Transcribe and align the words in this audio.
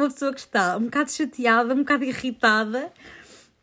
uma 0.00 0.10
pessoa 0.10 0.32
que 0.32 0.40
está 0.40 0.76
um 0.76 0.84
bocado 0.84 1.10
chateada, 1.10 1.74
um 1.74 1.78
bocado 1.78 2.04
irritada, 2.04 2.92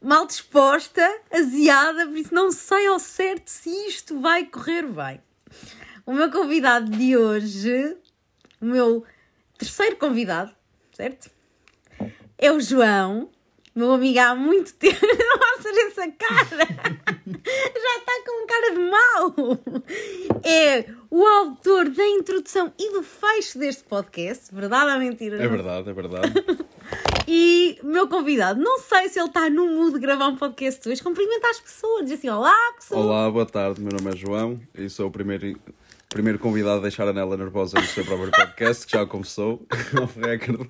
mal 0.01 0.25
disposta, 0.25 1.01
aziada, 1.31 2.05
por 2.05 2.17
isso 2.17 2.33
não 2.33 2.51
sei 2.51 2.87
ao 2.87 2.99
certo 2.99 3.47
se 3.47 3.69
isto 3.87 4.19
vai 4.19 4.45
correr 4.45 4.83
bem. 4.83 5.21
O 6.05 6.13
meu 6.13 6.31
convidado 6.31 6.89
de 6.89 7.17
hoje, 7.17 7.97
o 8.61 8.65
meu 8.65 9.03
terceiro 9.57 9.97
convidado, 9.97 10.53
certo? 10.93 11.29
É 12.37 12.51
o 12.51 12.59
João, 12.59 13.29
meu 13.77 13.91
amigo 13.91 14.19
há 14.19 14.35
muito 14.35 14.73
tempo. 14.73 14.99
Nossa, 15.05 15.69
essa 15.69 16.11
cara! 16.11 16.65
Já 17.27 17.97
está 17.97 18.11
com 18.25 18.47
cara 18.47 18.71
de 18.73 18.79
mau! 18.79 19.59
É 20.43 20.85
o 21.11 21.23
autor 21.23 21.87
da 21.87 22.07
introdução 22.07 22.73
e 22.79 22.91
do 22.91 23.03
fecho 23.03 23.59
deste 23.59 23.83
podcast, 23.83 24.53
verdade 24.53 24.93
ou 24.93 24.99
mentira? 24.99 25.41
É 25.41 25.47
verdade, 25.47 25.89
é 25.89 25.93
verdade. 25.93 26.33
E 27.29 27.77
meu 27.83 28.07
convidado, 28.07 28.61
não 28.61 28.79
sei 28.79 29.09
se 29.09 29.19
ele 29.19 29.27
está 29.27 29.49
no 29.49 29.67
mood 29.67 29.95
de 29.95 29.99
gravar 29.99 30.27
um 30.29 30.37
podcast 30.37 30.87
hoje, 30.87 31.03
cumprimentar 31.03 31.51
as 31.51 31.59
pessoas, 31.59 32.03
dizer 32.03 32.15
assim: 32.15 32.29
Olá, 32.29 32.55
pessoal. 32.77 33.01
Olá, 33.01 33.29
boa 33.29 33.45
tarde, 33.45 33.81
meu 33.81 33.91
nome 33.91 34.13
é 34.13 34.15
João 34.15 34.57
e 34.73 34.89
sou 34.89 35.09
o 35.09 35.11
primeiro, 35.11 35.59
primeiro 36.17 36.39
convidado 36.39 36.79
a 36.79 36.81
deixar 36.81 37.07
a 37.07 37.13
Nela 37.13 37.37
nervosa 37.37 37.79
no 37.79 37.85
seu 37.85 38.03
próprio 38.03 38.31
podcast, 38.31 38.87
que 38.87 38.93
já 38.97 39.05
começou, 39.05 39.63
off 40.01 40.19
record. 40.19 40.67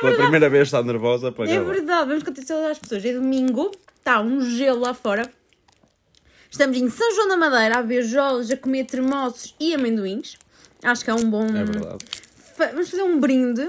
Pela 0.00 0.16
primeira 0.16 0.48
vez 0.48 0.68
está 0.68 0.82
nervosa 0.82 1.30
para 1.30 1.44
É 1.44 1.54
gravar. 1.56 1.72
verdade, 1.74 2.08
vamos 2.08 2.22
contextualizar 2.22 2.70
as 2.70 2.78
pessoas. 2.78 3.04
É 3.04 3.12
domingo, 3.12 3.70
está 3.98 4.18
um 4.22 4.40
gelo 4.40 4.80
lá 4.80 4.94
fora. 4.94 5.30
Estamos 6.50 6.74
em 6.78 6.88
São 6.88 7.14
João 7.14 7.28
da 7.28 7.36
Madeira 7.36 7.76
a 7.78 7.82
ver 7.82 8.02
jolos, 8.02 8.50
a 8.50 8.56
comer 8.56 8.86
termossos 8.86 9.54
e 9.60 9.74
amendoins. 9.74 10.38
Acho 10.82 11.04
que 11.04 11.10
é 11.10 11.14
um 11.14 11.28
bom. 11.30 11.44
É 11.44 11.62
verdade. 11.64 12.04
Fa- 12.56 12.68
Vamos 12.68 12.88
fazer 12.88 13.02
um 13.02 13.20
brinde. 13.20 13.68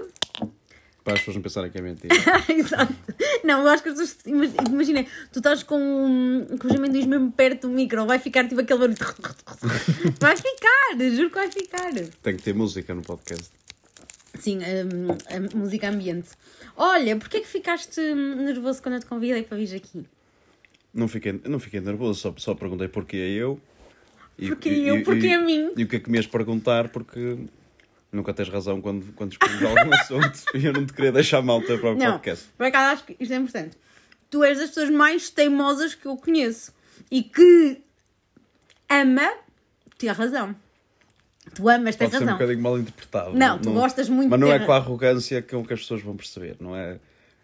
Para 1.08 1.14
as 1.14 1.20
pessoas 1.22 1.36
não 1.38 1.42
pensarem 1.42 1.72
que 1.72 1.78
é 1.78 1.82
mentira. 1.82 2.14
Exato. 2.52 2.94
Não, 3.42 3.62
eu 3.62 3.70
acho 3.70 3.82
que 3.82 3.88
as 3.88 3.96
pessoas. 3.98 4.18
imag- 4.26 4.54
Imagina, 4.70 5.06
tu 5.32 5.40
estás 5.40 5.64
com, 5.64 6.46
com 6.60 6.68
os 6.68 6.76
amendoins 6.76 7.06
mesmo 7.06 7.32
perto 7.32 7.70
do 7.70 7.74
micro, 7.74 8.06
vai 8.06 8.20
ficar 8.20 8.46
tipo 8.46 8.60
aquele 8.60 8.80
barulho. 8.80 8.98
Vai 10.20 10.36
ficar, 10.36 10.98
juro 11.16 11.30
que 11.30 11.36
vai 11.36 11.50
ficar. 11.50 11.94
Tem 12.22 12.36
que 12.36 12.44
ter 12.44 12.54
música 12.54 12.94
no 12.94 13.02
podcast. 13.04 13.50
Sim, 14.38 14.58
hum, 14.60 15.08
a, 15.30 15.58
música 15.58 15.90
ambiente. 15.90 16.32
Olha, 16.76 17.16
porquê 17.16 17.38
é 17.38 17.40
que 17.40 17.48
ficaste 17.48 18.02
nervoso 18.02 18.84
quando 18.84 18.96
eu 18.96 19.00
te 19.00 19.06
convidei 19.06 19.44
para 19.44 19.58
vir 19.58 19.78
aqui? 19.78 20.06
Não 20.94 21.08
fiquei, 21.08 21.40
não 21.46 21.58
fiquei 21.60 21.80
nervoso, 21.80 22.20
só, 22.20 22.34
só 22.38 22.54
perguntei 22.54 22.90
porquê 22.90 23.16
eu. 23.16 23.62
Porquê 24.38 24.70
eu? 24.70 25.04
Porquê 25.04 25.30
a 25.30 25.40
mim? 25.42 25.72
E 25.78 25.84
o 25.86 25.88
que 25.88 25.96
é 25.96 26.00
que 26.02 26.12
me 26.12 26.18
ias 26.18 26.28
perguntar, 26.28 26.90
porque 26.90 27.38
nunca 28.18 28.34
tens 28.34 28.50
razão 28.50 28.82
quando, 28.82 29.14
quando 29.14 29.32
escolhes 29.32 29.62
algum 29.64 29.94
assunto 29.96 30.40
e 30.54 30.66
eu 30.66 30.74
não 30.74 30.86
te 30.86 30.92
queria 30.94 31.12
deixar 31.12 31.42
mal 31.42 31.60
o 31.60 31.66
teu 31.66 31.80
próprio 31.80 32.04
Não, 32.06 32.14
podcast. 32.14 32.46
por 32.58 32.66
acaso 32.66 32.94
acho 32.94 33.04
que 33.06 33.16
isto 33.20 33.32
é 33.34 33.38
importante. 33.38 33.78
Tu 34.30 34.44
és 34.44 34.58
das 34.58 34.70
pessoas 34.70 34.90
mais 34.90 35.30
teimosas 35.30 35.96
que 35.96 36.06
eu 36.06 36.18
conheço 36.18 36.74
e 37.10 37.24
que 37.24 37.82
ama 38.90 39.30
ter 39.98 40.10
razão. 40.12 40.56
Tu 41.56 41.70
amas 41.70 41.96
ter 41.96 42.06
Pode 42.06 42.12
ser 42.12 42.24
um 42.24 42.26
razão. 42.26 42.38
bocadinho 42.38 42.62
mal 42.62 42.78
interpretado. 42.78 43.34
Não, 43.38 43.58
tu 43.60 43.72
gostas 43.72 44.10
muito 44.10 44.30
Mas 44.30 44.40
não 44.40 44.52
é 44.52 44.60
com 44.60 44.72
a 44.72 44.76
arrogância 44.76 45.42
com 45.42 45.66
que 45.66 45.74
as 45.74 45.80
pessoas 45.80 46.02
vão 46.02 46.16
perceber, 46.18 46.58
não 46.60 46.76
é? 46.76 47.00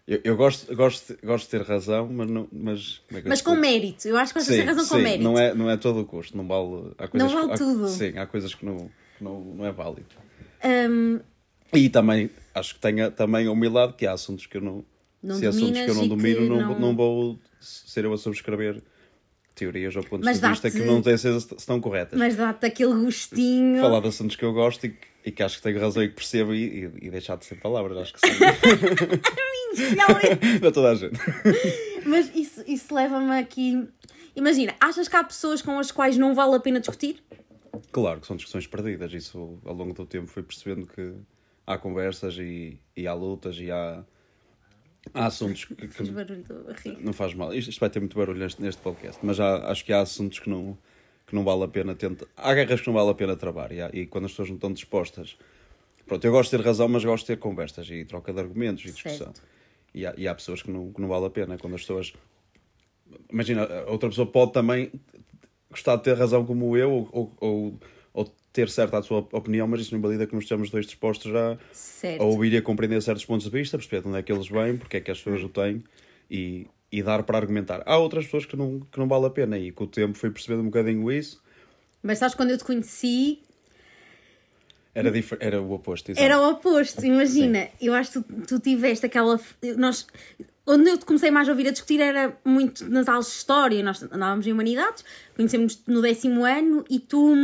Eu, 0.06 0.20
eu 0.22 0.36
gosto, 0.36 0.76
gosto, 0.76 1.16
gosto 1.24 1.46
de 1.46 1.50
ter 1.52 1.62
razão, 1.66 2.06
mas 2.12 2.28
não. 2.30 2.46
Mas, 2.52 3.00
é 3.10 3.22
Mas 3.26 3.40
com 3.40 3.54
mérito. 3.56 4.06
Eu 4.06 4.18
acho 4.18 4.34
que 4.34 4.38
gostas 4.38 4.54
de 4.54 4.60
ter 4.62 4.68
razão 4.68 4.86
com 4.86 4.96
sim, 4.96 5.02
mérito. 5.02 5.24
não 5.24 5.38
é, 5.38 5.54
não 5.54 5.70
é 5.70 5.78
todo 5.78 6.00
o 6.00 6.04
custo, 6.04 6.36
não 6.36 6.46
vale. 6.46 6.92
Há 6.98 7.08
coisas 7.08 7.32
Não 7.32 7.34
vale 7.34 7.48
que, 7.48 7.54
há- 7.54 7.66
tudo. 7.66 7.88
Sim, 7.88 8.18
há 8.18 8.26
coisas 8.26 8.54
que 8.54 8.66
não, 8.66 8.76
que 9.16 9.24
não, 9.24 9.40
não 9.40 9.64
é 9.64 9.72
válido. 9.72 10.04
Hum, 10.64 11.20
E 11.72 11.88
também 11.90 12.30
acho 12.54 12.74
que 12.74 12.80
tenha 12.80 13.10
também 13.10 13.46
a 13.46 13.50
humildade 13.52 13.94
que 13.94 14.06
há 14.06 14.12
assuntos 14.12 14.46
que 14.46 14.56
eu 14.56 14.60
não. 14.60 14.84
Não 15.22 15.36
se 15.36 15.46
assuntos 15.46 15.80
que 15.80 15.90
eu 15.90 15.94
não 15.94 16.06
domino, 16.06 16.46
não, 16.46 16.60
não- 16.60 16.78
não... 16.78 16.96
vou 16.96 17.38
ser 17.60 18.04
eu 18.04 18.12
a 18.12 18.18
subscrever 18.18 18.82
teorias 19.54 19.96
ou 19.96 20.02
pontos 20.02 20.26
Mas 20.26 20.40
de 20.40 20.48
vista 20.48 20.70
que 20.70 20.82
não 20.82 21.00
têm 21.00 21.16
certeza 21.16 21.48
se 21.48 21.54
estão 21.54 21.80
corretas. 21.80 22.18
mas 22.18 22.36
dá-te 22.36 22.66
aquele 22.66 22.92
gostinho. 22.92 23.80
Falar 23.80 24.00
de 24.00 24.08
assuntos 24.08 24.36
que 24.36 24.44
eu 24.44 24.52
gosto 24.52 24.84
e, 24.84 24.90
que- 24.90 25.06
e 25.24 25.32
que 25.32 25.42
acho 25.42 25.56
que 25.56 25.62
tenho 25.62 25.80
razão 25.80 26.02
e 26.02 26.08
que 26.08 26.14
percebo 26.14 26.52
e, 26.54 26.84
e, 27.00 27.06
e 27.06 27.10
deixar 27.10 27.36
de 27.36 27.46
ser 27.46 27.54
palavras, 27.54 27.96
acho 27.96 28.12
que 28.12 28.20
sim. 28.20 28.34
Para 30.60 30.72
toda 30.72 30.90
a 30.90 30.94
gente. 30.94 31.18
Mas 32.04 32.30
isso, 32.34 32.62
isso 32.66 32.94
leva-me 32.94 33.38
aqui. 33.38 33.86
Imagina, 34.36 34.74
achas 34.80 35.08
que 35.08 35.16
há 35.16 35.24
pessoas 35.24 35.62
com 35.62 35.78
as 35.78 35.90
quais 35.90 36.16
não 36.16 36.34
vale 36.34 36.54
a 36.56 36.60
pena 36.60 36.80
discutir? 36.80 37.22
Claro 37.92 38.20
que 38.20 38.26
são 38.26 38.36
discussões 38.36 38.66
perdidas, 38.66 39.12
isso 39.12 39.58
ao 39.64 39.74
longo 39.74 39.92
do 39.94 40.04
tempo 40.06 40.26
fui 40.26 40.42
percebendo 40.42 40.86
que 40.86 41.14
há 41.66 41.78
conversas 41.78 42.36
e, 42.38 42.78
e 42.96 43.06
há 43.06 43.14
lutas 43.14 43.56
e 43.58 43.70
há, 43.70 44.04
há 45.12 45.26
assuntos 45.26 45.64
que, 45.64 45.74
que 45.74 46.02
não 47.00 47.12
faz 47.12 47.34
mal. 47.34 47.52
Isto, 47.54 47.70
isto 47.70 47.80
vai 47.80 47.90
ter 47.90 48.00
muito 48.00 48.16
barulho 48.16 48.38
neste, 48.38 48.60
neste 48.62 48.80
podcast, 48.82 49.18
mas 49.24 49.38
há, 49.40 49.70
acho 49.70 49.84
que 49.84 49.92
há 49.92 50.00
assuntos 50.00 50.38
que 50.38 50.48
não, 50.50 50.76
que 51.26 51.34
não 51.34 51.44
vale 51.44 51.64
a 51.64 51.68
pena 51.68 51.94
tentar. 51.94 52.26
Há 52.36 52.54
guerras 52.54 52.80
que 52.80 52.86
não 52.86 52.94
vale 52.94 53.10
a 53.10 53.14
pena 53.14 53.36
travar 53.36 53.72
e, 53.72 53.80
há- 53.80 53.90
e 53.92 54.06
quando 54.06 54.24
as 54.26 54.32
pessoas 54.32 54.48
não 54.48 54.56
estão 54.56 54.72
dispostas. 54.72 55.36
Pronto, 56.06 56.22
eu 56.24 56.32
gosto 56.32 56.50
de 56.50 56.58
ter 56.58 56.64
razão, 56.66 56.86
mas 56.88 57.02
gosto 57.04 57.22
de 57.24 57.28
ter 57.28 57.38
conversas 57.38 57.88
e 57.88 58.04
troca 58.04 58.32
de 58.32 58.38
argumentos 58.40 58.84
e 58.84 58.92
discussão. 58.92 59.32
E 59.94 60.04
há, 60.04 60.12
e 60.18 60.28
há 60.28 60.34
pessoas 60.34 60.60
que 60.60 60.70
não, 60.70 60.92
que 60.92 61.00
não 61.00 61.08
vale 61.08 61.24
a 61.26 61.30
pena 61.30 61.56
quando 61.56 61.74
as 61.74 61.80
pessoas. 61.80 62.12
Imagina, 63.30 63.64
a 63.64 63.90
outra 63.90 64.08
pessoa 64.08 64.26
pode 64.26 64.52
também 64.52 64.90
gostar 65.74 65.96
de 65.96 66.04
ter 66.04 66.16
razão 66.16 66.44
como 66.44 66.76
eu 66.76 66.90
ou, 66.90 67.32
ou, 67.40 67.78
ou, 68.12 68.24
ter 68.54 68.70
certa 68.70 68.98
a 68.98 69.02
sua 69.02 69.26
opinião, 69.32 69.66
mas 69.66 69.80
isso 69.80 69.92
não 69.92 69.98
invalida 69.98 70.26
que 70.26 70.34
nos 70.34 70.44
estamos 70.44 70.70
dois 70.70 70.86
dispostos 70.86 71.34
a, 71.34 71.58
Certo. 71.72 72.22
a 72.22 72.24
ouvir 72.24 72.52
e 72.52 72.56
a 72.56 72.62
compreender 72.62 73.02
certos 73.02 73.24
pontos 73.24 73.44
de 73.44 73.50
vista, 73.50 73.76
perceber 73.76 74.02
de 74.02 74.08
onde 74.08 74.18
é 74.18 74.22
que 74.22 74.32
eles 74.32 74.48
vêm, 74.48 74.76
porque 74.76 74.96
é 74.96 75.00
que 75.00 75.10
as 75.10 75.18
pessoas 75.18 75.42
o 75.42 75.48
têm 75.48 75.82
e, 76.30 76.68
e 76.90 77.02
dar 77.02 77.24
para 77.24 77.36
argumentar. 77.36 77.82
Há 77.84 77.98
outras 77.98 78.26
pessoas 78.26 78.46
que 78.46 78.56
não, 78.56 78.78
que 78.78 78.98
não 78.98 79.08
vale 79.08 79.26
a 79.26 79.30
pena 79.30 79.58
e 79.58 79.72
com 79.72 79.84
o 79.84 79.86
tempo 79.88 80.16
fui 80.16 80.30
percebendo 80.30 80.62
um 80.62 80.66
bocadinho 80.66 81.10
isso. 81.10 81.42
Mas 82.00 82.20
sabes, 82.20 82.36
quando 82.36 82.50
eu 82.50 82.58
te 82.58 82.64
conheci, 82.64 83.42
Era, 84.94 85.12
era 85.40 85.60
o 85.62 85.72
oposto. 85.72 86.10
exato. 86.10 86.24
era 86.24 86.38
o 86.40 86.50
oposto. 86.50 87.04
Imagina, 87.04 87.68
eu 87.80 87.92
acho 87.94 88.22
que 88.22 88.32
tu, 88.32 88.46
tu 88.46 88.58
tiveste 88.60 89.04
aquela. 89.04 89.40
Nós, 89.76 90.06
onde 90.66 90.88
eu 90.88 90.96
te 90.96 91.04
comecei 91.04 91.30
mais 91.30 91.48
a 91.48 91.50
ouvir 91.52 91.66
a 91.66 91.70
discutir 91.72 92.00
era 92.00 92.36
muito 92.44 92.88
nas 92.88 93.08
aulas 93.08 93.26
de 93.26 93.32
história. 93.32 93.82
Nós 93.82 94.02
andávamos 94.04 94.46
em 94.46 94.52
humanidades, 94.52 95.04
conhecemos 95.36 95.82
no 95.86 96.00
décimo 96.00 96.44
ano 96.44 96.84
e 96.88 97.00
tu, 97.00 97.34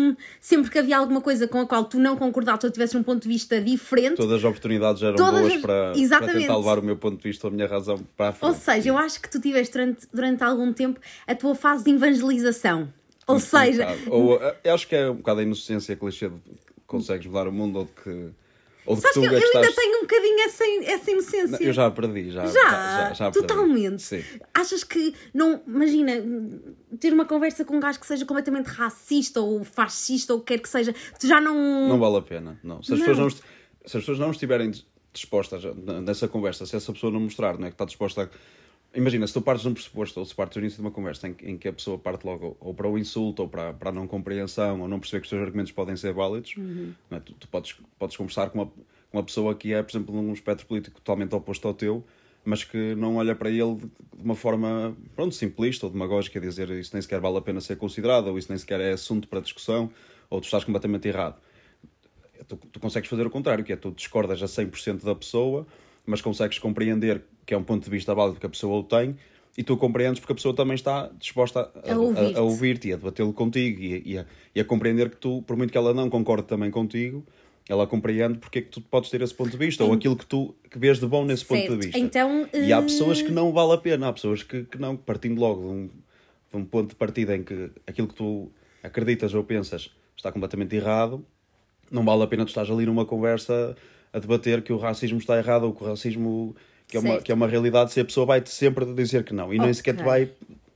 sempre 0.40 0.70
que 0.70 0.78
havia 0.78 0.96
alguma 0.96 1.20
coisa 1.20 1.48
com 1.48 1.60
a 1.60 1.66
qual 1.66 1.84
tu 1.84 1.98
não 1.98 2.16
concordavas 2.16 2.62
ou 2.64 2.70
tivesse 2.70 2.96
um 2.96 3.02
ponto 3.02 3.22
de 3.24 3.28
vista 3.28 3.60
diferente, 3.60 4.16
Todas 4.16 4.38
as 4.38 4.44
oportunidades 4.44 5.02
eram 5.02 5.16
boas 5.16 5.52
as- 5.54 5.60
para, 5.60 5.92
para 5.92 6.32
tentar 6.32 6.56
levar 6.56 6.78
o 6.78 6.82
meu 6.82 6.96
ponto 6.96 7.16
de 7.16 7.22
vista, 7.28 7.48
a 7.48 7.50
minha 7.50 7.66
razão 7.66 7.98
para 8.16 8.28
a 8.28 8.32
frente. 8.32 8.48
Ou 8.48 8.54
seja, 8.58 8.88
eu 8.88 8.96
acho 8.96 9.20
que 9.20 9.28
tu 9.28 9.40
tiveste 9.40 9.72
durante, 9.72 10.06
durante 10.14 10.42
algum 10.44 10.72
tempo 10.72 11.00
a 11.26 11.34
tua 11.34 11.54
fase 11.56 11.82
de 11.84 11.90
evangelização. 11.90 12.88
Ou 13.26 13.38
seja, 13.38 13.86
Um. 14.08 14.10
Ou, 14.12 14.42
eh, 14.42 14.56
eu 14.64 14.74
acho 14.74 14.88
que 14.88 14.96
é 14.96 15.08
um 15.08 15.14
bocado 15.16 15.38
a 15.40 15.42
inocência 15.44 15.94
clichê 15.94 16.28
consegues 16.90 17.26
mudar 17.26 17.48
o 17.48 17.52
mundo 17.52 17.78
ou 17.78 17.84
de 17.84 17.92
que. 17.92 18.28
Ou 18.86 18.96
de 18.96 19.02
sabes 19.02 19.14
tu 19.14 19.20
que 19.20 19.26
eu, 19.26 19.32
é 19.32 19.38
eu 19.42 19.56
ainda 19.60 19.72
tenho 19.74 19.98
um 19.98 20.00
bocadinho 20.00 20.40
essa, 20.40 20.64
essa 20.90 21.10
inocência. 21.10 21.46
Não, 21.48 21.58
Eu 21.58 21.72
já 21.72 21.86
a 21.86 21.90
perdi, 21.90 22.30
já. 22.30 22.46
Já, 22.46 22.52
já, 22.52 23.12
já 23.12 23.30
perdi. 23.30 23.46
totalmente. 23.46 24.02
Sim. 24.02 24.24
Achas 24.54 24.82
que 24.82 25.14
não. 25.34 25.62
Imagina, 25.66 26.12
ter 26.98 27.12
uma 27.12 27.24
conversa 27.26 27.64
com 27.64 27.76
um 27.76 27.80
gajo 27.80 28.00
que 28.00 28.06
seja 28.06 28.24
completamente 28.24 28.66
racista 28.66 29.40
ou 29.40 29.62
fascista 29.64 30.32
ou 30.32 30.38
o 30.40 30.42
que 30.42 30.54
quer 30.54 30.62
que 30.62 30.68
seja, 30.68 30.94
tu 31.18 31.26
já 31.28 31.40
não. 31.40 31.88
Não 31.88 31.98
vale 31.98 32.16
a 32.16 32.22
pena, 32.22 32.58
não. 32.64 32.82
Se 32.82 32.94
as, 32.94 32.98
Não. 33.00 33.06
Pessoas, 33.06 33.34
não, 33.34 33.40
se 33.40 33.42
as 33.84 33.92
pessoas 33.92 34.18
não 34.18 34.30
estiverem 34.30 34.70
dis- 34.70 34.86
dispostas 35.12 35.62
nessa 36.02 36.26
conversa, 36.26 36.64
se 36.66 36.74
essa 36.74 36.92
pessoa 36.92 37.12
não 37.12 37.20
mostrar, 37.20 37.58
não 37.58 37.66
é 37.66 37.70
que 37.70 37.74
está 37.74 37.84
disposta 37.84 38.22
a. 38.24 38.28
Imagina, 38.94 39.26
se 39.26 39.32
tu 39.32 39.40
partes 39.40 39.62
de 39.62 39.68
um 39.68 39.74
pressuposto 39.74 40.18
ou 40.18 40.26
se 40.26 40.34
partes 40.34 40.56
do 40.56 40.60
início 40.60 40.76
de 40.76 40.82
uma 40.82 40.90
conversa 40.90 41.28
em, 41.28 41.36
em 41.42 41.56
que 41.56 41.68
a 41.68 41.72
pessoa 41.72 41.96
parte 41.96 42.24
logo 42.26 42.56
ou 42.58 42.74
para 42.74 42.88
o 42.88 42.98
insulto 42.98 43.42
ou 43.42 43.48
para, 43.48 43.72
para 43.72 43.90
a 43.90 43.92
não 43.92 44.06
compreensão 44.06 44.80
ou 44.80 44.88
não 44.88 44.98
perceber 44.98 45.20
que 45.20 45.26
os 45.26 45.30
teus 45.30 45.42
argumentos 45.42 45.70
podem 45.72 45.96
ser 45.96 46.12
válidos, 46.12 46.54
Uhum. 46.56 46.92
é? 47.10 47.20
tu, 47.20 47.32
tu 47.34 47.46
podes, 47.48 47.76
podes 47.98 48.16
conversar 48.16 48.50
com 48.50 48.58
uma, 48.58 48.66
com 48.66 49.18
uma 49.18 49.22
pessoa 49.22 49.54
que 49.54 49.72
é, 49.72 49.82
por 49.82 49.92
exemplo, 49.92 50.14
num 50.14 50.32
espectro 50.32 50.66
político 50.66 51.00
totalmente 51.00 51.34
oposto 51.34 51.68
ao 51.68 51.74
teu, 51.74 52.04
mas 52.44 52.64
que 52.64 52.94
não 52.96 53.16
olha 53.16 53.34
para 53.34 53.50
ele 53.50 53.74
de 53.76 53.90
de 54.20 54.24
uma 54.26 54.34
forma, 54.34 54.94
pronto, 55.16 55.34
simplista 55.34 55.86
ou 55.86 55.92
demagógica, 55.92 56.38
a 56.38 56.42
dizer 56.42 56.68
isso 56.70 56.90
nem 56.92 57.00
sequer 57.00 57.20
vale 57.20 57.38
a 57.38 57.40
pena 57.40 57.58
ser 57.58 57.76
considerado 57.76 58.26
ou 58.26 58.38
isso 58.38 58.50
nem 58.50 58.58
sequer 58.58 58.78
é 58.78 58.92
assunto 58.92 59.26
para 59.26 59.40
discussão 59.40 59.90
ou 60.28 60.40
tu 60.42 60.44
estás 60.44 60.62
completamente 60.62 61.08
errado 61.08 61.40
tu, 62.46 62.56
tu 62.56 62.80
consegues 62.80 63.08
fazer 63.08 63.26
o 63.26 63.30
contrário, 63.30 63.64
que 63.64 63.72
é 63.72 63.76
tu 63.76 63.90
discordas 63.90 64.42
a 64.42 64.46
100% 64.46 65.04
da 65.04 65.14
pessoa, 65.14 65.66
mas 66.06 66.20
consegues 66.20 66.58
compreender 66.58 67.22
que 67.46 67.54
é 67.54 67.56
um 67.58 67.62
ponto 67.64 67.84
de 67.84 67.90
vista 67.90 68.14
válido 68.14 68.38
que 68.40 68.46
a 68.46 68.48
pessoa 68.48 68.78
o 68.78 68.82
tem, 68.82 69.16
e 69.58 69.62
tu 69.64 69.76
compreendes 69.76 70.20
porque 70.20 70.32
a 70.32 70.36
pessoa 70.36 70.54
também 70.54 70.74
está 70.74 71.10
disposta 71.18 71.70
a, 71.84 71.92
A 71.92 71.98
ouvir-te. 71.98 72.38
a, 72.38 72.40
ouvir-te 72.42 72.88
e 72.88 72.92
a 72.92 72.96
debatê-lo 72.96 73.32
contigo 73.32 73.80
e, 73.82 73.94
a- 73.94 74.02
e, 74.04 74.18
a, 74.18 74.26
e 74.54 74.60
a 74.60 74.64
compreender 74.64 75.10
que 75.10 75.16
tu, 75.16 75.42
por 75.42 75.56
muito 75.56 75.70
que 75.72 75.78
ela 75.78 75.92
não 75.92 76.08
concorde 76.08 76.46
também 76.46 76.70
contigo, 76.70 77.26
ela 77.68 77.86
compreende 77.86 78.38
porque 78.38 78.60
é 78.60 78.62
que 78.62 78.68
tu 78.68 78.80
podes 78.80 79.10
ter 79.10 79.20
esse 79.22 79.34
ponto 79.34 79.50
de 79.50 79.56
vista, 79.56 79.84
ou 79.84 79.92
aquilo 79.92 80.16
que 80.16 80.26
tu 80.26 80.54
que 80.70 80.78
vês 80.78 80.98
de 80.98 81.06
bom 81.06 81.24
nesse 81.24 81.44
ponto 81.44 81.58
Certo. 81.60 81.78
de 81.78 81.86
vista. 81.86 81.98
Então, 81.98 82.48
E 82.54 82.72
há 82.72 82.80
pessoas 82.80 83.22
que 83.22 83.30
não 83.32 83.52
vale 83.52 83.72
a 83.72 83.78
pena, 83.78 84.08
há 84.08 84.12
pessoas 84.12 84.42
que, 84.42 84.64
que 84.64 84.78
não, 84.78 84.96
partindo 84.96 85.38
logo 85.40 85.60
de 85.62 85.66
um, 85.68 85.86
de 85.86 86.56
um 86.56 86.64
ponto 86.64 86.90
de 86.90 86.94
partida 86.96 87.36
em 87.36 87.42
que 87.42 87.70
aquilo 87.86 88.08
que 88.08 88.14
tu 88.14 88.50
acreditas 88.82 89.34
ou 89.34 89.44
pensas 89.44 89.90
está 90.16 90.32
completamente 90.32 90.74
errado, 90.74 91.24
não 91.90 92.04
vale 92.04 92.22
a 92.22 92.26
pena 92.26 92.44
tu 92.44 92.48
estás 92.48 92.70
ali 92.70 92.86
numa 92.86 93.04
conversa 93.04 93.76
a 94.12 94.18
debater 94.18 94.62
que 94.62 94.72
o 94.72 94.76
racismo 94.76 95.18
está 95.18 95.36
errado 95.38 95.64
ou 95.64 95.72
que 95.74 95.82
o 95.82 95.86
racismo 95.86 96.54
que 96.88 96.96
é 96.96 97.00
uma, 97.00 97.18
que 97.22 97.30
é 97.30 97.34
uma 97.34 97.46
realidade 97.46 97.92
se 97.92 98.00
a 98.00 98.04
pessoa 98.04 98.26
vai 98.26 98.42
sempre 98.44 98.84
dizer 98.94 99.22
que 99.24 99.32
não. 99.32 99.54
E 99.54 99.58
nem, 99.58 99.72
sequer 99.72 99.94
te 99.96 100.02
vai, 100.02 100.28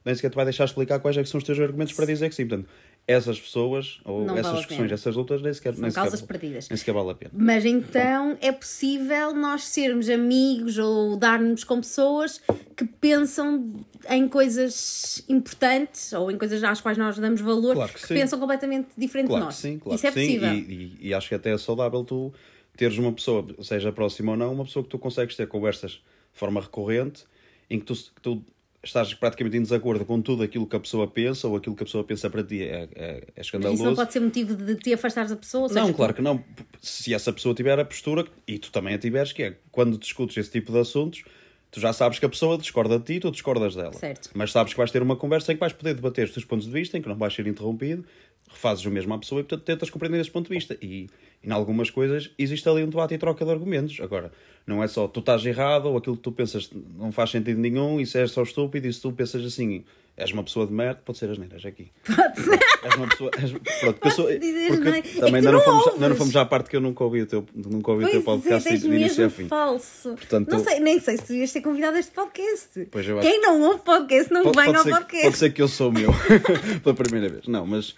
nem 0.04 0.14
sequer 0.14 0.30
te 0.30 0.36
vai 0.36 0.44
deixar 0.44 0.64
explicar 0.64 1.00
quais 1.00 1.16
é 1.16 1.22
que 1.22 1.28
são 1.28 1.38
os 1.38 1.44
teus 1.44 1.58
argumentos 1.58 1.92
para 1.92 2.06
dizer 2.06 2.28
que 2.28 2.34
sim. 2.36 2.46
Portanto, 2.46 2.68
essas 3.06 3.38
pessoas, 3.38 4.00
ou 4.04 4.20
Não 4.20 4.28
vale 4.28 4.38
essas 4.40 4.52
a 4.52 4.56
discussões, 4.58 4.92
essas 4.92 5.14
lutas, 5.16 5.42
nem 5.42 5.52
sequer, 5.52 5.72
São 5.74 5.82
nem, 5.82 5.90
causas 5.90 6.20
sequer, 6.20 6.38
perdidas. 6.38 6.68
nem 6.70 6.76
sequer 6.76 6.94
vale 6.94 7.10
a 7.10 7.14
pena. 7.14 7.32
Mas 7.34 7.64
então 7.64 8.38
é 8.40 8.50
possível 8.52 9.34
nós 9.34 9.64
sermos 9.64 10.08
amigos 10.08 10.78
ou 10.78 11.16
dar-nos 11.16 11.64
com 11.64 11.80
pessoas 11.80 12.40
que 12.76 12.84
pensam 12.86 13.74
em 14.08 14.26
coisas 14.28 15.22
importantes 15.28 16.12
ou 16.12 16.30
em 16.30 16.38
coisas 16.38 16.62
às 16.62 16.80
quais 16.80 16.96
nós 16.96 17.18
damos 17.18 17.40
valor 17.40 17.74
Claro 17.74 17.92
que 17.92 18.00
sim. 18.06 18.14
pensam 18.14 18.38
completamente 18.38 18.88
diferente 18.96 19.26
Claro 19.26 19.40
de 19.42 19.46
nós. 19.46 19.56
que 19.56 19.60
sim, 19.62 19.78
claro 19.78 19.96
Isso 19.96 20.06
é 20.06 20.12
que 20.12 20.20
sim. 20.20 20.26
possível. 20.38 20.52
E, 20.54 20.58
e- 21.02 21.08
e 21.08 21.14
acho 21.14 21.28
que 21.28 21.34
até 21.34 21.52
é 21.52 21.58
saudável 21.58 22.04
tu 22.04 22.32
teres 22.76 22.98
uma 22.98 23.12
pessoa, 23.12 23.46
seja 23.62 23.92
próxima 23.92 24.32
ou 24.32 24.38
não, 24.38 24.52
uma 24.52 24.64
pessoa 24.64 24.82
que 24.82 24.88
tu 24.88 24.98
consegues 24.98 25.36
ter 25.36 25.46
conversas 25.46 25.92
de 25.92 26.38
forma 26.38 26.60
recorrente, 26.60 27.24
em 27.70 27.78
que 27.78 27.84
tu, 27.84 27.94
que 27.94 28.20
tu 28.20 28.44
estás 28.82 29.14
praticamente 29.14 29.56
em 29.56 29.62
desacordo 29.62 30.04
com 30.04 30.20
tudo 30.20 30.42
aquilo 30.42 30.66
que 30.66 30.76
a 30.76 30.80
pessoa 30.80 31.06
pensa 31.06 31.48
ou 31.48 31.56
aquilo 31.56 31.74
que 31.74 31.82
a 31.82 31.86
pessoa 31.86 32.04
pensa 32.04 32.28
para 32.28 32.42
ti 32.42 32.62
é, 32.62 32.66
é, 32.66 32.88
é 32.94 33.32
Mas 33.36 33.46
escandaloso. 33.46 33.82
isso 33.82 33.90
não 33.90 33.96
pode 33.96 34.12
ser 34.12 34.20
motivo 34.20 34.54
de 34.54 34.76
te 34.76 34.92
afastares 34.92 35.30
da 35.30 35.36
pessoa. 35.36 35.68
Não, 35.72 35.92
claro 35.92 36.14
que 36.14 36.22
não. 36.22 36.42
Se 36.80 37.14
essa 37.14 37.32
pessoa 37.32 37.54
tiver 37.54 37.78
a 37.78 37.84
postura, 37.84 38.26
e 38.46 38.58
tu 38.58 38.70
também 38.70 38.94
a 38.94 38.98
tiveres, 38.98 39.32
que 39.32 39.42
é 39.42 39.56
quando 39.72 39.98
discutes 39.98 40.36
esse 40.36 40.50
tipo 40.50 40.72
de 40.72 40.78
assuntos, 40.78 41.24
tu 41.70 41.80
já 41.80 41.92
sabes 41.92 42.18
que 42.18 42.26
a 42.26 42.28
pessoa 42.28 42.58
discorda 42.58 42.98
de 42.98 43.04
ti 43.04 43.12
e 43.14 43.20
tu 43.20 43.30
discordas 43.30 43.74
dela. 43.74 43.92
Certo. 43.92 44.30
Mas 44.34 44.52
sabes 44.52 44.72
que 44.72 44.76
vais 44.76 44.90
ter 44.90 45.02
uma 45.02 45.16
conversa 45.16 45.52
em 45.52 45.56
que 45.56 45.60
vais 45.60 45.72
poder 45.72 45.94
debater 45.94 46.26
os 46.26 46.32
teus 46.32 46.44
pontos 46.44 46.66
de 46.66 46.72
vista, 46.72 46.96
em 46.98 47.02
que 47.02 47.08
não 47.08 47.16
vais 47.16 47.34
ser 47.34 47.46
interrompido, 47.46 48.04
refazes 48.50 48.84
o 48.84 48.90
mesmo 48.90 49.12
à 49.14 49.18
pessoa 49.18 49.40
e, 49.40 49.44
portanto, 49.44 49.64
tentas 49.66 49.90
compreender 49.90 50.20
esse 50.20 50.30
ponto 50.30 50.48
de 50.48 50.54
vista. 50.54 50.76
E, 50.80 51.08
em 51.46 51.50
algumas 51.52 51.90
coisas 51.90 52.30
existe 52.38 52.66
ali 52.68 52.82
um 52.82 52.88
debate 52.88 53.12
e 53.14 53.18
troca 53.18 53.44
de 53.44 53.50
argumentos. 53.50 53.98
Agora, 54.00 54.32
não 54.66 54.82
é 54.82 54.88
só 54.88 55.06
tu 55.06 55.20
estás 55.20 55.44
errado 55.44 55.86
ou 55.86 55.96
aquilo 55.98 56.16
que 56.16 56.22
tu 56.22 56.32
pensas 56.32 56.70
não 56.98 57.12
faz 57.12 57.30
sentido 57.30 57.60
nenhum, 57.60 58.00
isso 58.00 58.16
é 58.16 58.26
só 58.26 58.42
estúpido, 58.42 58.86
e 58.88 58.92
se 58.92 59.00
tu 59.02 59.12
pensas 59.12 59.44
assim, 59.44 59.84
és 60.16 60.32
uma 60.32 60.42
pessoa 60.42 60.66
de 60.66 60.72
merda, 60.72 61.02
pode 61.04 61.18
ser 61.18 61.28
as 61.28 61.36
neiras 61.36 61.62
aqui. 61.66 61.90
Pode 62.06 62.40
ser. 62.40 62.58
És 62.82 62.94
uma 62.96 63.08
pessoa. 63.08 63.30
És, 63.38 63.52
pronto, 63.80 63.98
eu 64.02 64.10
sou, 64.10 64.24
porque 64.26 64.84
não 64.84 64.94
é? 64.94 64.98
É 65.00 65.02
também 65.02 65.34
ainda 65.36 65.52
não, 65.52 65.58
não 65.58 65.60
fomos, 65.64 65.88
ainda 65.88 66.08
não 66.08 66.16
fomos 66.16 66.36
à 66.36 66.44
parte 66.46 66.70
que 66.70 66.76
eu 66.76 66.80
nunca 66.80 67.04
ouvi 67.04 67.20
o 67.20 67.26
teu, 67.26 67.44
nunca 67.54 67.90
ouvi 67.92 68.04
o 68.04 68.08
teu 68.10 68.22
Pois 68.22 68.38
é, 68.38 68.42
podcast 68.42 68.68
tens 68.70 68.80
de 68.80 68.86
início 68.86 69.26
a 69.26 69.28
fim. 69.28 69.46
falso. 69.48 70.14
Portanto, 70.14 70.50
não 70.50 70.64
sei, 70.64 70.80
nem 70.80 70.98
sei 70.98 71.18
se 71.18 71.28
devias 71.28 71.50
ser 71.50 71.60
convidado 71.60 71.98
a 71.98 72.00
este 72.00 72.12
podcast. 72.12 72.88
Pois 72.90 73.06
eu 73.06 73.18
acho- 73.18 73.28
Quem 73.28 73.38
não 73.42 73.60
ouve 73.60 73.80
podcast 73.82 74.32
não 74.32 74.44
Pode, 74.44 74.56
vem 74.56 74.66
pode 74.66 74.78
ao 74.78 74.84
ser, 74.84 74.90
podcast. 74.92 75.24
pode 75.26 75.36
ser 75.36 75.52
que 75.52 75.60
eu 75.60 75.68
sou 75.68 75.90
o 75.90 75.92
meu 75.92 76.10
pela 76.82 76.94
primeira 76.94 77.28
vez. 77.28 77.46
Não, 77.48 77.66
mas 77.66 77.94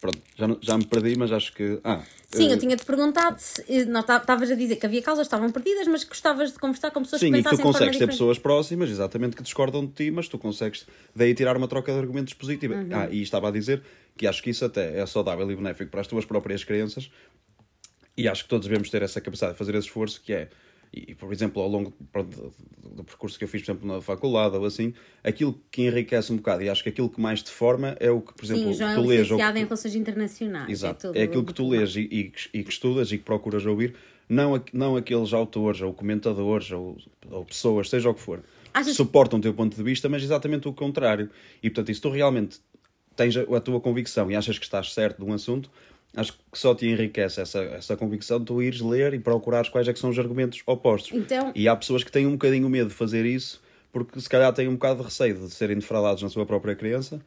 pronto, 0.00 0.18
já, 0.36 0.46
já 0.60 0.78
me 0.78 0.84
perdi, 0.86 1.16
mas 1.16 1.32
acho 1.32 1.52
que. 1.52 1.80
Ah, 1.84 2.02
Sim, 2.28 2.48
eh, 2.48 2.54
eu 2.54 2.58
tinha-te 2.58 2.84
perguntado 2.84 3.38
se 3.38 3.62
eh, 3.68 4.02
tá- 4.02 4.18
estavas 4.18 4.50
a 4.50 4.54
dizer 4.54 4.76
que 4.76 4.86
havia 4.86 5.02
causas 5.02 5.26
que 5.26 5.34
estavam 5.34 5.50
perdidas, 5.50 5.86
mas 5.86 6.04
que 6.04 6.10
gostavas 6.10 6.52
de 6.52 6.58
conversar 6.58 6.90
com 6.90 7.02
pessoas 7.02 7.20
Sim, 7.20 7.32
que 7.32 7.38
e 7.38 7.42
que 7.42 7.50
tu 7.50 7.58
consegues 7.58 7.98
ter 7.98 8.06
pessoas 8.06 8.38
próximas, 8.38 8.90
exatamente, 8.90 9.36
que 9.36 9.42
discordam 9.42 9.86
de 9.86 9.92
ti, 9.92 10.10
mas 10.10 10.28
tu 10.28 10.38
consegues 10.38 10.86
daí 11.14 11.34
tirar 11.34 11.56
uma 11.56 11.68
troca 11.68 11.92
de 11.92 11.98
argumentos 11.98 12.34
positiva. 12.34 12.74
Uhum. 12.74 12.88
Ah, 12.92 13.08
e 13.10 13.22
estava 13.22 13.48
a 13.48 13.50
dizer 13.50 13.82
que 14.16 14.26
acho 14.26 14.42
que 14.42 14.50
isso 14.50 14.64
até 14.64 14.98
é 15.00 15.06
saudável 15.06 15.50
e 15.50 15.56
benéfico 15.56 15.90
para 15.90 16.00
as 16.00 16.06
tuas 16.06 16.24
próprias 16.24 16.64
crenças 16.64 17.10
e 18.18 18.26
acho 18.28 18.42
que 18.42 18.48
todos 18.48 18.66
devemos 18.66 18.90
ter 18.90 19.00
essa 19.00 19.20
capacidade 19.20 19.52
de 19.52 19.58
fazer 19.58 19.76
esse 19.76 19.86
esforço 19.86 20.20
que 20.20 20.32
é, 20.32 20.48
e, 20.92 21.14
por 21.14 21.32
exemplo, 21.32 21.62
ao 21.62 21.68
longo 21.68 21.92
pronto, 22.12 22.52
do, 22.94 23.04
percurso 23.04 23.38
que 23.38 23.44
eu 23.44 23.48
fiz, 23.48 23.62
por 23.62 23.72
exemplo, 23.72 23.88
na 23.88 24.00
faculdade 24.00 24.56
ou 24.56 24.64
assim, 24.64 24.92
aquilo 25.22 25.60
que 25.70 25.82
enriquece 25.86 26.32
um 26.32 26.36
bocado 26.36 26.62
e 26.62 26.68
acho 26.68 26.82
que 26.82 26.88
aquilo 26.88 27.08
que 27.08 27.20
mais 27.20 27.42
te 27.42 27.50
forma 27.50 27.96
é 28.00 28.10
o 28.10 28.20
que, 28.20 28.32
por 28.34 28.44
exemplo, 28.44 28.62
Sim, 28.64 28.70
o 28.70 28.74
João 28.74 28.94
tu 28.94 29.00
é 29.00 29.06
lês 29.16 29.30
em 29.30 29.64
Relações 29.64 29.94
Internacionais. 29.94 30.70
Exato. 30.70 31.08
tudo 31.08 31.16
É, 31.18 31.22
aquilo 31.24 31.44
que 31.44 31.54
tu 31.54 31.68
lês 31.68 31.94
e, 31.96 32.00
e 32.00 32.24
que- 32.30 32.48
e 32.54 32.62
que 32.64 32.70
estudas 32.70 33.12
e 33.12 33.18
que 33.18 33.24
procuras 33.24 33.64
ouvir, 33.66 33.94
não, 34.28 34.62
não 34.72 34.96
aqueles 34.96 35.32
autores 35.32 35.80
ou 35.80 35.92
comentadores 35.94 36.70
ou, 36.70 36.96
ou 37.30 37.44
pessoas, 37.44 37.88
seja 37.88 38.10
o 38.10 38.14
que 38.14 38.20
for, 38.20 38.42
Achas- 38.74 38.88
que 38.92 38.94
suportam 38.96 39.38
o 39.38 39.42
teu 39.42 39.54
ponto 39.54 39.76
de 39.76 39.82
vista, 39.82 40.08
mas 40.08 40.22
exatamente 40.22 40.68
o 40.68 40.72
contrário. 40.72 41.30
E 41.62 41.70
portanto, 41.70 41.94
se 41.94 42.00
tu 42.00 42.10
realmente 42.10 42.58
tens 43.16 43.36
a, 43.36 43.40
a 43.56 43.60
tua 43.60 43.80
convicção 43.80 44.30
e 44.30 44.36
achas 44.36 44.58
que 44.58 44.64
estás 44.64 44.92
certo 44.92 45.18
de 45.18 45.24
um 45.30 45.32
assunto, 45.32 45.70
acho 46.16 46.32
que 46.32 46.38
só 46.58 46.74
te 46.74 46.86
enriquece 46.86 47.40
essa, 47.40 47.60
essa 47.60 47.96
convicção 47.96 48.38
de 48.38 48.46
tu 48.46 48.62
ires 48.62 48.80
ler 48.80 49.14
e 49.14 49.18
procurares 49.18 49.68
quais 49.68 49.86
é 49.88 49.92
que 49.92 49.98
são 49.98 50.10
os 50.10 50.18
argumentos 50.18 50.62
opostos. 50.66 51.12
Então- 51.16 51.52
E 51.54 51.68
há 51.68 51.76
pessoas 51.76 52.02
que 52.04 52.10
têm 52.12 52.26
um 52.26 52.32
bocadinho 52.32 52.68
medo 52.68 52.88
de 52.88 52.94
fazer 52.94 53.24
isso 53.26 53.60
porque 53.92 54.20
se 54.20 54.28
calhar 54.28 54.52
têm 54.52 54.68
um 54.68 54.74
bocado 54.74 54.98
de 55.00 55.04
receio 55.06 55.34
de 55.34 55.50
serem 55.50 55.76
defraudados 55.78 56.22
na 56.22 56.28
sua 56.28 56.44
própria 56.44 56.74
crença 56.74 57.20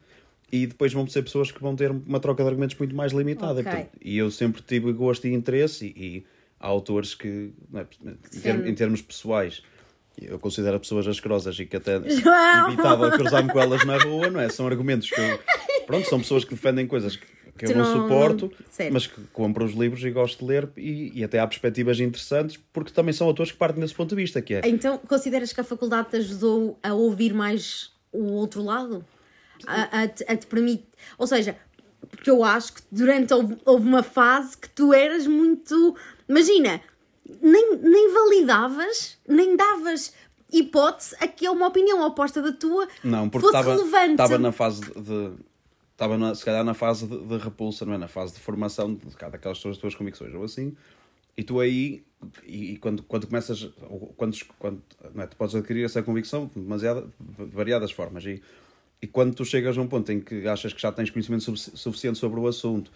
e 0.50 0.66
depois 0.66 0.92
vão 0.92 1.06
ser 1.08 1.22
pessoas 1.22 1.50
que 1.50 1.60
vão 1.60 1.74
ter 1.74 1.90
uma 1.90 2.20
troca 2.20 2.42
de 2.42 2.48
argumentos 2.48 2.76
muito 2.78 2.94
mais 2.94 3.12
limitada. 3.12 3.60
Ok. 3.60 3.64
Portanto, 3.64 3.90
e 4.00 4.18
eu 4.18 4.30
sempre 4.30 4.62
tive 4.62 4.92
gosto 4.92 5.26
e 5.26 5.32
interesse 5.34 5.92
e, 5.96 6.00
e 6.18 6.26
há 6.60 6.66
autores 6.66 7.14
que, 7.14 7.50
é, 7.74 7.80
em, 8.36 8.40
termos, 8.40 8.66
em 8.68 8.74
termos 8.74 9.02
pessoais, 9.02 9.62
eu 10.20 10.38
considero 10.38 10.78
pessoas 10.78 11.08
asquerosas 11.08 11.58
e 11.58 11.66
que 11.66 11.76
até 11.76 11.98
João! 12.08 12.68
evitava 12.72 13.10
cruzar-me 13.12 13.50
com 13.50 13.58
elas 13.60 13.84
na 13.84 13.96
rua, 13.98 14.30
não 14.30 14.40
é? 14.40 14.48
São 14.50 14.66
argumentos 14.66 15.08
que 15.10 15.18
eu, 15.20 15.40
pronto, 15.86 16.06
são 16.08 16.20
pessoas 16.20 16.44
que 16.44 16.54
defendem 16.54 16.86
coisas 16.86 17.16
que, 17.16 17.26
que 17.58 17.66
eu 17.66 17.76
não, 17.76 17.84
não- 17.84 18.02
suporto, 18.02 18.52
não- 18.80 18.90
mas 18.90 19.06
que 19.06 19.20
compro 19.32 19.64
os 19.64 19.72
livros 19.72 20.02
e 20.04 20.10
gosto 20.10 20.40
de 20.40 20.44
ler 20.46 20.68
e, 20.76 21.20
e 21.20 21.24
até 21.24 21.38
há 21.38 21.46
perspectivas 21.46 22.00
interessantes 22.00 22.58
porque 22.72 22.90
também 22.92 23.12
são 23.12 23.26
autores 23.26 23.52
que 23.52 23.58
partem 23.58 23.80
desse 23.80 23.94
ponto 23.94 24.10
de 24.10 24.16
vista, 24.16 24.40
que 24.42 24.54
é 24.54 24.62
Então, 24.64 24.98
consideras 24.98 25.52
que 25.52 25.60
a 25.60 25.64
faculdade 25.64 26.10
te 26.10 26.16
ajudou 26.16 26.78
a 26.82 26.92
ouvir 26.94 27.32
mais 27.34 27.92
o 28.12 28.32
outro 28.32 28.62
lado? 28.62 29.04
A, 29.66 30.02
a, 30.02 30.08
te- 30.08 30.24
a 30.26 30.36
te 30.36 30.46
permite. 30.46 30.84
Ou 31.16 31.26
seja, 31.26 31.56
porque 32.10 32.28
eu 32.28 32.42
acho 32.42 32.72
que 32.74 32.82
durante 32.90 33.32
houve, 33.32 33.56
houve 33.64 33.86
uma 33.86 34.02
fase 34.02 34.56
que 34.56 34.68
tu 34.68 34.92
eras 34.92 35.24
muito. 35.26 35.96
Imagina, 36.28 36.80
nem, 37.40 37.76
nem 37.76 38.12
validavas, 38.12 39.18
nem 39.28 39.56
davas 39.56 40.12
hipótese 40.52 41.14
a 41.20 41.28
que 41.28 41.48
uma 41.48 41.68
opinião 41.68 42.04
oposta 42.04 42.42
da 42.42 42.52
tua 42.52 42.86
Não, 43.04 43.28
porque 43.28 43.46
fosse 43.46 43.56
estava 43.58 43.76
relevante. 43.76 44.10
estava 44.12 44.38
na 44.38 44.50
fase 44.52 44.80
de. 44.80 45.32
Estava, 45.92 46.18
na- 46.18 46.34
se 46.34 46.44
calhar, 46.44 46.64
na 46.64 46.74
fase 46.74 47.06
de, 47.06 47.16
de 47.18 47.36
repulsa, 47.38 47.84
não 47.84 47.94
é? 47.94 47.98
Na 47.98 48.08
fase 48.08 48.34
de 48.34 48.40
formação 48.40 48.94
de 48.94 49.14
cada 49.16 49.32
daquelas 49.32 49.58
tuas, 49.60 49.76
tuas 49.76 49.94
convicções, 49.94 50.34
ou 50.34 50.42
assim. 50.44 50.74
E 51.36 51.42
tu 51.42 51.60
aí, 51.60 52.02
e, 52.44 52.72
e 52.72 52.76
quando, 52.76 53.02
quando 53.04 53.26
começas, 53.26 53.70
quando, 54.16 54.36
quando 54.58 54.82
não 55.14 55.22
é? 55.22 55.26
tu 55.26 55.36
podes 55.36 55.54
adquirir 55.54 55.84
essa 55.84 56.02
convicção 56.02 56.46
de, 56.46 56.60
demasiada, 56.60 57.06
de 57.20 57.44
variadas 57.46 57.90
formas. 57.92 58.24
E, 58.26 58.42
e 59.00 59.06
quando 59.06 59.34
tu 59.34 59.44
chegas 59.44 59.76
a 59.78 59.80
um 59.80 59.86
ponto 59.86 60.10
em 60.12 60.20
que 60.20 60.46
achas 60.46 60.72
que 60.72 60.80
já 60.80 60.92
tens 60.92 61.10
conhecimento 61.10 61.42
sufici- 61.44 61.76
suficiente 61.76 62.18
sobre 62.18 62.38
o 62.38 62.46
assunto 62.46 62.90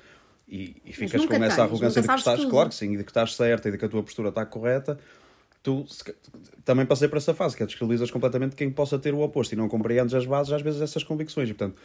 e, 0.48 0.76
e 0.84 0.92
ficas 0.92 1.24
com 1.24 1.34
essa 1.34 1.46
tens, 1.46 1.58
arrogância 1.58 2.02
de 2.02 2.08
que 2.08 2.14
estás, 2.14 2.40
tudo. 2.40 2.50
claro 2.50 2.68
que 2.68 2.74
sim, 2.74 2.92
e 2.92 2.96
de 2.98 3.04
que 3.04 3.10
estás 3.10 3.34
certa 3.34 3.68
e 3.68 3.72
de 3.72 3.78
que 3.78 3.84
a 3.84 3.88
tua 3.88 4.02
postura 4.02 4.28
está 4.28 4.44
correta, 4.44 4.98
tu 5.62 5.84
se 5.88 6.04
também 6.64 6.84
passei 6.86 7.08
por 7.08 7.16
essa 7.16 7.34
fase, 7.34 7.56
que 7.56 7.62
é 7.62 7.66
descredibilizas 7.66 8.10
completamente 8.10 8.54
quem 8.54 8.70
possa 8.70 8.98
ter 8.98 9.14
o 9.14 9.20
oposto 9.20 9.52
e 9.52 9.56
não 9.56 9.68
compreendes 9.68 10.14
as 10.14 10.26
bases, 10.26 10.52
às 10.52 10.62
vezes, 10.62 10.78
dessas 10.78 11.02
convicções. 11.02 11.48
E, 11.48 11.54
portanto, 11.54 11.76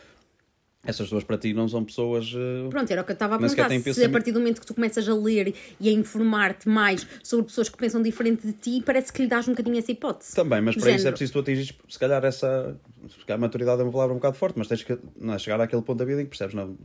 essas 0.83 1.05
pessoas 1.07 1.23
para 1.23 1.37
ti 1.37 1.53
não 1.53 1.67
são 1.67 1.83
pessoas. 1.83 2.33
eh, 2.35 2.67
Pronto, 2.69 2.89
era 2.91 3.01
o 3.01 3.05
que 3.05 3.11
eu 3.11 3.13
estava 3.13 3.35
a 3.35 3.37
perguntar. 3.37 3.69
Se 3.69 3.75
a 3.75 3.81
pensamento. 3.81 4.11
partir 4.11 4.31
do 4.31 4.39
momento 4.39 4.59
que 4.61 4.65
tu 4.65 4.73
começas 4.73 5.07
a 5.07 5.13
ler 5.13 5.53
e 5.79 5.89
a 5.89 5.91
informar-te 5.91 6.67
mais 6.67 7.05
sobre 7.23 7.45
pessoas 7.45 7.69
que 7.69 7.77
pensam 7.77 8.01
diferente 8.01 8.45
de 8.47 8.53
ti, 8.53 8.81
parece 8.85 9.13
que 9.13 9.21
lhe 9.21 9.27
dás 9.27 9.47
um 9.47 9.51
bocadinho 9.51 9.77
essa 9.77 9.91
hipótese. 9.91 10.33
Também, 10.35 10.59
mas 10.61 10.75
para 10.75 10.81
isso 10.81 10.89
é 10.89 10.97
género. 10.97 11.11
preciso 11.11 11.33
tu 11.33 11.39
atingires, 11.39 11.73
se 11.87 11.99
calhar, 11.99 12.23
essa. 12.25 12.75
Se 13.09 13.25
calhar, 13.25 13.39
maturidade 13.39 13.81
é 13.81 13.83
uma 13.83 13.91
palavra 13.91 14.13
um 14.13 14.17
bocado 14.17 14.35
forte, 14.37 14.57
mas 14.57 14.67
tens 14.67 14.83
que 14.83 14.97
não 15.19 15.33
é, 15.33 15.39
chegar 15.39 15.59
àquele 15.61 15.81
ponto 15.81 15.97
da 15.99 16.05
vida 16.05 16.21
em 16.21 16.25
que 16.25 16.29
percebes, 16.29 16.55
não. 16.55 16.75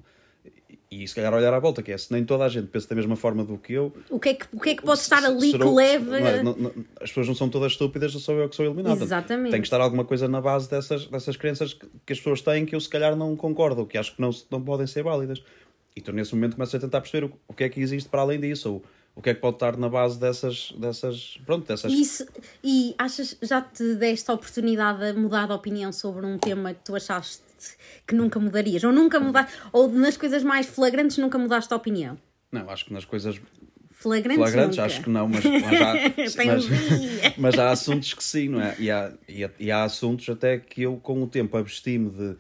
E 0.89 1.07
se 1.09 1.15
calhar 1.17 1.35
olhar 1.35 1.53
à 1.53 1.59
volta, 1.59 1.83
que 1.83 1.91
é 1.91 1.99
se 1.99 2.13
nem 2.13 2.25
toda 2.25 2.45
a 2.45 2.49
gente 2.49 2.69
pensa 2.69 2.89
da 2.89 2.95
mesma 2.95 3.17
forma 3.17 3.45
do 3.45 3.59
que 3.59 3.73
eu. 3.73 3.93
O 4.09 4.21
que 4.21 4.29
é 4.29 4.35
que, 4.35 4.47
o 4.53 4.61
que, 4.61 4.71
é 4.71 4.75
que 4.77 4.83
pode 4.85 5.01
estar 5.01 5.25
ali 5.25 5.51
que 5.51 5.59
leve. 5.59 6.05
não 6.11 6.17
é, 6.17 6.43
não- 6.45 6.57
não- 6.57 6.73
as 7.01 7.09
pessoas 7.11 7.27
não 7.27 7.35
são 7.35 7.49
todas 7.49 7.73
estúpidas, 7.73 8.13
sou 8.13 8.37
eu 8.37 8.49
que 8.49 8.55
sou 8.55 8.65
eliminado. 8.65 9.03
Exatamente. 9.03 9.51
Tem 9.51 9.61
que 9.61 9.67
estar 9.67 9.81
alguma 9.81 10.05
coisa 10.05 10.29
na 10.29 10.41
base 10.41 10.71
dessas, 10.71 11.07
dessas 11.07 11.37
crenças 11.37 11.75
que, 11.75 11.87
que 12.07 12.13
as 12.13 12.19
pessoas 12.21 12.41
têm 12.41 12.65
que 12.65 12.77
eu 12.77 12.81
se 12.81 12.89
calhar 12.89 13.17
não 13.17 13.35
concordo, 13.35 13.85
que 13.85 13.99
acho 13.99 14.15
que 14.15 14.21
não, 14.21 14.31
não 14.49 14.63
podem 14.63 14.87
ser 14.87 15.03
válidas. 15.03 15.43
E 15.97 16.01
tu 16.01 16.13
nesse 16.13 16.33
momento 16.37 16.55
começas 16.55 16.75
a 16.77 16.79
tentar 16.79 17.01
perceber 17.01 17.27
o, 17.27 17.33
o 17.49 17.53
que 17.53 17.65
é 17.65 17.69
que 17.69 17.81
existe 17.81 18.09
para 18.09 18.21
além 18.21 18.39
disso, 18.39 18.75
ou 18.75 18.85
o 19.17 19.23
que 19.23 19.31
é 19.31 19.35
que 19.35 19.41
pode 19.41 19.57
estar 19.57 19.77
na 19.77 19.89
base 19.89 20.21
dessas. 20.21 20.73
dessas 20.79 21.37
pronto, 21.45 21.67
dessas. 21.67 21.93
Isso- 21.93 22.27
e 22.63 22.95
achas, 22.97 23.37
já 23.43 23.61
te 23.61 23.95
deste 23.97 24.31
a 24.31 24.35
oportunidade 24.35 25.13
de 25.13 25.19
mudar 25.19 25.47
de 25.47 25.53
opinião 25.53 25.91
sobre 25.91 26.25
um 26.27 26.39
tema 26.39 26.75
que 26.75 26.85
tu 26.85 26.95
achaste 26.95 27.43
que 28.07 28.15
nunca 28.15 28.39
mudarias? 28.39 28.83
Ou 28.85 28.93
nunca 28.93 29.19
mudaste, 29.21 29.53
ou 29.73 29.89
nas 29.91 30.17
coisas 30.17 30.43
mais 30.43 30.67
flagrantes 30.67 31.19
nunca 31.19 31.39
mudaste 31.39 31.69
de 31.69 31.75
opinião? 31.75 32.19
Não, 32.53 32.69
acho 32.71 32.85
que 32.87 32.93
nas 32.93 33.05
coisas 33.05 33.41
Flagrantes, 33.91 34.37
flagrantes, 34.37 34.79
acho 34.79 35.03
que 35.03 35.09
não, 35.11 35.27
mas, 35.27 35.43
mas, 35.63 35.81
há, 35.81 35.95
mas, 36.45 36.67
mas 37.39 37.59
há 37.59 37.71
assuntos 37.71 38.13
que 38.13 38.23
sim, 38.23 38.49
não 38.49 38.61
é? 38.61 38.77
E 38.79 38.91
há, 38.91 39.13
e 39.27 39.51
e 39.59 39.71
há 39.71 39.85
assuntos 39.85 40.29
até 40.29 40.59
que 40.59 40.83
eu, 40.83 40.97
com 40.99 41.23
o 41.23 41.27
tempo, 41.27 41.57
absti-me 41.57 42.11
de. 42.11 42.37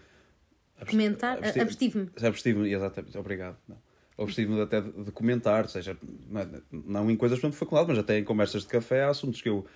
Comentar? 0.90 1.38
absti- 1.38 1.61
Abstive-me. 1.61 2.11
Abstive-me, 2.23 2.70
exatamente, 2.73 3.16
obrigado. 3.16 3.56
Não. 3.66 3.78
Abstive-me 4.18 4.61
até 4.61 4.80
de, 4.82 4.92
de 5.04 5.11
comentar, 5.12 5.66
seja, 5.68 5.96
não, 6.70 7.08
é- 7.08 7.12
em 7.12 7.16
coisas, 7.16 7.38
exemplo, 7.38 7.56
faculdade, 7.56 7.88
mas 7.88 7.99
até 7.99 8.18
em 8.18 8.25
conversas 8.25 8.62
de 8.62 8.68
café, 8.68 9.04
há 9.04 9.08
assuntos 9.08 9.40
que 9.40 9.49
eu 9.49 9.66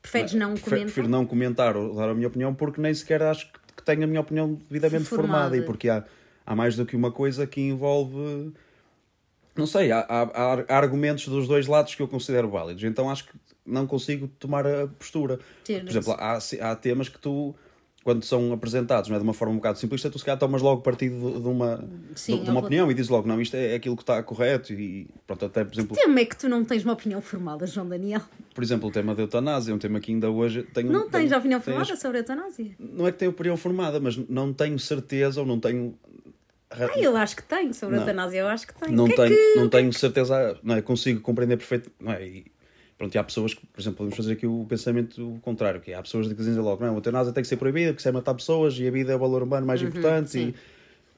Preferes 0.00 0.32
não 0.34 0.54
prefiro, 0.54 0.64
comentar? 0.70 0.84
prefiro 0.86 1.08
não 1.08 1.26
comentar 1.26 1.76
ou 1.76 1.94
dar 1.94 2.08
a 2.08 2.14
minha 2.14 2.26
opinião 2.26 2.54
porque 2.54 2.80
nem 2.80 2.92
sequer 2.92 3.22
acho 3.22 3.52
que, 3.52 3.58
que 3.82 3.86
tenho 3.86 4.04
a 4.04 4.06
minha 4.06 4.20
opinião 4.20 4.54
devidamente 4.70 5.04
Formada. 5.04 5.32
formada 5.32 5.56
e 5.56 5.62
porque 5.62 5.88
há, 5.88 6.04
há 6.46 6.54
mais 6.56 6.76
do 6.76 6.86
que 6.86 6.94
uma 6.96 7.10
coisa 7.10 7.46
que 7.46 7.60
envolve 7.60 8.52
não 9.54 9.66
sei, 9.66 9.92
há, 9.92 9.98
há, 10.08 10.64
há 10.68 10.76
argumentos 10.78 11.28
dos 11.28 11.46
dois 11.46 11.66
lados 11.66 11.94
que 11.94 12.00
eu 12.00 12.08
considero 12.08 12.48
válidos, 12.48 12.82
então 12.84 13.10
acho 13.10 13.24
que 13.24 13.32
não 13.66 13.86
consigo 13.86 14.26
tomar 14.38 14.66
a 14.66 14.86
postura. 14.86 15.38
Ter- 15.62 15.82
Por 15.84 15.90
exemplo, 15.90 16.12
há, 16.18 16.38
há 16.62 16.74
temas 16.76 17.08
que 17.10 17.18
tu, 17.18 17.54
quando 18.04 18.24
são 18.24 18.52
apresentados 18.52 19.08
não 19.08 19.16
é, 19.16 19.18
de 19.18 19.24
uma 19.24 19.32
forma 19.32 19.52
um 19.54 19.56
bocado 19.58 19.78
simplista, 19.78 20.10
tu 20.10 20.18
se 20.18 20.24
calhar 20.24 20.38
tomas 20.38 20.60
logo 20.60 20.82
partido 20.82 21.40
de, 21.40 21.48
uma, 21.48 21.84
Sim, 22.16 22.38
de, 22.38 22.44
de 22.44 22.50
uma 22.50 22.60
eu- 22.60 22.64
opinião 22.64 22.90
e 22.90 22.94
dizes 22.94 23.08
logo, 23.08 23.28
não, 23.28 23.40
isto 23.40 23.54
é 23.56 23.74
aquilo 23.74 23.96
que 23.96 24.02
está 24.02 24.22
correto 24.22 24.72
e 24.72 25.08
pronto, 25.26 25.44
até 25.44 25.64
por 25.64 25.72
exemplo, 25.72 25.96
Tema 25.96 26.20
é 26.20 26.24
que 26.24 26.36
tu 26.36 26.48
não 26.48 26.64
tens 26.64 26.82
uma 26.84 26.94
opinião 26.94 27.20
formada, 27.22 27.66
João 27.66 27.88
Daniel. 27.88 28.20
por 28.54 28.64
exemplo, 28.64 28.88
o 28.88 28.92
tema 28.92 29.14
da 29.14 29.22
eutanásia 29.22 29.72
é 29.72 29.74
um 29.74 29.78
tema 29.78 30.00
que 30.00 30.10
ainda 30.12 30.28
hoje 30.30 30.62
tenho... 30.74 30.90
Não 30.90 31.08
tens 31.08 31.28
tenho- 31.28 31.38
opinião 31.38 31.60
formada 31.60 31.96
sobre 31.96 32.18
a 32.18 32.20
eutanásia? 32.20 32.70
Não 32.78 33.06
é 33.06 33.12
que 33.12 33.18
tenho 33.18 33.30
opinião 33.30 33.56
formada, 33.56 34.00
mas 34.00 34.16
não 34.28 34.52
tenho 34.52 34.78
certeza 34.78 35.40
ou 35.40 35.46
não 35.46 35.60
tenho... 35.60 35.94
Ah, 36.70 36.98
eu 36.98 37.14
acho 37.16 37.36
que 37.36 37.42
tenho 37.42 37.74
sobre 37.74 37.96
a 37.96 37.98
Não. 37.98 38.06
eutanásia, 38.06 38.38
eu 38.40 38.48
acho 38.48 38.66
que 38.66 38.74
tenho. 38.74 38.96
não 38.96 39.04
que 39.04 39.12
é 39.12 39.16
tenho, 39.16 39.28
que- 39.36 39.54
não 39.56 39.68
tenho 39.68 39.92
certeza, 39.92 40.58
não 40.62 40.74
é? 40.74 40.80
Consigo 40.80 41.20
compreender 41.20 41.58
perfeito, 41.58 41.90
não 42.00 42.10
é? 42.12 42.26
E, 42.26 42.46
pronto, 43.02 43.14
e 43.16 43.18
há 43.18 43.24
pessoas 43.24 43.52
que, 43.52 43.66
por 43.66 43.80
exemplo, 43.80 43.96
podemos 43.98 44.16
fazer 44.16 44.34
aqui 44.34 44.46
o 44.46 44.64
pensamento 44.68 45.40
contrário, 45.42 45.80
que 45.80 45.90
é, 45.90 45.96
há 45.96 46.02
pessoas 46.02 46.28
que 46.28 46.34
dizem 46.34 46.54
logo, 46.54 46.84
não, 46.84 46.92
a 46.92 46.96
eutanásia 46.96 47.32
tem 47.32 47.42
que 47.42 47.48
ser 47.48 47.56
proibida, 47.56 47.92
que 47.92 47.98
isso 47.98 48.08
é 48.08 48.12
matar 48.12 48.32
pessoas 48.34 48.78
e 48.78 48.86
a 48.86 48.90
vida 48.92 49.12
é 49.12 49.16
o 49.16 49.18
valor 49.18 49.42
humano 49.42 49.66
mais 49.66 49.82
importante 49.82 50.38
Uhum, 50.38 50.44
sim. 50.44 50.48
e 50.48 50.54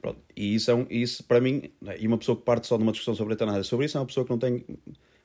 pronto. 0.00 0.19
E 0.35 0.55
isso 0.55 0.71
é 0.71 0.75
um, 0.75 0.87
isso 0.88 1.25
para 1.25 1.41
mim, 1.41 1.71
é? 1.87 1.99
e 2.00 2.07
uma 2.07 2.17
pessoa 2.17 2.37
que 2.37 2.43
parte 2.43 2.67
só 2.67 2.79
de 2.79 2.83
uma 2.83 2.93
discussão 2.93 3.14
sobre 3.14 3.33
a 3.33 3.35
eutanásia 3.35 3.64
sobre 3.64 3.85
isso 3.85 3.99
é 3.99 4.00
uma 4.00 4.07
pessoa 4.07 4.25
que 4.25 4.31
não 4.31 4.38
tem 4.38 4.64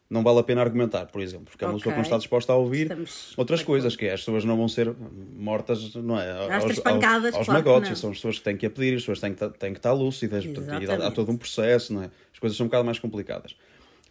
não 0.09 0.23
vale 0.23 0.39
a 0.39 0.43
pena 0.43 0.61
argumentar, 0.61 1.05
por 1.05 1.21
exemplo, 1.21 1.45
porque 1.45 1.63
é 1.63 1.67
uma 1.67 1.77
pessoa 1.77 1.93
que 1.93 1.97
não 1.97 2.03
está 2.03 2.17
disposta 2.17 2.51
a 2.51 2.55
ouvir 2.55 2.83
Estamos 2.83 3.33
outras 3.37 3.61
coisas, 3.61 3.95
que 3.95 4.07
é, 4.07 4.13
as 4.13 4.21
pessoas 4.21 4.43
não 4.43 4.57
vão 4.57 4.67
ser 4.67 4.91
mortas, 5.37 5.93
não 5.95 6.19
é? 6.19 6.31
Às 6.51 6.63
aos, 6.63 6.79
pancadas, 6.79 7.35
aos, 7.35 7.45
claro 7.45 7.63
magotes, 7.63 7.99
são 7.99 8.09
as 8.09 8.17
pessoas 8.17 8.39
que 8.39 8.43
têm 8.43 8.57
que 8.57 8.65
a 8.65 8.71
pedir, 8.71 8.95
as 8.95 9.01
pessoas 9.01 9.19
têm 9.19 9.35
que, 9.35 9.49
têm 9.59 9.71
que 9.71 9.79
estar 9.79 9.93
lúcidas, 9.93 10.45
portanto, 10.45 10.83
e 10.83 10.89
há, 10.89 11.07
há 11.07 11.11
todo 11.11 11.31
um 11.31 11.37
processo, 11.37 11.93
não 11.93 12.03
é? 12.03 12.09
As 12.33 12.39
coisas 12.39 12.57
são 12.57 12.65
um 12.65 12.69
bocado 12.69 12.85
mais 12.85 12.97
complicadas. 12.97 13.55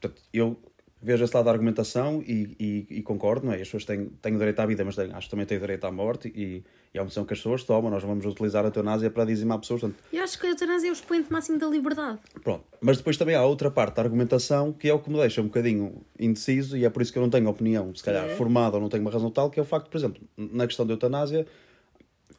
Portanto, 0.00 0.22
eu 0.32 0.56
vejo 1.00 1.24
esse 1.24 1.34
lado 1.34 1.44
da 1.44 1.50
argumentação 1.52 2.22
e, 2.26 2.56
e, 2.58 2.86
e 2.98 3.02
concordo, 3.02 3.46
não 3.46 3.52
é? 3.52 3.56
As 3.56 3.62
pessoas 3.68 3.84
têm, 3.84 4.06
têm 4.20 4.34
o 4.34 4.38
direito 4.38 4.58
à 4.60 4.66
vida, 4.66 4.84
mas 4.84 4.96
têm, 4.96 5.12
acho 5.12 5.26
que 5.26 5.30
também 5.30 5.46
têm 5.46 5.56
o 5.56 5.60
direito 5.60 5.84
à 5.86 5.92
morte 5.92 6.28
e, 6.34 6.64
e 6.92 6.98
é 6.98 7.00
uma 7.00 7.04
decisão 7.06 7.24
que 7.24 7.32
as 7.32 7.38
pessoas 7.38 7.62
tomam. 7.62 7.90
Nós 7.90 8.02
vamos 8.02 8.26
utilizar 8.26 8.64
a 8.64 8.68
eutanásia 8.68 9.08
para 9.10 9.24
dizimar 9.24 9.58
pessoas, 9.60 9.80
portanto, 9.82 10.02
Eu 10.12 10.22
acho 10.24 10.38
que 10.38 10.46
a 10.46 10.50
eutanásia 10.50 10.88
é 10.88 10.90
o 10.90 10.92
expoente 10.92 11.30
máximo 11.32 11.58
da 11.58 11.66
liberdade. 11.68 12.18
Pronto. 12.42 12.64
Mas 12.80 12.96
depois 12.96 13.16
também 13.16 13.34
há 13.36 13.44
outra 13.44 13.70
parte 13.70 13.94
da 13.96 14.02
argumentação 14.02 14.72
que 14.72 14.88
é 14.88 14.92
o 14.92 14.98
que 14.98 15.08
me 15.08 15.18
deixa 15.18 15.40
um 15.40 15.44
bocadinho 15.44 16.02
indeciso 16.18 16.76
e 16.76 16.84
é 16.84 16.90
por 16.90 17.00
isso 17.00 17.12
que 17.12 17.18
eu 17.18 17.22
não 17.22 17.30
tenho 17.30 17.48
opinião, 17.48 17.94
se 17.94 18.02
calhar, 18.02 18.26
É. 18.26 18.34
formada 18.34 18.76
ou 18.76 18.82
não 18.82 18.88
tenho 18.88 19.02
uma 19.02 19.10
razão 19.10 19.30
tal, 19.30 19.50
que 19.50 19.60
é 19.60 19.62
o 19.62 19.66
facto, 19.66 19.88
por 19.88 19.96
exemplo, 19.96 20.20
na 20.36 20.66
questão 20.66 20.84
da 20.84 20.94
eutanásia, 20.94 21.46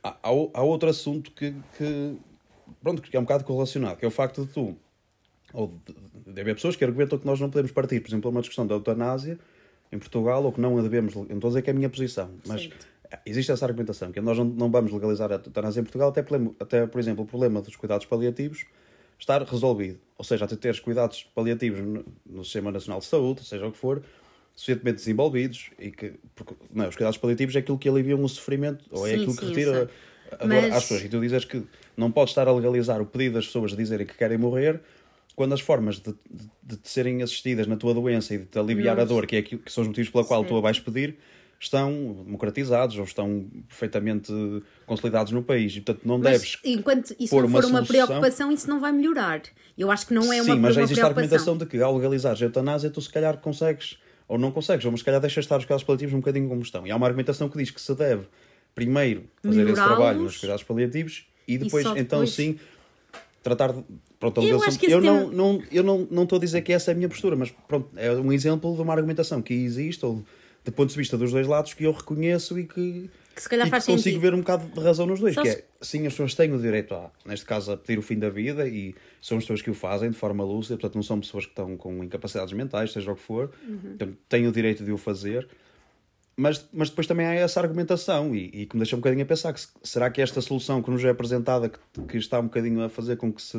há, 0.03 0.09
há 0.21 0.29
há 0.53 0.61
outro 0.63 0.89
assunto 0.89 1.31
que, 1.31 1.53
que, 1.77 2.15
pronto, 2.83 3.01
que 3.01 3.15
é 3.15 3.19
um 3.19 3.23
bocado 3.23 3.43
correlacionado, 3.45 3.95
que 3.97 4.05
é 4.05 4.07
o 4.07 4.11
facto 4.11 4.45
de 4.45 4.51
tu, 4.51 4.75
ou 5.53 5.67
de, 5.85 6.33
de 6.33 6.41
haver 6.41 6.55
pessoas 6.55 6.75
que 6.75 6.83
argumentam 6.83 7.17
que 7.17 7.25
nós 7.25 7.39
não 7.39 7.49
podemos 7.49 7.71
partir, 7.71 7.99
por 8.01 8.09
exemplo, 8.09 8.29
uma 8.31 8.41
discussão 8.41 8.65
da 8.67 8.75
eutanásia 8.75 9.37
em 9.91 9.97
Portugal 9.97 10.43
ou 10.43 10.51
que 10.51 10.61
não 10.61 10.77
a 10.77 10.81
devemos, 10.81 11.15
não 11.15 11.23
estou 11.23 11.47
a 11.47 11.49
dizer 11.49 11.61
que 11.63 11.69
é 11.69 11.73
a 11.73 11.75
minha 11.75 11.89
posição, 11.89 12.29
mas 12.47 12.61
Certo. 12.61 12.87
existe 13.25 13.51
essa 13.51 13.65
argumentação, 13.65 14.11
que 14.11 14.21
nós 14.21 14.37
não, 14.37 14.45
não 14.45 14.69
vamos 14.69 14.91
legalizar 14.91 15.31
a 15.31 15.35
eutanásia 15.35 15.81
em 15.81 15.83
Portugal, 15.83 16.09
até, 16.09 16.23
até, 16.59 16.85
por 16.85 16.99
exemplo, 16.99 17.23
o 17.23 17.27
problema 17.27 17.61
dos 17.61 17.75
cuidados 17.75 18.05
paliativos 18.05 18.65
estar 19.17 19.41
resolvido. 19.43 19.99
Ou 20.17 20.23
seja, 20.23 20.45
até 20.45 20.55
teres 20.55 20.79
cuidados 20.79 21.23
paliativos 21.35 21.79
no, 21.81 22.05
no 22.25 22.43
Sistema 22.43 22.71
Nacional 22.71 22.99
de 22.99 23.05
Saúde, 23.07 23.43
seja 23.43 23.65
o 23.67 23.71
que 23.71 23.77
for, 23.77 24.01
suficientemente 24.55 24.97
desenvolvidos 24.97 25.71
e 25.79 25.89
que 25.91 26.13
porque, 26.35 26.53
não, 26.71 26.87
os 26.87 26.95
cuidados 26.95 27.17
paliativos 27.17 27.55
é 27.55 27.59
aquilo 27.59 27.77
que 27.77 27.87
aliviam 27.89 28.21
o 28.23 28.29
sofrimento 28.29 28.85
ou 28.91 29.07
é 29.07 29.11
Sim, 29.11 29.15
aquilo 29.17 29.31
sim, 29.31 29.39
que 29.39 29.45
retira 29.47 29.71
sei. 29.73 29.81
a, 30.31 30.35
a 30.35 30.37
dor 30.47 30.47
Mas- 30.61 30.73
às 30.75 30.83
pessoas. 30.83 31.03
E 31.05 31.09
tu 31.09 31.19
dizes 31.19 31.45
que 31.45 31.63
não 31.97 32.11
podes 32.11 32.31
estar 32.31 32.47
a 32.47 32.53
legalizar 32.53 33.01
o 33.01 33.05
pedido 33.05 33.35
das 33.35 33.45
pessoas 33.47 33.71
de 33.71 33.77
dizerem 33.77 34.05
que 34.05 34.13
querem 34.15 34.37
morrer 34.37 34.79
quando 35.39 35.53
as 35.53 35.61
formas 35.61 36.01
de, 36.01 36.11
de, 36.29 36.49
de 36.61 36.75
te 36.75 36.89
serem 36.89 37.23
assistidas 37.23 37.65
na 37.65 37.77
tua 37.77 37.93
doença 37.93 38.35
e 38.35 38.39
de 38.39 38.45
te 38.45 38.59
aliviar 38.59 38.97
a 38.99 39.03
Não. 39.03 39.07
dor, 39.07 39.25
que, 39.25 39.37
é 39.37 39.39
aquilo, 39.39 39.61
que 39.61 39.71
são 39.71 39.83
os 39.83 39.87
motivos 39.87 40.09
pela 40.11 40.25
qual 40.25 40.43
tu 40.43 40.57
a 40.57 40.59
vais 40.59 40.77
pedir, 40.81 41.15
estão 41.57 42.23
democratizados 42.25 42.97
ou 42.97 43.05
estão 43.05 43.47
perfeitamente 43.69 44.33
consolidados 44.85 45.31
no 45.31 45.41
país. 45.41 45.71
E, 45.77 45.79
portanto, 45.79 46.05
não 46.05 46.17
Mas 46.17 46.31
deves 46.33 46.57
enquanto 46.65 47.15
isso 47.17 47.33
não 47.33 47.45
uma 47.45 47.61
for 47.61 47.69
uma 47.69 47.85
solução- 47.85 48.05
preocupação, 48.07 48.51
isso 48.51 48.69
não 48.69 48.81
vai 48.81 48.91
melhorar. 48.91 49.41
Eu 49.77 49.89
acho 49.89 50.07
que 50.07 50.13
não 50.13 50.23
é 50.33 50.41
uma, 50.41 50.55
Sim, 50.55 50.59
mas 50.59 50.75
já 50.75 50.81
uma 50.81 50.83
existe 50.85 50.99
a 50.99 51.05
preocupação. 51.05 51.07
argumentação 51.07 51.57
de 51.57 51.65
que 51.65 51.81
ao 51.81 51.95
legalizares 51.95 52.41
a 52.41 52.45
eutanásia 52.45 52.89
tu 52.89 52.99
se 53.01 53.09
calhar 53.09 53.37
consegues, 53.37 53.97
ou 54.27 54.37
não 54.37 54.51
consegues, 54.51 54.83
ou 54.83 54.91
mas 54.91 54.99
se 54.99 55.05
calhar 55.05 55.21
deixas 55.21 55.45
estar 55.45 55.55
os 55.57 55.63
cuidados 55.63 55.85
paliativos 55.85 56.13
um 56.13 56.19
bocadinho 56.19 56.49
como 56.49 56.61
estão. 56.61 56.85
E 56.85 56.91
há 56.91 56.97
uma 56.97 57.05
argumentação 57.07 57.47
que 57.47 57.57
diz 57.57 57.71
que 57.71 57.79
se 57.79 57.95
deve 57.95 58.27
primeiro 58.75 59.23
fazer 59.41 59.63
esse 59.65 59.73
trabalho 59.81 60.19
nos 60.21 60.35
cuidados 60.35 60.63
paliativos 60.63 61.25
e 61.47 61.57
depois, 61.57 61.85
então 61.85 61.95
depois- 62.19 62.31
sim, 62.33 62.59
tratar 63.41 63.71
de... 63.73 63.83
Pronto, 64.19 64.41
Eu 64.41 64.61
acho 64.63 64.77
que 64.79 64.91
eu, 64.91 64.99
não, 65.01 65.29
não, 65.31 65.63
eu 65.71 65.81
não 65.83 66.07
não 66.11 66.23
estou 66.23 66.37
a 66.37 66.39
dizer 66.39 66.61
que 66.61 66.73
essa 66.73 66.91
é 66.91 66.93
a 66.93 66.95
minha 66.95 67.07
postura, 67.09 67.35
mas 67.35 67.51
pronto, 67.67 67.89
é 67.95 68.11
um 68.13 68.33
exemplo 68.33 68.75
de 68.75 68.81
uma 68.81 68.93
argumentação 68.93 69.41
que 69.41 69.53
existe, 69.53 70.05
ou 70.05 70.23
de 70.63 70.71
ponto 70.71 70.89
de 70.89 70.97
vista 70.97 71.17
dos 71.17 71.31
dois 71.31 71.47
lados, 71.47 71.73
que 71.73 71.85
eu 71.85 71.91
reconheço 71.93 72.59
e 72.59 72.65
que, 72.67 73.09
Que 73.33 73.41
se 73.41 73.47
calhar 73.47 73.65
e 73.65 73.69
faz 73.69 73.85
que 73.85 73.91
consigo 73.91 74.15
sentido. 74.15 74.21
ver 74.21 74.33
um 74.33 74.39
bocado 74.39 74.67
de 74.67 74.79
razão 74.81 75.05
nos 75.05 75.21
dois, 75.21 75.33
Só 75.35 75.41
que 75.41 75.51
se- 75.51 75.57
é, 75.59 75.63
sim, 75.81 76.05
as 76.05 76.11
pessoas 76.13 76.35
têm 76.35 76.51
o 76.53 76.59
direito 76.59 76.93
a, 76.93 77.09
neste 77.25 77.45
caso, 77.45 77.71
a 77.71 77.77
pedir 77.77 77.97
o 77.97 78.01
fim 78.01 78.19
da 78.19 78.29
vida 78.29 78.67
e 78.67 78.93
são 79.21 79.37
as 79.37 79.45
pessoas 79.45 79.61
que 79.61 79.69
o 79.71 79.73
fazem 79.73 80.09
de 80.11 80.17
forma 80.17 80.43
lúcida, 80.43 80.75
portanto 80.75 80.95
não 80.95 81.03
são 81.03 81.17
pessoas 81.21 81.45
que 81.45 81.51
estão 81.51 81.77
com 81.77 82.03
incapacidades 82.03 82.53
mentais, 82.53 82.91
seja 82.91 83.09
o 83.11 83.15
que 83.15 83.21
for, 83.21 83.49
Uhum. 83.65 83.77
portanto, 83.97 84.17
têm 84.27 84.45
o 84.47 84.51
direito 84.51 84.83
de 84.83 84.91
o 84.91 84.97
fazer, 84.97 85.47
mas, 86.39 86.67
mas 86.73 86.89
depois 86.89 87.05
também 87.07 87.25
há 87.25 87.33
essa 87.33 87.59
argumentação 87.59 88.33
e, 88.35 88.45
e 88.53 88.65
que 88.65 88.75
me 88.75 88.79
deixa 88.81 88.95
um 88.95 88.99
bocadinho 88.99 89.23
a 89.23 89.25
pensar 89.25 89.53
que 89.53 89.61
se- 89.61 89.67
será 89.83 90.09
que 90.09 90.21
esta 90.21 90.41
solução 90.41 90.81
que 90.81 90.89
nos 90.89 91.03
é 91.03 91.09
apresentada 91.09 91.69
que, 91.69 91.79
que 92.07 92.17
está 92.17 92.39
um 92.39 92.43
bocadinho 92.43 92.81
a 92.83 92.89
fazer 92.89 93.17
com 93.17 93.31
que 93.31 93.41
se, 93.41 93.57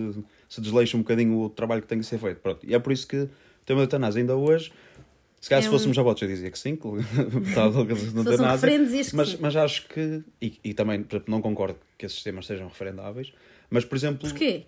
se 0.49 0.61
desleixe 0.61 0.97
um 0.97 1.01
bocadinho 1.01 1.39
o 1.41 1.51
trabalho 1.51 1.83
que 1.83 1.89
tem 1.89 1.99
que 1.99 2.05
ser 2.07 2.19
feito. 2.19 2.39
Pronto. 2.41 2.65
E 2.67 2.75
é 2.75 2.79
por 2.79 2.93
isso 2.93 3.07
que 3.07 3.17
o 3.17 3.31
tema 3.67 3.81
da 3.81 3.85
eutanásia 3.85 4.21
ainda 4.21 4.35
hoje, 4.37 4.73
se 5.41 5.49
calhar 5.49 5.61
É 5.61 5.63
se 5.63 5.69
um- 5.69 5.73
fôssemos 5.73 5.99
a 5.99 6.03
votos 6.03 6.23
eu 6.23 6.29
dizia 6.29 6.51
que 6.51 6.59
sim, 6.59 6.77
que 6.77 6.87
estava 7.49 7.79
a 7.79 7.83
legalização 7.83 7.85
da 7.85 7.97
Se 7.97 8.15
fossem 8.15 8.31
eutanásia, 8.33 8.69
referendos, 8.69 8.93
diz 8.93 9.11
que 9.11 9.17
mas, 9.17 9.35
mas 9.37 9.57
acho 9.57 9.89
que, 9.89 10.23
e, 10.41 10.59
e 10.65 10.75
também 10.75 11.07
não 11.27 11.41
concordo 11.41 11.79
que 11.99 12.07
esses 12.07 12.23
temas 12.23 12.47
sejam 12.47 12.69
referendáveis, 12.69 13.33
mas 13.71 13.85
por 13.85 13.97
exemplo, 13.97 14.29
Porquê? 14.29 14.65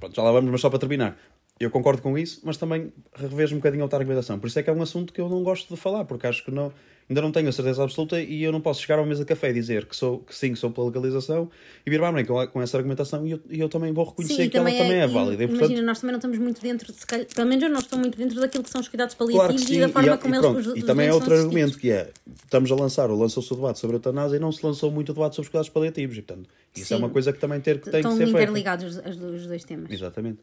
pronto, 0.00 0.14
já 0.16 0.22
lá 0.22 0.32
vamos, 0.32 0.50
mas 0.50 0.60
só 0.60 0.70
para 0.70 0.78
terminar. 0.78 1.16
Eu 1.60 1.70
concordo 1.70 2.02
com 2.02 2.18
isso, 2.18 2.40
mas 2.42 2.56
também 2.56 2.92
revejo 3.14 3.54
um 3.54 3.58
bocadinho 3.58 3.82
a 3.82 3.84
outra 3.84 3.98
argumentação. 3.98 4.38
Por 4.38 4.48
isso 4.48 4.58
é 4.58 4.62
que 4.62 4.70
é 4.70 4.72
um 4.72 4.82
assunto 4.82 5.12
que 5.12 5.20
eu 5.20 5.28
não 5.28 5.42
gosto 5.44 5.72
de 5.72 5.80
falar, 5.80 6.04
porque 6.04 6.26
acho 6.26 6.44
que 6.44 6.50
não, 6.50 6.72
ainda 7.08 7.22
não 7.22 7.30
tenho 7.30 7.48
a 7.48 7.52
certeza 7.52 7.84
absoluta 7.84 8.20
e 8.20 8.42
eu 8.42 8.50
não 8.50 8.60
posso 8.60 8.80
chegar 8.80 8.98
à 8.98 9.06
mesa 9.06 9.20
de 9.20 9.26
café 9.26 9.50
e 9.50 9.52
dizer 9.52 9.86
que, 9.86 9.94
sou, 9.94 10.18
que 10.20 10.34
sim, 10.34 10.56
sou 10.56 10.72
pela 10.72 10.88
legalização 10.88 11.48
e 11.86 11.90
vir 11.90 12.00
para 12.00 12.24
com, 12.24 12.46
com 12.48 12.60
essa 12.62 12.76
argumentação 12.76 13.24
e 13.24 13.32
eu, 13.32 13.40
e 13.48 13.60
eu 13.60 13.68
também 13.68 13.92
vou 13.92 14.04
reconhecer 14.04 14.42
e 14.44 14.48
que 14.48 14.56
ela 14.56 14.68
também 14.72 14.98
é 15.00 15.06
válida. 15.06 15.44
E, 15.44 15.46
Imagina, 15.46 15.58
portanto, 15.68 15.86
nós 15.86 16.00
também 16.00 16.12
não 16.12 16.18
estamos 16.18 16.38
muito 16.38 16.60
dentro, 16.60 16.92
de, 16.92 16.98
se 16.98 17.06
calhar, 17.06 17.26
pelo 17.32 17.48
menos 17.48 17.62
eu 17.62 17.70
não 17.70 17.78
estou 17.78 17.98
muito 17.98 18.18
dentro 18.18 18.40
daquilo 18.40 18.64
que 18.64 18.70
são 18.70 18.80
os 18.80 18.88
cuidados 18.88 19.14
Claro 19.14 19.32
paliativos 19.36 19.62
que 19.62 19.72
sim, 19.74 19.78
e 19.78 19.80
da 19.82 19.88
forma 19.88 20.14
e, 20.14 20.18
como 20.18 20.34
eles 20.34 20.40
pronto, 20.46 20.68
os, 20.70 20.76
e 20.76 20.82
também 20.82 21.06
é 21.06 21.14
outro 21.14 21.32
argumento 21.32 21.78
que 21.78 21.92
é 21.92 22.10
estamos 22.42 22.72
a 22.72 22.74
lançar 22.74 23.08
ou 23.08 23.16
lançou-se 23.16 23.52
o 23.52 23.56
debate 23.56 23.78
sobre 23.78 23.94
a 23.94 23.98
eutanásia 23.98 24.36
e 24.36 24.40
não 24.40 24.50
se 24.50 24.66
lançou 24.66 24.90
muito 24.90 25.10
o 25.10 25.14
debate 25.14 25.36
sobre 25.36 25.46
os 25.46 25.50
cuidados 25.50 25.68
paliativos 25.68 26.16
e 26.18 26.22
portanto 26.22 26.48
isso 26.74 26.86
Sim. 26.86 26.94
é 26.94 26.96
uma 26.96 27.10
coisa 27.10 27.32
que 27.32 27.38
também 27.38 27.60
ter, 27.60 27.78
que 27.78 27.84
tem 27.84 27.92
que 27.92 27.98
Estão 27.98 28.16
ser 28.16 28.24
feita 28.24 28.42
interligados 28.42 28.96
os, 28.96 29.06
os 29.06 29.16
dois- 29.16 29.40
os 29.42 29.46
dois 29.46 29.62
temas. 29.64 29.92
exatamente 29.92 30.40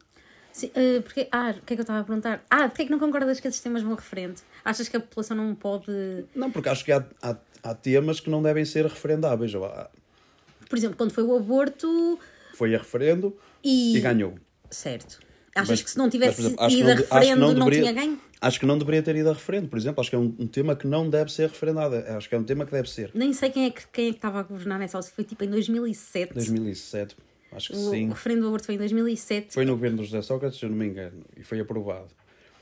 Sim, 0.52 0.70
eh, 0.74 1.00
porque, 1.00 1.28
ah, 1.30 1.50
o 1.56 1.62
que 1.64 1.72
é 1.72 1.76
que 1.76 1.80
eu 1.80 1.82
estava 1.82 2.00
a 2.00 2.04
perguntar? 2.04 2.44
Ah, 2.50 2.68
porque 2.68 2.82
é 2.82 2.84
que 2.86 2.90
não 2.90 2.98
concordas 2.98 3.38
que 3.40 3.48
esses 3.48 3.60
temas 3.60 3.82
vão 3.82 3.94
referente? 3.94 4.42
Achas 4.64 4.88
que 4.88 4.96
a 4.96 5.00
população 5.00 5.36
não 5.36 5.54
pode. 5.54 5.86
não, 6.34 6.50
porque 6.50 6.68
acho 6.68 6.84
que 6.84 6.92
há, 6.92 7.04
há, 7.22 7.36
há 7.62 7.74
temas 7.74 8.20
que 8.20 8.28
não 8.30 8.42
devem 8.42 8.64
ser 8.64 8.84
referendáveis 8.86 9.52
Por 9.52 10.76
exemplo, 10.78 10.96
quando 10.96 11.12
foi 11.12 11.24
o 11.24 11.36
aborto 11.36 12.18
foi 12.54 12.74
a 12.74 12.78
referendo 12.78 13.36
e. 13.64 13.96
e 13.96 14.00
ganhou 14.00 14.34
Certo. 14.70 15.18
Achas 15.54 15.68
Mas- 15.70 15.82
que 15.82 15.90
se 15.90 15.98
não 15.98 16.04
mas, 16.04 16.12
tivesse 16.12 16.36
por 16.36 16.42
exemplo, 16.46 16.70
ido 16.70 16.90
a 16.90 16.94
referendo 16.94 17.40
não, 17.40 17.54
deveria- 17.54 17.80
tinha 17.80 17.92
ganho? 17.92 18.20
Acho 18.40 18.58
que 18.60 18.64
não 18.66 18.78
deveria 18.78 19.02
ter 19.02 19.16
ido 19.16 19.28
a 19.28 19.32
referendo, 19.34 19.68
por 19.68 19.78
exemplo. 19.78 20.00
Acho 20.00 20.08
que 20.10 20.16
é 20.16 20.18
um, 20.18 20.34
um 20.38 20.46
tema 20.46 20.74
que 20.74 20.86
não 20.86 21.10
deve 21.10 21.30
ser 21.30 21.48
referendado. 21.50 21.94
Acho 21.96 22.26
que 22.28 22.34
é 22.34 22.38
um 22.38 22.44
tema 22.44 22.64
que 22.64 22.72
deve 22.72 22.88
ser. 22.88 23.10
Nem 23.14 23.32
sei 23.34 23.50
quem 23.50 23.66
é 23.66 23.70
que, 23.70 23.82
quem 23.92 24.06
é 24.08 24.10
que 24.12 24.16
estava 24.16 24.40
a 24.40 24.42
governar 24.42 24.78
nessa 24.78 24.96
altura. 24.96 25.12
Foi 25.14 25.24
tipo 25.24 25.44
em 25.44 25.50
2007. 25.50 26.32
2007, 26.34 27.16
acho 27.52 27.68
que 27.72 27.76
O, 27.78 27.90
sim. 27.90 28.06
o 28.08 28.12
referendo 28.12 28.42
do 28.42 28.46
aborto 28.48 28.66
foi 28.66 28.74
em 28.74 28.78
2007. 28.78 29.52
Foi 29.54 29.64
no 29.64 29.72
governo 29.72 29.98
do 29.98 30.04
José 30.04 30.22
Sócrates, 30.22 30.58
se 30.58 30.64
eu 30.64 30.70
não 30.70 30.76
me 30.76 30.86
engano, 30.86 31.24
e 31.36 31.42
foi 31.42 31.60
aprovado. 31.60 32.08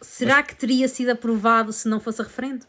Será 0.00 0.42
que 0.42 0.54
teria 0.54 0.86
sido 0.88 1.10
aprovado 1.10 1.72
se 1.72 1.88
não 1.88 1.98
fosse 2.00 2.20
a 2.22 2.24
referendo? 2.24 2.66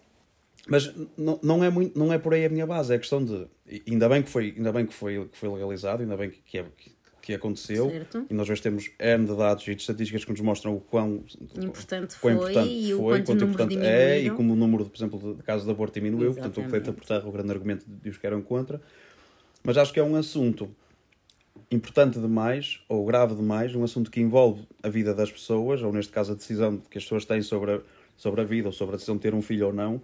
Mas 0.68 0.94
não 1.18 1.64
é, 1.64 1.70
muito, 1.70 1.98
não 1.98 2.12
é 2.14 2.18
por 2.20 2.34
aí 2.34 2.46
a 2.46 2.50
minha 2.50 2.66
base, 2.68 2.92
é 2.94 2.96
a 2.96 3.00
questão 3.00 3.24
de. 3.24 3.48
Ainda 3.90 4.08
bem 4.10 4.22
que 4.22 4.30
foi, 4.30 4.54
ainda 4.56 4.72
bem 4.72 4.86
que 4.86 4.94
foi, 4.94 5.26
que 5.32 5.38
foi 5.38 5.50
legalizado, 5.50 6.02
ainda 6.04 6.16
bem 6.18 6.30
que, 6.30 6.40
que, 6.46 6.58
é- 6.60 6.66
que- 6.78 6.92
que 7.22 7.34
aconteceu. 7.34 7.90
Certo. 7.92 8.26
E 8.30 8.34
nós 8.34 8.50
hoje 8.50 8.62
temos 8.62 8.90
N 9.00 9.26
de 9.26 9.36
dados 9.36 9.68
e 9.68 9.76
de 9.76 9.82
estatísticas 9.82 10.26
que 10.26 10.32
nos 10.32 10.42
mostram 10.42 10.76
o 10.76 10.80
quão 10.80 11.24
Importante 11.58 12.16
quão 12.16 12.20
foi 12.20 12.34
importante 12.34 12.70
e 12.74 12.94
o 12.94 12.98
foi, 12.98 13.18
quanto 13.20 13.26
quanto 13.28 13.44
importante 13.44 13.78
é 13.86 14.22
e 14.22 14.32
como 14.32 14.54
o 14.54 14.56
número, 14.56 14.86
por 14.86 14.98
exemplo, 14.98 15.36
de 15.36 15.44
casos 15.44 15.66
de 15.66 15.72
aborto 15.72 15.94
diminuiu, 16.00 16.34
portanto 16.34 16.58
o 16.60 16.64
que 16.64 16.72
deita 16.72 16.78
Exatamente. 16.90 17.00
por 17.00 17.08
terra 17.08 17.28
o 17.28 17.32
grande 17.32 17.52
argumento 17.52 17.86
de 17.88 18.10
os 18.10 18.18
que 18.18 18.26
eram 18.26 18.42
contra. 18.42 18.82
Mas 19.64 19.78
acho 19.78 19.94
que 19.94 20.00
é 20.00 20.04
um 20.04 20.16
assunto 20.16 20.70
importante 21.72 22.20
demais, 22.20 22.80
ou 22.90 23.06
grave 23.06 23.36
demais, 23.36 23.76
um 23.76 23.84
assunto 23.84 24.10
que 24.10 24.20
envolve 24.20 24.68
a 24.82 24.90
vida 24.90 25.14
das 25.14 25.32
pessoas, 25.32 25.82
ou 25.82 25.94
neste 25.94 26.12
caso 26.12 26.32
a 26.32 26.36
decisão 26.36 26.78
que 26.90 26.98
as 26.98 27.04
pessoas 27.04 27.26
têm 27.26 27.42
sobre 27.42 27.72
a, 27.72 27.82
sobre 28.18 28.42
a 28.42 28.44
vida, 28.44 28.68
ou 28.68 28.74
sobre 28.74 28.96
a 28.96 28.98
decisão 28.98 29.16
de 29.16 29.22
ter 29.22 29.34
um 29.34 29.42
filho 29.42 29.68
ou 29.68 29.74
não, 29.74 30.02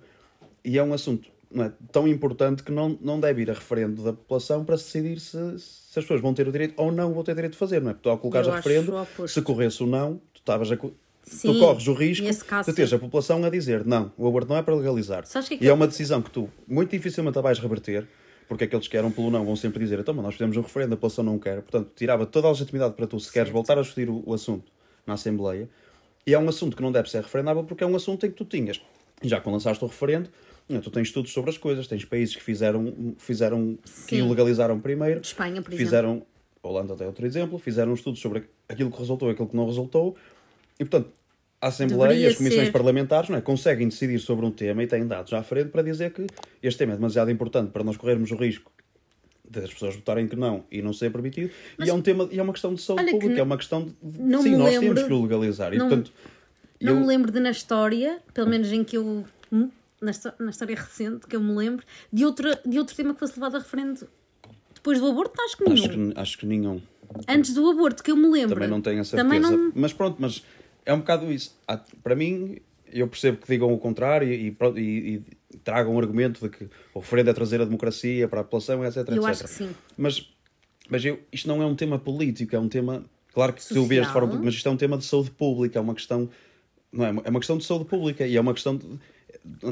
e 0.64 0.78
é 0.78 0.84
um 0.84 0.94
assunto 0.94 1.30
é, 1.56 1.72
tão 1.92 2.08
importante 2.08 2.64
que 2.64 2.72
não, 2.72 2.98
não 3.02 3.20
deve 3.20 3.44
ir 3.44 3.52
a 3.52 3.54
referendo 3.54 4.04
da 4.04 4.14
população 4.14 4.66
para 4.66 4.76
decidir 4.76 5.20
se, 5.20 5.38
se 5.58 6.00
as 6.00 6.04
pessoas 6.04 6.22
vão 6.22 6.34
ter 6.34 6.48
o 6.48 6.52
direito 6.52 6.74
ou 6.78 6.92
não 6.92 7.14
vão 7.14 7.24
ter 7.24 7.34
direito 7.34 7.54
de 7.54 7.60
fazer, 7.60 7.82
não 7.82 7.92
é? 7.92 7.94
Porque 7.94 8.04
tu 8.04 8.10
ao 8.10 8.18
colocares 8.18 8.48
a 8.48 8.56
referendo, 8.58 8.94
o 9.18 9.28
se 9.28 9.42
corresse 9.42 9.82
o 9.82 9.88
não, 9.88 10.16
tu 10.34 10.40
estavas 10.40 10.72
a, 10.72 10.78
Sim, 11.26 11.54
tu 11.54 11.60
corres 11.60 11.88
o 11.88 11.94
risco 11.94 12.46
caso, 12.46 12.70
de 12.70 12.76
teres 12.76 12.92
sim. 12.92 12.98
a 12.98 13.00
população 13.00 13.44
a 13.44 13.50
dizer 13.50 13.84
não, 13.84 14.12
o 14.16 14.28
aborto 14.28 14.50
não 14.50 14.58
é 14.58 14.62
para 14.62 14.76
legalizar. 14.76 15.24
O 15.24 15.38
é 15.38 15.58
e 15.60 15.68
é 15.68 15.74
uma 15.74 15.88
decisão 15.88 16.22
que 16.22 16.30
tu 16.30 16.50
muito 16.68 16.92
dificilmente 16.92 17.38
a 17.38 17.42
vais 17.42 17.58
reverter, 17.58 18.08
porque 18.48 18.66
aqueles 18.66 18.88
que 18.88 18.96
eram 18.96 19.12
pelo 19.12 19.32
não 19.32 19.44
vão 19.44 19.56
sempre 19.56 19.80
dizer 19.80 20.00
então, 20.00 20.14
mas 20.14 20.24
nós 20.24 20.34
fizemos 20.36 20.56
um 20.58 20.62
referendo, 20.62 20.94
a 20.94 20.98
população 20.98 21.24
não 21.24 21.40
quer. 21.40 21.62
Portanto, 21.62 21.92
tirava 21.96 22.26
toda 22.26 22.48
a 22.48 22.52
legitimidade 22.52 22.94
para 22.94 23.08
tu, 23.08 23.20
se 23.20 23.32
queres 23.32 23.52
voltar 23.52 23.78
a 23.78 23.82
discutir 23.82 24.10
o, 24.10 24.24
o 24.26 24.34
assunto 24.34 24.72
na 25.06 25.14
Assembleia. 25.14 25.70
E 26.26 26.34
é 26.34 26.40
um 26.40 26.48
assunto 26.50 26.76
que 26.76 26.82
não 26.82 26.92
deve 26.92 27.10
ser 27.10 27.22
referendável 27.22 27.64
porque 27.64 27.84
é 27.84 27.88
um 27.88 27.96
assunto 27.96 28.26
em 28.26 28.30
que 28.30 28.36
tu 28.36 28.46
tinhas, 28.46 28.82
já 29.24 29.40
quando 29.40 29.54
lançaste 29.54 29.84
o 29.84 29.88
referendo, 29.88 30.30
não, 30.68 30.82
tu 30.82 30.90
tens 30.90 31.08
estudos 31.08 31.32
sobre 31.32 31.52
as 31.52 31.58
coisas, 31.58 31.88
tens 31.88 32.04
países 32.04 32.36
que 32.36 32.42
fizeram, 32.42 33.16
fizeram 33.18 33.78
que 34.08 34.18
Sim. 34.18 34.28
legalizaram 34.28 34.80
primeiro, 34.80 35.20
De 35.22 35.28
Espanha, 35.28 35.62
por 35.62 35.72
fizeram, 35.74 36.24
Holanda 36.64 36.96
até 36.96 37.06
outro 37.06 37.26
exemplo, 37.26 37.60
fizeram 37.60 37.94
estudos 37.94 38.20
sobre 38.20 38.46
aquilo 38.68 38.90
que 38.90 38.98
resultou 38.98 39.30
e 39.30 39.32
aquilo 39.34 39.48
que 39.48 39.56
não 39.56 39.68
resultou, 39.68 40.16
e 40.80 40.86
portanto, 40.86 41.12
a 41.66 41.70
Assembleia 41.70 42.10
Deveria 42.10 42.28
e 42.28 42.32
as 42.32 42.38
comissões 42.38 42.66
ser. 42.68 42.72
parlamentares 42.72 43.30
não 43.30 43.38
é, 43.38 43.42
conseguem 43.42 43.88
decidir 43.88 44.20
sobre 44.20 44.46
um 44.46 44.52
tema 44.52 44.84
e 44.84 44.88
têm 44.88 45.06
dados 45.08 45.34
à 45.34 45.42
frente 45.42 45.70
para 45.70 45.82
dizer 45.82 46.12
que 46.12 46.28
este 46.62 46.78
tema 46.78 46.94
é 46.94 46.96
demasiado 46.96 47.32
importante 47.32 47.72
para 47.72 47.84
nós 47.84 47.98
corrermos 47.98 48.30
o 48.32 48.36
risco 48.36 48.72
das 49.50 49.72
pessoas 49.74 49.96
votarem 49.96 50.28
que 50.28 50.36
não 50.36 50.64
e 50.72 50.82
não 50.82 50.92
ser 50.94 51.12
permitido, 51.12 51.52
e 51.84 51.90
é 51.90 51.94
um 51.94 52.02
tema, 52.02 52.28
e 52.32 52.40
é 52.40 52.44
uma 52.44 52.52
questão 52.54 52.74
de 52.74 52.82
saúde 52.82 53.10
pública, 53.12 53.40
é 53.40 53.44
uma 53.44 53.58
questão 53.58 53.86
de, 53.86 54.20
não 54.22 54.42
sim, 54.42 54.52
me 54.52 54.58
nós 54.58 54.70
lembro- 54.74 54.96
temos 54.96 55.04
que 55.08 55.14
o 55.14 55.22
legalizar, 55.24 55.74
e 55.74 55.78
não- 55.78 55.88
portanto, 55.88 56.12
Não 56.82 56.94
eu- 56.94 57.00
me 57.00 57.06
lembro 57.08 57.32
de 57.32 57.40
na 57.40 57.52
história, 57.52 58.20
pelo 58.34 58.50
menos 58.50 58.72
em 58.72 58.84
que 58.84 58.98
eu. 58.98 59.26
hum, 59.52 59.70
Na, 60.02 60.12
na 60.40 60.50
história 60.52 60.76
recente, 60.76 61.26
que 61.26 61.36
eu 61.36 61.40
me 61.42 61.56
lembro, 61.56 61.84
de, 62.12 62.26
outra, 62.26 62.60
de 62.66 62.78
outro 62.78 62.94
tema 62.96 63.14
que 63.14 63.20
fosse 63.20 63.34
levado 63.40 63.56
a 63.56 63.60
referendo 63.60 64.08
depois 64.74 65.00
do 65.00 65.08
aborto, 65.08 65.42
acho 65.42 65.58
que 65.58 65.64
nenhum. 65.64 65.74
acho 65.84 65.90
que, 65.90 66.20
acho 66.20 66.38
que 66.38 66.46
nenhum. 66.46 66.82
Antes 67.30 67.54
do 67.54 67.68
aborto, 67.70 68.04
que 68.04 68.12
eu 68.12 68.16
me 68.18 68.28
lembro. 68.30 68.56
Também 68.56 68.68
não 68.68 68.82
tenho 68.82 69.00
a 69.02 69.04
certeza. 69.06 69.40
Não. 69.40 69.72
Mas 69.74 69.94
pronto, 69.94 70.18
mas 70.20 70.44
é 70.86 70.94
um 70.94 71.00
bocado 71.00 71.32
isso. 71.32 71.58
Há- 71.68 71.80
Para 72.04 72.16
mim, 72.16 72.58
eu 72.92 73.08
percebo 73.08 73.38
que 73.38 73.48
digam 73.48 73.74
o 73.74 73.78
contrário 73.78 74.28
e, 74.32 74.56
e- 74.78 75.22
e 75.52 75.58
tragam 75.64 75.96
o 75.96 76.00
argumento 76.00 76.42
de 76.42 76.50
que 76.56 76.68
o 76.94 77.00
referendo 77.00 77.30
é 77.30 77.34
trazer 77.34 77.62
a 77.62 77.66
democracia 77.66 78.28
para 78.28 78.42
a 78.42 78.44
população, 78.44 78.84
etc. 78.86 78.98
Eu 79.10 79.16
etc. 79.16 79.26
acho 79.26 79.44
que 79.44 79.50
sim. 79.50 79.70
Mas, 79.98 80.30
mas 80.90 81.04
eu, 81.04 81.20
isto 81.32 81.48
não 81.48 81.62
é 81.62 81.66
um 81.66 81.76
tema 81.76 81.98
político, 82.00 82.56
é 82.56 82.60
um 82.60 82.70
tema. 82.70 83.04
Claro 83.34 83.54
que 83.54 83.66
tu 83.68 83.84
vês 83.86 84.06
de 84.08 84.14
forma. 84.14 84.28
Social. 84.30 84.46
Mas 84.46 84.54
isto 84.54 84.68
é 84.70 84.72
um 84.72 84.78
tema 84.78 84.98
de 84.98 85.06
saúde 85.06 85.32
pública, 85.32 85.80
é 85.80 85.82
uma 85.82 85.94
questão. 85.96 86.30
Não 86.92 87.06
é? 87.06 87.10
é 87.26 87.30
uma 87.30 87.40
questão 87.40 87.58
de 87.58 87.66
saúde 87.66 87.86
pública 87.86 88.26
e 88.26 88.38
é 88.38 88.42
uma 88.42 88.54
questão 88.54 88.78
de. 88.78 88.86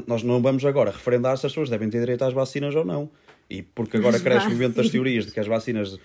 Nós 0.06 0.22
não 0.22 0.40
vamos 0.42 0.64
agora 0.64 0.90
referendar 0.90 1.36
se 1.38 1.46
as 1.46 1.52
pessoas 1.52 1.68
devem 1.70 1.88
ter 1.88 1.98
direito 2.00 2.22
às 2.22 2.32
vacinas 2.34 2.74
ou 2.74 2.84
não. 2.84 3.10
E 3.48 3.62
porque 3.62 3.96
agora 3.96 4.18
cresce 4.20 4.46
o 4.46 4.50
movimento 4.50 4.76
das 4.76 4.88
teorias 4.90 5.26
de 5.26 5.32
que 5.32 5.40
as 5.40 5.46
vacinas 5.46 5.98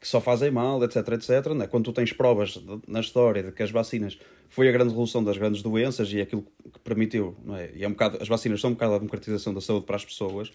que 0.00 0.06
só 0.06 0.20
fazem 0.20 0.50
mal, 0.50 0.82
etc, 0.84 0.96
etc. 1.08 1.46
Não 1.54 1.62
é? 1.62 1.66
Quando 1.66 1.84
tu 1.86 1.92
tens 1.92 2.12
provas 2.12 2.60
na 2.86 3.00
história 3.00 3.42
de 3.42 3.52
que 3.52 3.62
as 3.62 3.70
vacinas 3.70 4.18
foi 4.48 4.68
a 4.68 4.72
grande 4.72 4.90
resolução 4.90 5.22
das 5.24 5.36
grandes 5.36 5.60
doenças 5.62 6.10
e 6.12 6.20
aquilo 6.20 6.42
que 6.72 6.78
permitiu, 6.80 7.36
não 7.44 7.56
é? 7.56 7.70
E 7.74 7.84
é 7.84 7.88
um 7.88 7.90
bocado, 7.92 8.18
as 8.20 8.28
vacinas 8.28 8.60
são 8.60 8.70
um 8.70 8.74
bocado 8.74 8.94
a 8.94 8.98
democratização 8.98 9.52
da 9.52 9.60
saúde 9.60 9.84
para 9.86 9.96
as 9.96 10.04
pessoas, 10.04 10.50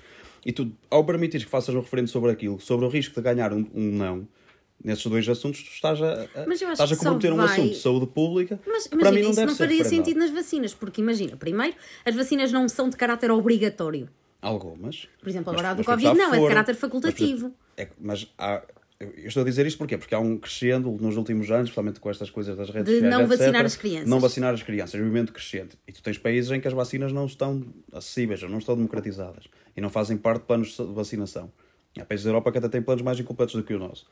e 0.46 0.52
tu, 0.52 0.72
ao 0.90 1.04
permitir 1.04 1.40
que 1.44 1.50
faças 1.50 1.76
um 1.76 1.80
referendo 1.82 2.08
sobre 2.10 2.32
aquilo, 2.32 2.60
sobre 2.60 2.86
o 2.86 2.90
risco 2.90 3.14
de 3.16 3.22
ganhar 3.22 3.54
um, 3.54 3.68
um 3.76 3.92
não, 3.92 4.28
nesses 4.84 5.06
dois 5.06 5.28
assuntos, 5.30 5.62
tu 5.64 5.70
estás 5.72 6.02
a, 6.02 6.24
a- 6.24 6.46
Mas 6.48 6.62
estás 6.62 6.92
a 6.92 6.96
comprometer 6.96 7.32
um 7.34 7.38
vai- 7.38 7.46
assunto 7.46 7.70
de 7.72 7.78
saúde 7.78 8.08
pública 8.08 8.60
Mas 8.66 8.88
que 8.88 8.98
para 8.98 9.12
mim 9.12 9.22
não 9.22 9.30
isso 9.30 9.40
deve 9.40 9.52
não 9.52 9.58
faria 9.58 9.84
sentido 9.86 10.18
nas 10.20 10.32
vacinas, 10.32 10.74
porque 10.74 11.00
imagina, 11.02 11.36
primeiro, 11.38 11.76
as 12.06 12.16
vacinas 12.16 12.52
não 12.52 12.68
são 12.70 12.90
de 12.90 12.96
caráter 12.98 13.30
obrigatório. 13.30 14.10
Algumas. 14.42 15.08
Por 15.22 15.30
exemplo, 15.30 15.54
Mas- 15.54 15.60
agora 15.62 15.70
a 15.70 15.74
do 15.74 15.78
mas, 15.80 15.86
por 15.86 15.92
Covid 15.94 16.18
não, 16.18 16.28
é 16.30 16.32
de 16.32 16.36
foram. 16.38 16.48
caráter 16.48 16.72
Mas, 16.74 16.82
facultativo. 16.82 17.46
exemplo, 17.46 17.54
é 17.78 17.88
Mas, 18.00 18.28
há, 18.38 18.62
eu 19.00 19.28
estou 19.28 19.42
a 19.42 19.46
dizer 19.46 19.66
isto 19.66 19.78
porquê? 19.78 19.98
Porque 19.98 20.16
há 20.16 20.20
um 20.20 20.38
crescendo 20.38 20.92
nos 20.92 21.18
últimos 21.18 21.50
anos, 21.52 21.64
principalmente 21.70 22.00
com 22.00 22.10
estas 22.10 22.30
coisas 22.30 22.56
das 22.56 22.70
redes 22.70 22.86
De 22.86 23.00
sociais, 23.00 23.14
não 23.14 23.22
etc., 23.22 23.38
vacinar 23.38 23.66
as 23.66 23.76
crianças. 23.76 24.10
Não 24.10 24.20
vacinar 24.20 24.54
as 24.54 24.64
crianças, 24.64 24.96
é 24.96 24.98
um 25.00 25.06
movimento 25.06 25.34
crescente. 25.34 25.78
E 25.88 25.92
tu 25.92 26.02
tens 26.02 26.18
países 26.18 26.52
em 26.52 26.62
que 26.62 26.68
as 26.68 26.74
vacinas 26.74 27.12
não 27.12 27.26
estão 27.26 27.64
acessíveis, 27.92 28.42
ou 28.44 28.50
não 28.50 28.60
estão 28.60 28.76
democratizadas 28.76 29.46
e 29.76 29.82
não 29.82 29.90
fazem 29.90 30.18
parte 30.18 30.42
de 30.42 30.48
planos 30.48 30.78
de 30.78 30.84
vacinação. 30.94 31.52
Há 32.00 32.06
países 32.06 32.24
da 32.24 32.30
Europa 32.30 32.52
que 32.52 32.58
até 32.58 32.70
têm 32.70 32.82
planos 32.82 33.04
mais 33.04 33.20
incompletos 33.20 33.56
do 33.56 33.64
que 33.64 33.74
o 33.74 33.80
nosso. 33.80 34.06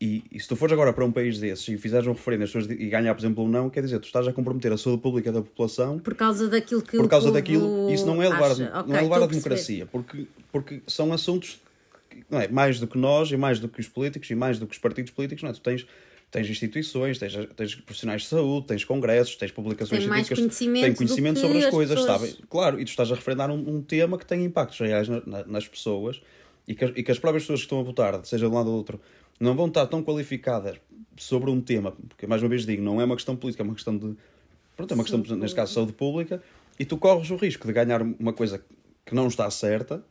E, 0.00 0.24
e 0.30 0.38
se 0.38 0.46
tu 0.46 0.54
fores 0.54 0.72
agora 0.72 0.92
para 0.92 1.04
um 1.04 1.10
país 1.10 1.40
desses 1.40 1.66
e 1.66 1.76
fizeres 1.76 2.06
um 2.06 2.12
referendo 2.12 2.44
e 2.72 2.88
ganhar, 2.88 3.12
por 3.14 3.20
exemplo, 3.20 3.44
um 3.44 3.48
não, 3.48 3.68
quer 3.68 3.82
dizer, 3.82 3.98
tu 3.98 4.04
estás 4.04 4.28
a 4.28 4.32
comprometer 4.32 4.72
a 4.72 4.78
saúde 4.78 5.02
pública 5.02 5.32
da 5.32 5.42
população 5.42 5.98
Por 5.98 6.14
causa 6.14 6.48
daquilo 6.48 6.82
que 6.82 6.96
por 6.96 7.08
causa 7.08 7.32
daquilo, 7.32 7.90
isso 7.90 8.06
não 8.06 8.22
é 8.22 8.28
levar, 8.28 8.52
acha. 8.52 8.84
não 8.86 8.94
é 8.94 9.00
levar 9.00 9.24
a 9.24 9.26
democracia, 9.26 9.86
porque, 9.86 10.28
porque 10.52 10.82
são 10.86 11.12
assuntos 11.12 11.60
que, 12.18 12.24
não 12.30 12.40
é, 12.40 12.48
mais 12.48 12.78
do 12.80 12.86
que 12.86 12.96
nós 12.98 13.30
e 13.30 13.36
mais 13.36 13.58
do 13.60 13.68
que 13.68 13.80
os 13.80 13.88
políticos 13.88 14.28
e 14.30 14.34
mais 14.34 14.58
do 14.58 14.66
que 14.66 14.72
os 14.74 14.78
partidos 14.78 15.10
políticos, 15.12 15.42
não 15.42 15.50
é? 15.50 15.52
Tu 15.52 15.60
tens, 15.60 15.86
tens 16.30 16.48
instituições, 16.48 17.18
tens, 17.18 17.32
tens 17.56 17.74
profissionais 17.76 18.22
de 18.22 18.28
saúde, 18.28 18.66
tens 18.66 18.84
congressos, 18.84 19.34
tens 19.36 19.50
publicações 19.50 20.00
Tem 20.00 20.08
mais 20.08 20.26
científicas, 20.26 20.56
conhecimento 20.58 20.92
do 20.92 20.96
conhecimento 20.96 21.40
sobre 21.40 21.58
as 21.58 21.64
as 21.64 21.70
coisas, 21.70 21.98
pessoas. 22.00 22.20
sabem? 22.20 22.36
Claro, 22.48 22.80
e 22.80 22.84
tu 22.84 22.88
estás 22.88 23.10
a 23.10 23.14
referendar 23.14 23.50
um, 23.50 23.76
um 23.76 23.82
tema 23.82 24.18
que 24.18 24.26
tem 24.26 24.44
impactos 24.44 24.78
reais 24.78 25.08
na- 25.08 25.22
na- 25.26 25.44
nas 25.46 25.66
pessoas 25.66 26.20
e 26.66 26.74
que, 26.74 26.84
as- 26.84 26.92
e 26.96 27.02
que 27.02 27.10
as 27.10 27.18
próprias 27.18 27.44
pessoas 27.44 27.60
que 27.60 27.66
estão 27.66 27.80
a 27.80 27.82
votar, 27.82 28.20
seja 28.24 28.46
de 28.46 28.52
um 28.52 28.56
lado 28.56 28.66
ou 28.68 28.74
do 28.74 28.78
outro, 28.78 29.00
não 29.40 29.54
vão 29.56 29.66
estar 29.68 29.86
tão 29.86 30.02
qualificadas 30.02 30.76
sobre 31.16 31.50
um 31.50 31.60
tema, 31.60 31.92
porque 32.08 32.26
mais 32.26 32.42
uma 32.42 32.48
vez 32.48 32.66
digo, 32.66 32.82
não 32.82 33.00
é 33.00 33.04
uma 33.04 33.16
questão 33.16 33.34
política, 33.36 33.62
é 33.62 33.64
uma 33.64 33.74
questão 33.74 33.96
de. 33.96 34.14
Pronto, 34.76 34.90
é 34.92 34.94
uma 34.94 35.02
questão, 35.04 35.36
neste 35.36 35.56
caso, 35.56 35.70
de 35.70 35.74
saúde 35.74 35.92
pública, 35.92 36.40
e 36.78 36.84
tu 36.84 36.96
corres 36.96 37.30
o 37.30 37.36
risco 37.36 37.66
de 37.66 37.72
ganhar 37.72 38.02
uma 38.02 38.32
coisa 38.32 38.62
que 39.04 39.14
não 39.14 39.26
está 39.28 39.50
certa. 39.50 40.04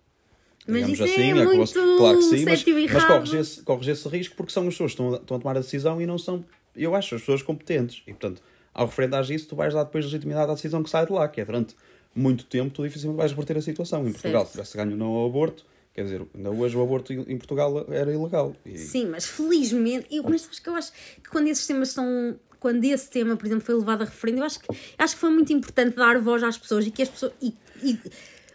Mas 0.68 0.88
isso 0.90 1.04
é 1.04 1.06
assim, 1.06 1.34
muito 1.34 1.52
que 1.52 1.58
você- 1.58 1.98
claro 1.98 2.18
que 2.18 2.24
sim, 2.24 2.46
mas, 2.46 2.66
mas 2.66 2.68
errado. 2.68 3.08
corres, 3.08 3.34
esse, 3.34 3.62
corres 3.64 3.88
esse 3.88 4.08
risco 4.10 4.36
porque 4.36 4.52
são 4.52 4.64
as 4.68 4.74
pessoas 4.74 4.92
que 4.94 5.02
estão 5.02 5.14
a, 5.14 5.18
estão 5.18 5.38
a 5.38 5.40
tomar 5.40 5.58
a 5.58 5.62
decisão 5.62 6.02
e 6.02 6.06
não 6.06 6.18
são, 6.18 6.44
eu 6.76 6.94
acho, 6.96 7.16
as 7.16 7.22
pessoas 7.22 7.42
competentes. 7.42 8.02
E 8.06 8.12
portanto, 8.12 8.42
ao 8.74 8.86
referendares 8.88 9.30
isso, 9.30 9.48
tu 9.48 9.56
vais 9.56 9.74
dar 9.74 9.84
depois 9.84 10.06
legitimidade 10.06 10.52
à 10.52 10.54
decisão 10.54 10.84
que 10.84 10.90
sai 10.90 11.06
de 11.06 11.12
lá, 11.14 11.28
que 11.28 11.40
é 11.42 11.46
durante 11.46 11.76
muito 12.14 12.46
tempo 12.46 12.72
tu 12.74 12.84
dificilmente 12.84 13.18
vais 13.18 13.32
reverter 13.32 13.58
a 13.58 13.62
situação. 13.62 14.08
Em 14.08 14.12
Portugal, 14.12 14.42
Certo. 14.42 14.48
se 14.48 14.52
tivesse 14.54 14.78
ganho 14.78 14.98
não 14.98 15.08
ao 15.08 15.28
aborto, 15.28 15.66
quer 15.94 16.04
dizer, 16.04 16.22
ainda 16.36 16.52
hoje 16.52 16.76
o 16.76 16.82
aborto 16.84 17.14
em 17.14 17.38
Portugal 17.38 17.86
era 17.90 18.12
ilegal. 18.14 18.56
E- 18.66 18.78
Sim, 18.78 19.06
mas 19.08 19.26
felizmente, 19.26 20.08
eu, 20.12 20.24
mas 20.24 20.48
acho 20.50 20.62
que 20.62 20.70
eu 20.70 20.76
acho 20.76 20.92
que 20.92 21.30
quando 21.30 21.48
esses 21.48 21.66
temas 21.66 21.90
estão. 21.90 22.36
Quando 22.60 22.84
esse 22.86 23.08
tema, 23.12 23.38
por 23.38 23.46
exemplo, 23.46 23.64
foi 23.64 23.76
levado 23.76 24.02
a 24.02 24.06
referendo, 24.06 24.40
eu 24.40 24.44
acho 24.44 24.60
que, 24.60 24.66
acho 24.98 25.14
que 25.14 25.20
foi 25.22 25.30
muito 25.30 25.54
importante 25.54 25.96
dar 25.96 26.20
voz 26.20 26.42
às 26.42 26.58
pessoas 26.58 26.88
e 26.88 26.92
que 26.92 27.04
as 27.04 27.08
pessoas. 27.10 27.32
E, 27.40 27.54
e 27.84 27.96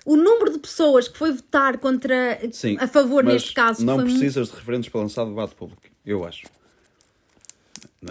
o 0.04 0.16
número 0.16 0.52
de 0.52 0.58
pessoas 0.58 1.06
que 1.08 1.16
foi 1.16 1.32
votar 1.32 1.78
contra. 1.78 2.38
Sim, 2.52 2.76
a 2.80 2.86
favor, 2.88 3.22
neste 3.24 3.52
caso, 3.54 3.84
não 3.84 3.94
foi 3.96 4.04
muito. 4.04 4.18
precisas 4.18 4.48
de 4.48 4.54
referendos 4.56 4.88
para 4.88 5.00
lançar 5.00 5.24
debate 5.24 5.54
público, 5.54 5.82
eu 6.04 6.24
acho. 6.24 6.42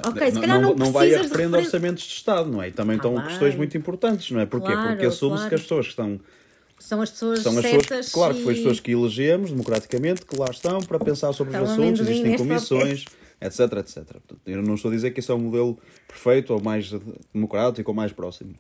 Ok, 0.06 0.32
se 0.32 0.39
calhar 0.39 0.62
não 0.62 0.73
não 0.73 0.91
vai 0.91 1.08
a 1.08 1.10
precisas 1.10 1.32
referendo 1.32 1.58
referen- 1.58 1.65
orçamentos 1.65 2.04
de 2.06 2.13
Estado, 2.13 2.49
não 2.49 2.62
é? 2.63 2.69
E 2.69 2.71
também 2.71 2.97
Tá 2.97 3.10
estão 3.10 3.23
questões 3.27 3.56
muito 3.56 3.77
importantes, 3.77 4.32
não 4.32 4.39
é? 4.39 4.45
Porquê? 4.45 4.71
Claro, 4.71 4.89
Porque 4.91 5.06
assume-se 5.06 5.36
claro. 5.38 5.49
que 5.49 5.56
as 5.56 5.62
pessoas 5.63 5.86
que 5.86 5.89
estão 5.91 6.19
São 6.80 7.01
as 7.01 7.12
pessoas 7.12 7.39
são 7.41 7.51
as 7.58 7.62
certas. 7.62 7.86
pessoas, 7.88 8.12
claro 8.13 8.34
que 8.36 8.41
foi 8.43 8.54
as 8.54 8.60
e- 8.60 8.62
pessoas 8.62 8.80
que 8.80 8.91
elegemos 8.91 9.51
democraticamente, 9.51 10.25
que 10.25 10.38
lá 10.38 10.47
estão 10.49 10.80
para 10.80 10.97
pensar 10.97 11.34
sobre 11.34 11.56
os 11.58 11.60
Estão 11.69 11.73
assuntos, 11.84 12.01
existem 12.08 12.38
comissões, 12.38 13.06
etc, 13.41 13.60
etc. 13.80 14.04
Eu 14.45 14.62
não 14.62 14.75
estou 14.75 14.89
a 14.89 14.93
dizer 14.93 15.12
que 15.12 15.19
isso 15.19 15.32
é 15.32 15.36
um 15.36 15.39
modelo 15.39 15.77
perfeito 16.08 16.54
ou 16.54 16.62
mais 16.62 16.89
democrático 17.34 17.91
ou 17.91 17.95
mais 17.95 18.13
próximo. 18.13 18.56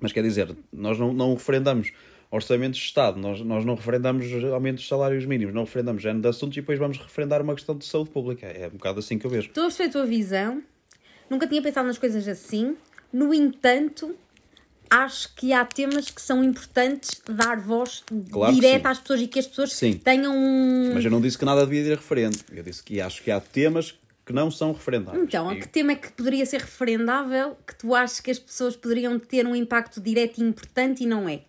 Mas 0.00 0.12
quer 0.12 0.22
dizer, 0.22 0.56
nós 0.72 0.96
não, 0.96 1.12
não 1.12 1.34
referendamos 1.34 1.90
orçamentos 2.30 2.78
de 2.78 2.84
Estado, 2.86 3.18
nós, 3.18 3.40
nós 3.40 3.64
não 3.64 3.74
referendamos 3.74 4.26
aumentos 4.52 4.82
de 4.82 4.88
salários 4.88 5.24
mínimos, 5.24 5.54
não 5.54 5.64
referendamos 5.64 6.02
género 6.02 6.20
de 6.22 6.28
assuntos 6.28 6.56
e 6.56 6.60
depois 6.60 6.78
vamos 6.78 6.98
referendar 6.98 7.40
uma 7.42 7.54
questão 7.54 7.76
de 7.76 7.84
saúde 7.86 8.10
pública. 8.10 8.46
É 8.46 8.66
um 8.68 8.76
bocado 8.76 8.98
assim 9.00 9.18
que 9.18 9.26
eu 9.26 9.30
vejo. 9.30 9.48
Estou 9.48 9.64
a 9.64 9.66
perceber 9.66 9.88
a 9.88 9.92
tua 9.92 10.06
visão. 10.06 10.62
Nunca 11.30 11.46
tinha 11.46 11.62
pensado 11.62 11.86
nas 11.86 11.98
coisas 11.98 12.26
assim. 12.28 12.76
No 13.12 13.32
entanto, 13.32 14.14
acho 14.90 15.34
que 15.34 15.52
há 15.52 15.64
temas 15.64 16.10
que 16.10 16.20
são 16.20 16.42
importantes 16.44 17.20
dar 17.28 17.58
voz 17.60 18.04
Claro 18.30 18.54
direta 18.54 18.90
às 18.90 18.98
pessoas 18.98 19.20
e 19.22 19.26
que 19.26 19.38
as 19.38 19.46
pessoas 19.46 19.72
Sim. 19.72 19.94
tenham 19.94 20.34
um. 20.34 20.92
Mas 20.94 21.04
eu 21.04 21.10
não 21.10 21.20
disse 21.20 21.38
que 21.38 21.44
nada 21.44 21.64
devia 21.66 21.80
ir 21.92 21.96
referendo. 21.96 22.38
Eu 22.52 22.62
disse 22.62 22.82
que 22.82 23.00
acho 23.00 23.22
que 23.22 23.30
há 23.30 23.40
temas 23.40 23.98
que 24.24 24.32
não 24.34 24.50
são 24.50 24.72
referendáveis. 24.72 25.22
Então, 25.24 25.48
a 25.48 25.54
E- 25.54 25.60
que 25.60 25.68
tema 25.68 25.92
é 25.92 25.96
que 25.96 26.12
poderia 26.12 26.44
ser 26.44 26.60
referendável 26.60 27.56
que 27.66 27.74
tu 27.74 27.94
achas 27.94 28.20
que 28.20 28.30
as 28.30 28.38
pessoas 28.38 28.76
poderiam 28.76 29.18
ter 29.18 29.46
um 29.46 29.56
impacto 29.56 30.00
direto 30.02 30.38
e 30.38 30.44
importante 30.44 31.02
e 31.02 31.06
não 31.06 31.26
é? 31.26 31.40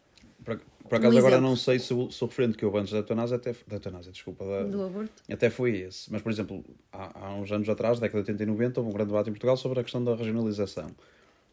Por, 0.89 0.95
acaso 0.95 1.15
Um 1.15 1.19
agora 1.19 1.36
exemplo. 1.36 1.49
não 1.49 1.56
sei 1.56 1.80
se 1.80 1.93
o, 1.93 2.10
se 2.12 2.23
o 2.23 2.28
referendo 2.28 2.58
que 2.58 2.65
houve 2.65 2.80
antes 2.80 2.91
da 2.91 2.97
eutanásia 2.99 3.38
até 3.38 3.54
da 3.67 3.75
eutanásia, 3.75 4.12
desculpa, 4.12 4.43
da- 4.43 4.63
Do 4.63 4.82
aborto? 4.84 5.23
até 5.32 5.49
foi 5.49 5.78
esse. 5.78 6.12
Mas, 6.12 6.21
por 6.21 6.32
exemplo, 6.32 6.65
há, 6.91 7.28
há 7.28 7.34
uns 7.36 7.52
anos 7.52 7.69
atrás, 7.69 7.99
década 7.99 8.23
de 8.23 8.32
80 8.32 8.43
e 8.43 8.45
90, 8.47 8.80
houve 8.80 8.89
um 8.89 8.93
grande 8.93 9.12
debate 9.12 9.30
em 9.30 9.34
Portugal 9.34 9.56
sobre 9.56 9.80
a 9.80 9.84
questão 9.84 10.04
da 10.04 10.15
regionalização. 10.15 10.88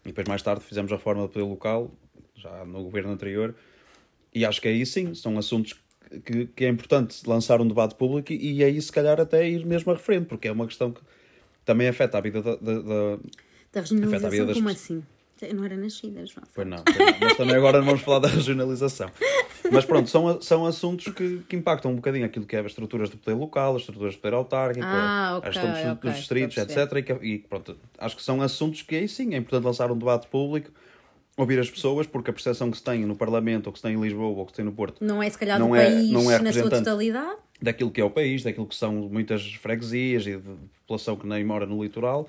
E 0.05 0.09
depois, 0.09 0.27
mais 0.27 0.42
tarde, 0.42 0.64
fizemos 0.64 0.90
a 0.92 0.96
reforma 0.96 1.22
do 1.22 1.29
poder 1.29 1.44
local, 1.44 1.90
já 2.35 2.64
no 2.64 2.83
governo 2.83 3.11
anterior, 3.12 3.55
e 4.35 4.44
acho 4.44 4.61
que 4.61 4.68
aí 4.68 4.85
sim, 4.87 5.14
são 5.14 5.37
assuntos 5.38 5.75
que, 6.25 6.46
que 6.46 6.64
é 6.64 6.68
importante 6.68 7.29
lançar 7.29 7.61
um 7.61 7.66
debate 7.66 7.94
público 7.94 8.33
e, 8.33 8.55
e 8.59 8.64
aí, 8.64 8.81
se 8.81 8.92
calhar, 8.92 9.20
até 9.20 9.49
ir 9.49 9.66
mesmo 9.66 9.90
a 9.92 9.94
referendo, 9.96 10.27
porque 10.27 10.46
é 10.49 10.53
uma 10.53 10.66
questão 10.66 10.92
que 10.92 11.01
também 11.64 11.88
afeta 11.88 12.16
a 12.18 12.20
vida 12.20 12.40
da- 12.40 12.57
da- 12.57 12.81
da, 12.81 13.16
Da 13.72 13.81
Afeta 13.81 13.81
a 13.81 13.81
vida 13.83 13.90
regionalização, 13.90 14.55
como 14.55 14.68
pessoas. 14.68 14.77
assim? 14.77 15.03
Eu 15.42 15.55
não 15.55 15.64
era 15.64 15.77
nascida, 15.77 16.25
João. 16.25 16.46
Pois 16.55 16.66
não, 16.66 16.83
pois 16.83 16.96
não. 16.99 17.18
mas 17.20 17.37
também 17.37 17.55
agora 17.57 17.79
não 17.79 17.87
vamos 17.87 18.01
falar 18.03 18.20
da 18.20 18.29
regionalização. 18.29 19.11
Mas 19.70 19.85
pronto, 19.85 20.09
são, 20.09 20.40
são 20.40 20.64
assuntos 20.64 21.12
que, 21.12 21.38
que 21.49 21.57
impactam 21.57 21.90
um 21.90 21.96
bocadinho 21.96 22.25
aquilo 22.25 22.46
que 22.46 22.57
é 22.57 22.61
as 22.61 22.66
estruturas 22.66 23.11
de 23.11 23.16
poder 23.16 23.37
local, 23.37 23.75
as 23.75 23.83
estruturas 23.83 24.14
de 24.14 24.20
poder 24.20 24.35
autárquico, 24.35 24.87
Ah, 24.88 25.31
a 25.35 25.38
ok, 25.38 25.53
gestão 25.53 25.70
dos, 25.72 25.81
ok, 25.99 26.11
dos 26.11 26.18
distritos, 26.18 26.57
etc. 26.57 26.92
E, 26.96 27.03
que- 27.03 27.27
e 27.27 27.38
pronto, 27.40 27.77
acho 27.99 28.16
que 28.16 28.22
são 28.22 28.40
assuntos 28.40 28.83
que 28.83 28.94
aí 28.96 29.09
sim 29.09 29.35
é 29.35 29.37
importante 29.37 29.64
lançar 29.64 29.90
um 29.90 29.99
debate 29.99 30.29
público, 30.29 30.70
ouvir 31.37 31.59
as 31.59 31.68
pessoas, 31.70 32.07
porque 32.07 32.31
a 32.31 32.33
percepção 32.33 32.70
que 32.70 32.79
se 32.79 32.83
tem 32.85 33.05
no 33.05 33.14
Parlamento, 33.16 33.66
ou 33.66 33.72
que 33.72 33.79
se 33.79 33.83
tem 33.83 33.94
em 33.94 34.01
Lisboa, 34.01 34.38
ou 34.38 34.46
que 34.46 34.53
se 34.53 34.57
tem 34.57 34.64
no 34.64 34.72
Porto, 34.72 35.05
Não 35.05 35.22
é 35.22 35.29
se 35.29 35.37
calhar 35.37 35.59
Não 35.59 35.70
do 35.70 35.77
é- 35.77 35.85
país 35.90 36.11
não 36.11 36.31
é 36.31 36.38
na 36.38 36.53
sua 36.53 36.70
totalidade? 36.70 37.37
daquilo 37.61 37.90
que 37.90 38.01
é 38.01 38.05
o 38.05 38.11
país, 38.11 38.42
daquilo 38.42 38.66
que 38.66 38.75
são 38.75 38.92
muitas 38.92 39.44
freguesias 39.55 40.27
e 40.27 40.37
de 40.37 40.55
população 40.87 41.16
que 41.16 41.27
nem 41.27 41.44
mora 41.44 41.66
no 41.66 41.83
litoral. 41.83 42.27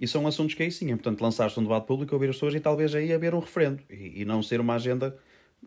E 0.00 0.06
são 0.06 0.26
assuntos 0.26 0.54
que 0.54 0.62
aí 0.62 0.70
sim 0.70 0.88
é 0.90 0.92
importante 0.92 1.20
lançar-se 1.22 1.58
um 1.58 1.62
debate 1.62 1.86
público, 1.86 2.14
ouvir 2.14 2.30
as 2.30 2.36
pessoas 2.36 2.54
e 2.54 2.60
talvez 2.60 2.94
aí 2.94 3.12
haver 3.12 3.34
um 3.34 3.40
referendo. 3.40 3.80
E, 3.90 4.22
e 4.22 4.24
não 4.24 4.42
ser 4.42 4.60
uma 4.60 4.74
agenda 4.74 5.16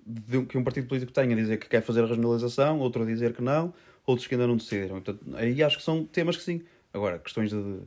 de, 0.06 0.38
um- 0.38 0.46
que 0.46 0.58
um 0.58 0.64
partido 0.64 0.88
político 0.88 1.12
tenha, 1.12 1.36
dizer 1.36 1.58
que 1.58 1.68
quer 1.68 1.82
fazer 1.82 2.02
a 2.02 2.06
regionalização, 2.06 2.80
outro 2.80 3.04
a 3.04 3.06
dizer 3.06 3.34
que 3.34 3.42
não, 3.42 3.74
outros 4.06 4.28
que 4.28 4.36
ainda 4.36 4.48
não 4.48 4.56
decidiram. 4.56 5.02
Portanto, 5.02 5.20
aí 5.36 5.62
acho 5.62 5.78
que 5.78 5.84
são 5.84 6.06
temas 6.06 6.38
que 6.38 6.44
sim. 6.44 6.62
Agora, 6.94 7.20
questões 7.20 7.50
de. 7.50 7.62
de- 7.62 7.80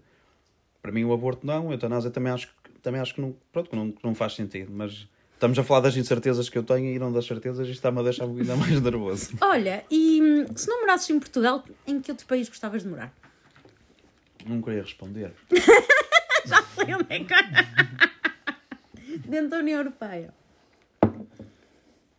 para 0.83 0.92
mim, 0.92 1.02
o 1.04 1.14
aborto 1.14 1.46
não, 1.46 1.70
a 1.70 1.72
eutanásia 1.72 2.11
também 2.11 2.30
acho, 2.30 2.50
também 2.83 3.00
acho 3.00 3.14
que, 3.14 3.20
não, 3.22 3.35
pronto, 3.50 3.70
que, 3.70 3.76
não, 3.76 3.90
que 3.90 4.04
não 4.04 4.14
faz 4.14 4.35
sentido. 4.35 4.70
Mas 4.70 5.09
estamos 5.33 5.59
a 5.59 5.64
falar 5.64 5.80
das 5.80 5.96
incertezas 5.96 6.50
que 6.50 6.59
eu 6.59 6.62
tenho 6.62 6.94
e 6.94 6.98
não 6.98 7.11
das 7.11 7.24
certezas, 7.24 7.66
isto 7.66 7.76
está-me 7.78 8.00
a 8.00 8.02
deixar 8.02 8.24
ainda 8.24 8.54
mais 8.57 8.78
nervoso. 8.83 9.30
Olha, 9.40 9.83
e 9.90 10.20
hum, 10.20 10.46
se 10.54 10.68
não 10.68 10.83
morasses 10.83 11.09
em 11.09 11.18
Portugal, 11.18 11.64
em 11.87 12.02
que 12.02 12.11
outro 12.11 12.26
país 12.26 12.50
gostavas 12.50 12.83
de 12.83 12.88
morar? 12.90 13.14
Não 14.46 14.61
queria 14.61 14.83
responder. 14.83 15.33
Já 16.87 16.87
sei 16.87 16.94
onde 16.94 17.07
é 17.14 17.18
que 17.25 17.35
Dentro 19.29 19.51
da 19.51 19.59
União 19.59 19.79
Europeia. 19.79 20.35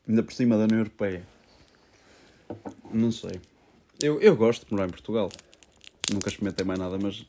Ainda 0.08 0.24
por 0.24 0.34
cima 0.34 0.58
da 0.58 0.64
União 0.64 0.80
Europeia. 0.80 1.24
Não 2.92 3.12
sei. 3.12 3.42
Eu, 4.02 4.22
eu 4.22 4.36
gosto 4.36 4.66
de 4.66 4.72
morar 4.74 4.88
em 4.88 4.92
Portugal. 4.92 5.30
Nunca 6.14 6.30
experimentei 6.30 6.66
mais 6.66 6.80
nada, 6.80 6.98
mas. 6.98 7.26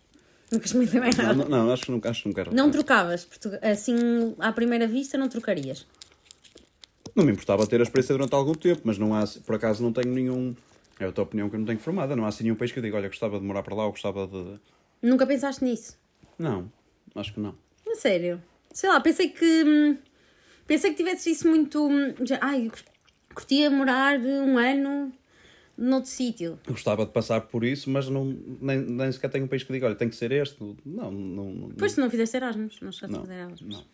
Nunca 0.53 0.66
experimentei 0.66 1.01
mais 1.01 1.16
Não, 1.16 1.25
nada. 1.25 1.35
não, 1.49 1.49
não, 1.66 1.72
acho 1.72 1.85
que 1.87 1.90
nunca, 1.90 2.11
acho 2.11 2.22
que 2.22 2.29
nunca 2.29 2.44
Não 2.53 2.70
trocavas, 2.70 3.25
Portu- 3.25 3.59
assim, 3.62 4.35
à 4.38 4.53
primeira 4.53 4.87
vista, 4.87 5.16
não 5.18 5.29
trocarias. 5.29 5.87
Não 7.14 7.25
me 7.25 7.33
importava 7.33 7.66
ter 7.66 7.81
a 7.81 7.83
experiência 7.83 8.14
durante 8.14 8.35
algum 8.35 8.55
tempo, 8.55 8.83
mas 8.85 8.99
não 8.99 9.14
há, 9.14 9.25
por 9.44 9.55
acaso 9.55 9.83
não 9.83 9.92
tenho 9.92 10.12
nenhum. 10.14 10.55
É 11.01 11.07
a 11.07 11.12
tua 11.12 11.25
opinião 11.25 11.49
que 11.51 11.57
eu 11.57 11.61
não 11.61 11.66
tenho 11.66 11.79
formada. 11.79 12.14
Não 12.14 12.25
há 12.25 12.29
assim 12.29 12.44
nenhum 12.44 12.57
país 12.57 12.70
que 12.72 12.79
eu 12.79 12.83
diga, 12.83 12.96
olha, 12.96 13.09
gostava 13.09 13.38
de 13.38 13.44
morar 13.44 13.62
para 13.62 13.75
lá 13.75 13.85
ou 13.87 13.90
gostava 13.90 14.27
de. 14.27 14.61
Nunca 15.03 15.27
pensaste 15.27 15.64
nisso? 15.64 15.99
Não, 16.38 16.70
acho 17.16 17.33
que 17.35 17.40
não. 17.40 17.55
A 17.90 17.94
sério? 17.96 18.42
Sei 18.72 18.88
lá, 18.88 19.00
pensei 19.00 19.29
que. 19.29 19.64
hum, 19.64 19.96
Pensei 20.66 20.90
que 20.90 20.96
tivesses 20.96 21.26
isso 21.26 21.48
muito. 21.48 21.87
hum, 21.87 22.14
já- 22.24 22.38
Ai, 22.42 22.70
curtia 23.35 23.70
morar 23.70 24.18
um 24.18 24.59
ano 24.59 25.12
noutro 25.79 26.11
sítio. 26.11 26.59
Gostava 26.66 27.07
de 27.07 27.12
passar 27.12 27.42
por 27.42 27.62
isso, 27.64 27.88
mas 27.90 28.09
não, 28.09 28.24
nem, 28.61 28.79
nem 28.81 29.12
sequer 29.12 29.31
tenho 29.31 29.44
um 29.44 29.48
país 29.48 29.62
que 29.62 29.72
diga, 29.72 29.87
olha, 29.87 29.94
tem 29.94 30.09
que 30.09 30.16
ser 30.16 30.33
este. 30.33 30.59
Não, 30.85 31.11
não. 31.12 31.52
não 31.52 31.68
Pois 31.79 31.92
se 31.92 32.00
não 32.00 32.11
fizeste 32.11 32.37
Erasmus, 32.37 32.81
não 32.81 32.90
chegaste 32.90 33.16
a 33.16 33.20
fazer 33.20 33.35
Erasmus. 33.35 33.76
não. 33.76 33.85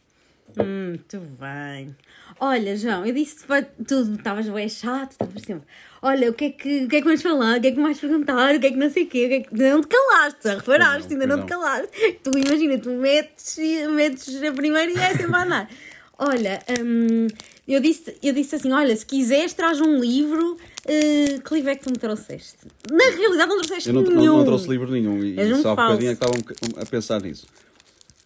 Hum, 0.59 0.89
muito 0.91 1.19
bem. 1.41 1.97
Olha, 2.41 2.77
João, 2.77 3.07
eu 3.07 3.15
disse 3.15 3.45
que 3.47 3.63
tu 3.87 4.15
estavas 4.15 4.49
bem 4.49 4.69
chato, 4.69 5.13
estavas 5.13 5.43
sempre. 5.43 5.67
Olha, 6.03 6.31
o 6.31 6.35
que, 6.35 6.47
é 6.47 6.51
que, 6.51 6.85
o 6.85 6.89
que 6.89 6.97
é 6.97 6.99
que 7.01 7.05
vamos 7.05 7.23
falar? 7.23 7.59
O 7.59 7.61
que 7.61 7.69
é 7.69 7.71
que 7.73 7.79
mais 7.81 7.99
perguntar? 7.99 8.55
O 8.55 8.61
que 8.61 8.67
é 8.67 8.71
que 8.71 8.77
não 8.77 8.91
sei 8.91 9.05
o 9.05 9.07
quê? 9.07 9.25
O 9.27 9.29
que 9.29 9.35
é 9.35 9.41
que... 9.43 9.55
Não 9.55 9.81
te 9.81 9.87
calaste, 9.89 10.39
já 10.45 10.55
reparaste, 10.57 11.15
não, 11.15 11.23
ainda 11.23 11.37
não, 11.37 11.47
pois 11.47 11.47
te 11.47 11.51
não. 11.53 11.61
calaste. 11.61 12.19
Tu 12.25 12.39
imagina, 12.39 12.79
tu 12.79 12.91
metes, 12.91 13.57
metes 13.91 14.43
a 14.43 14.53
primeira 14.53 14.91
e 14.91 14.99
é 14.99 15.15
sempre 15.15 15.35
a 15.37 15.43
andar. 15.45 15.71
Olha, 16.19 16.63
hum, 16.85 17.27
eu, 17.67 17.81
disse, 17.81 18.17
eu 18.23 18.33
disse 18.33 18.55
assim: 18.57 18.73
olha, 18.73 18.95
se 18.97 19.05
quiseres, 19.07 19.53
traz 19.55 19.81
um 19.81 19.99
livro. 19.99 20.57
eh, 20.87 21.39
que 21.45 21.55
livro 21.55 21.71
é 21.71 21.77
que 21.77 21.85
tu 21.85 21.91
me 21.91 21.97
trouxeste? 21.99 22.59
Na 22.91 23.05
realidade, 23.17 23.49
não 23.49 23.57
trouxeste 23.59 23.89
Eu 23.89 23.95
não, 23.95 24.03
não, 24.03 24.17
nenhum. 24.17 24.37
não 24.39 24.45
trouxe 24.45 24.69
livro 24.69 24.91
nenhum 24.91 25.23
e, 25.23 25.39
e 25.41 25.53
um 25.55 25.63
só 25.63 25.71
há 25.71 25.77
bocadinho 25.77 26.11
é 26.11 26.15
que 26.17 26.25
estavam 26.25 26.41
a 26.81 26.87
pensar 26.87 27.21
nisso. 27.23 27.47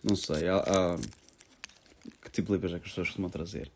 Não 0.04 0.14
sei, 0.16 0.46
há, 0.48 0.56
há- 0.56 0.98
tipo 2.37 2.49
de 2.49 2.53
livros 2.55 2.72
é 2.72 2.79
que 2.79 2.85
as 2.85 2.90
pessoas 2.90 3.09
costumam 3.09 3.31
trazer? 3.31 3.70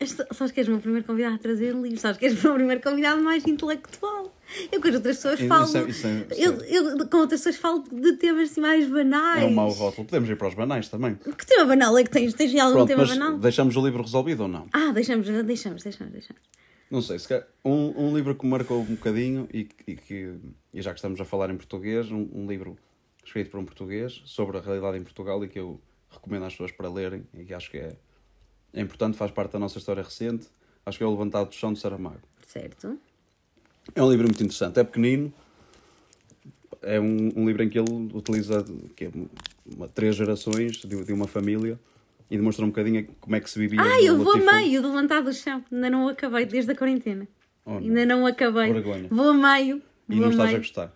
Este- 0.00 0.26
Sabes 0.34 0.52
que 0.52 0.60
és 0.60 0.66
o 0.68 0.72
meu 0.72 0.80
primeiro 0.80 1.06
convidado 1.06 1.34
a 1.36 1.38
trazer 1.38 1.74
livros, 1.74 2.00
sabes 2.00 2.18
que 2.18 2.26
és 2.26 2.32
o 2.40 2.42
meu 2.48 2.54
primeiro 2.54 2.80
convidado 2.82 3.22
mais 3.22 3.46
intelectual. 3.46 4.34
Eu 4.70 4.80
com 4.80 4.88
as 4.88 4.94
outras 4.96 5.16
pessoas 5.16 5.38
Isso 5.40 5.48
falo. 5.48 5.64
é- 5.64 5.90
isso 5.90 6.06
é- 6.06 6.26
isso 6.30 6.42
eu, 6.42 6.98
eu 6.98 7.08
com 7.08 7.16
outras 7.18 7.40
pessoas 7.40 7.56
falo 7.56 7.84
de 7.90 8.16
temas 8.16 8.50
assim 8.50 8.60
mais 8.60 8.88
banais. 8.88 9.42
É 9.42 9.46
um 9.46 9.54
mau 9.54 9.70
rótulo. 9.70 10.06
Podemos 10.06 10.28
ir 10.28 10.36
para 10.36 10.48
os 10.48 10.54
banais 10.54 10.88
também. 10.88 11.14
Que 11.14 11.46
tema 11.46 11.64
banal 11.66 11.96
é 11.96 12.02
que 12.04 12.10
tens? 12.10 12.34
Tens 12.34 12.54
algum 12.60 12.74
Pronto, 12.84 12.88
tema 12.88 13.06
banal? 13.06 13.38
deixamos 13.38 13.76
o 13.76 13.84
livro 13.84 14.02
resolvido 14.02 14.42
ou 14.42 14.48
não? 14.48 14.66
Ah, 14.72 14.90
deixamos, 14.92 15.26
deixamos, 15.26 15.82
deixamos, 15.82 16.12
deixamos. 16.12 16.42
Não 16.90 17.00
sei, 17.00 17.18
se 17.18 17.28
calhar, 17.28 17.46
um, 17.64 18.08
um 18.08 18.14
livro 18.16 18.34
que 18.34 18.44
marcou 18.46 18.80
um 18.82 18.94
bocadinho 18.96 19.48
e, 19.52 19.64
que- 19.64 19.92
e 19.92 19.96
que, 19.96 20.34
e 20.74 20.82
já 20.82 20.90
que 20.92 20.98
estamos 20.98 21.18
a 21.20 21.24
falar 21.24 21.48
em 21.48 21.56
português, 21.56 22.10
um, 22.10 22.28
um 22.34 22.46
livro 22.46 22.76
escrito 23.24 23.50
por 23.50 23.60
um 23.60 23.64
português 23.64 24.20
sobre 24.26 24.58
a 24.58 24.60
realidade 24.60 24.98
em 24.98 25.02
Portugal 25.02 25.42
e 25.44 25.48
que 25.48 25.58
eu 25.58 25.80
recomendo 26.12 26.44
às 26.44 26.52
pessoas 26.52 26.72
para 26.72 26.88
lerem 26.88 27.24
e 27.34 27.44
que 27.44 27.54
acho 27.54 27.70
que 27.70 27.78
é, 27.78 27.96
é 28.72 28.80
importante, 28.80 29.16
faz 29.16 29.30
parte 29.30 29.52
da 29.52 29.58
nossa 29.58 29.78
história 29.78 30.02
recente. 30.02 30.46
Acho 30.84 30.98
que 30.98 31.04
é 31.04 31.06
o 31.06 31.10
Levantado 31.10 31.48
do 31.48 31.54
Chão 31.54 31.72
de 31.72 31.78
Saramago. 31.78 32.20
Certo. 32.46 32.98
É 33.94 34.02
um 34.02 34.10
livro 34.10 34.26
muito 34.26 34.42
interessante, 34.42 34.78
é 34.78 34.84
pequenino, 34.84 35.32
é 36.82 37.00
um, 37.00 37.32
um 37.36 37.46
livro 37.46 37.62
em 37.62 37.68
que 37.68 37.78
ele 37.78 38.10
utiliza 38.12 38.64
que 38.96 39.04
é 39.06 39.10
uma, 39.76 39.88
três 39.88 40.16
gerações 40.16 40.76
de, 40.76 41.04
de 41.04 41.12
uma 41.12 41.26
família 41.26 41.78
e 42.30 42.36
demonstra 42.36 42.64
um 42.64 42.68
bocadinho 42.68 43.06
como 43.20 43.36
é 43.36 43.40
que 43.40 43.48
se 43.50 43.58
vivia 43.58 43.80
Ah, 43.80 44.00
eu 44.00 44.18
vou 44.18 44.34
a 44.34 44.36
meio 44.36 44.80
do 44.82 44.88
levantar 44.88 45.22
do 45.22 45.32
chão. 45.32 45.64
Ainda 45.70 45.90
não 45.90 46.08
acabei 46.08 46.46
desde 46.46 46.72
a 46.72 46.74
quarentena. 46.74 47.28
Oh, 47.64 47.72
não. 47.72 47.78
Ainda 47.78 48.06
não 48.06 48.26
acabei. 48.26 48.72
Vergonha. 48.72 49.08
Vou 49.10 49.28
a 49.30 49.34
meio. 49.34 49.82
E 50.08 50.16
não 50.16 50.26
a 50.26 50.30
estás 50.30 50.48
a 50.48 50.52
meio. 50.52 50.58
gostar. 50.58 50.94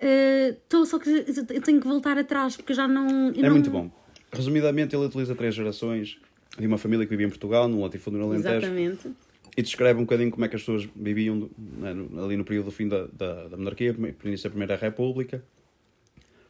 Estou 0.00 0.84
só 0.84 0.98
que 0.98 1.08
eu 1.08 1.62
tenho 1.62 1.80
que 1.80 1.86
voltar 1.86 2.18
atrás 2.18 2.56
porque 2.56 2.74
já 2.74 2.88
não. 2.88 3.28
É 3.30 3.42
não- 3.42 3.50
muito 3.50 3.70
bom. 3.70 3.90
Resumidamente, 4.32 4.96
ele 4.96 5.04
utiliza 5.04 5.34
três 5.34 5.54
gerações 5.54 6.18
de 6.58 6.66
uma 6.66 6.78
família 6.78 7.04
que 7.04 7.10
vivia 7.10 7.26
em 7.26 7.30
Portugal, 7.30 7.68
no 7.68 7.82
latifúndio 7.82 8.20
no 8.20 8.26
Alentejo, 8.26 8.56
Exatamente. 8.56 9.10
e 9.56 9.62
descreve 9.62 9.98
um 9.98 10.04
bocadinho 10.04 10.30
como 10.30 10.44
é 10.44 10.48
que 10.48 10.56
as 10.56 10.62
pessoas 10.62 10.88
viviam 10.94 11.50
né, 11.58 11.94
ali 12.22 12.36
no 12.36 12.44
período 12.44 12.66
do 12.66 12.70
fim 12.70 12.88
da, 12.88 13.06
da, 13.12 13.48
da 13.48 13.56
monarquia, 13.56 13.94
início 14.24 14.44
da 14.44 14.50
Primeira 14.50 14.76
República, 14.76 15.42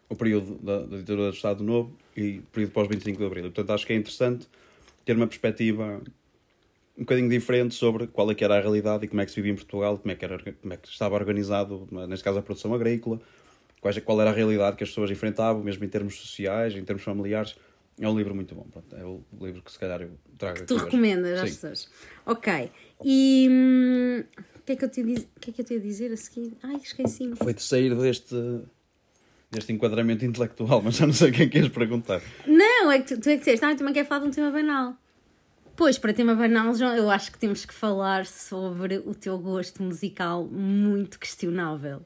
o 0.08 0.14
período 0.14 0.58
da, 0.62 0.80
da 0.80 0.96
ditadura 0.98 1.30
do 1.30 1.34
Estado 1.34 1.64
Novo 1.64 1.96
e 2.16 2.38
o 2.38 2.42
período 2.52 2.72
pós-25 2.72 3.16
de 3.16 3.24
Abril. 3.24 3.46
E, 3.46 3.50
portanto, 3.50 3.70
acho 3.70 3.86
que 3.86 3.92
é 3.92 3.96
interessante 3.96 4.46
ter 5.04 5.16
uma 5.16 5.26
perspectiva 5.26 6.00
um 6.96 7.02
bocadinho 7.02 7.28
diferente 7.28 7.74
sobre 7.74 8.06
qual 8.06 8.30
é 8.30 8.34
que 8.34 8.44
era 8.44 8.58
a 8.58 8.60
realidade 8.60 9.04
e 9.04 9.08
como 9.08 9.20
é 9.20 9.24
que 9.24 9.30
se 9.30 9.36
vivia 9.36 9.52
em 9.52 9.56
Portugal, 9.56 9.98
como 9.98 10.12
é 10.12 10.14
que, 10.14 10.24
era, 10.24 10.38
como 10.38 10.74
é 10.74 10.76
que 10.76 10.88
estava 10.88 11.14
organizado, 11.14 11.88
neste 12.08 12.22
caso, 12.22 12.38
a 12.38 12.42
produção 12.42 12.74
agrícola, 12.74 13.20
qual 14.04 14.20
era 14.20 14.30
a 14.30 14.32
realidade 14.32 14.76
que 14.76 14.84
as 14.84 14.90
pessoas 14.90 15.10
enfrentavam, 15.10 15.62
mesmo 15.62 15.84
em 15.84 15.88
termos 15.88 16.16
sociais, 16.16 16.76
em 16.76 16.84
termos 16.84 17.02
familiares. 17.02 17.56
É 18.00 18.08
um 18.08 18.16
livro 18.16 18.34
muito 18.34 18.54
bom. 18.54 18.66
Pronto, 18.70 18.96
é 18.96 19.04
o 19.04 19.22
livro 19.40 19.62
que 19.62 19.70
se 19.70 19.78
calhar 19.78 20.00
eu 20.02 20.10
trago 20.38 20.58
aqui 20.58 20.66
Tu 20.66 20.74
hoje. 20.74 20.84
recomendas 20.84 21.40
às 21.40 21.50
pessoas. 21.50 21.88
Ok. 22.26 22.70
E 23.04 23.48
hum, 23.50 24.24
o 24.56 24.60
que, 24.64 24.72
é 24.72 24.76
que 24.76 24.84
eu 24.84 24.88
te 24.88 25.00
ia 25.00 25.06
dizer- 25.06 25.28
o 25.36 25.40
que 25.40 25.50
é 25.50 25.52
que 25.52 25.60
eu 25.60 25.64
te 25.64 25.74
ia 25.74 25.80
dizer 25.80 26.12
a 26.12 26.16
seguir? 26.16 26.56
Ai, 26.62 26.76
esqueci-me. 26.76 27.36
Foi 27.36 27.52
de 27.54 27.62
sair 27.62 27.94
deste, 27.94 28.34
deste 29.50 29.72
enquadramento 29.72 30.24
intelectual, 30.24 30.80
mas 30.82 30.96
já 30.96 31.06
não 31.06 31.12
sei 31.14 31.30
quem 31.30 31.48
queres 31.48 31.68
perguntar. 31.68 32.20
Não, 32.46 32.90
é 32.90 33.00
que 33.00 33.14
tu, 33.14 33.20
tu 33.20 33.28
é 33.28 33.32
que 33.34 33.38
disseste, 33.40 33.64
ah, 33.64 33.72
eu 33.72 33.76
também 33.76 33.92
quero 33.94 34.08
falar 34.08 34.22
de 34.22 34.28
um 34.28 34.30
tema 34.30 34.50
banal. 34.50 34.96
Pois, 35.76 35.98
para 35.98 36.12
tema 36.12 36.34
banal, 36.34 36.74
João, 36.74 36.94
eu 36.96 37.10
acho 37.10 37.32
que 37.32 37.38
temos 37.38 37.64
que 37.64 37.72
falar 37.74 38.26
sobre 38.26 38.98
o 38.98 39.14
teu 39.14 39.38
gosto 39.38 39.82
musical 39.82 40.44
muito 40.44 41.18
questionável. 41.18 42.02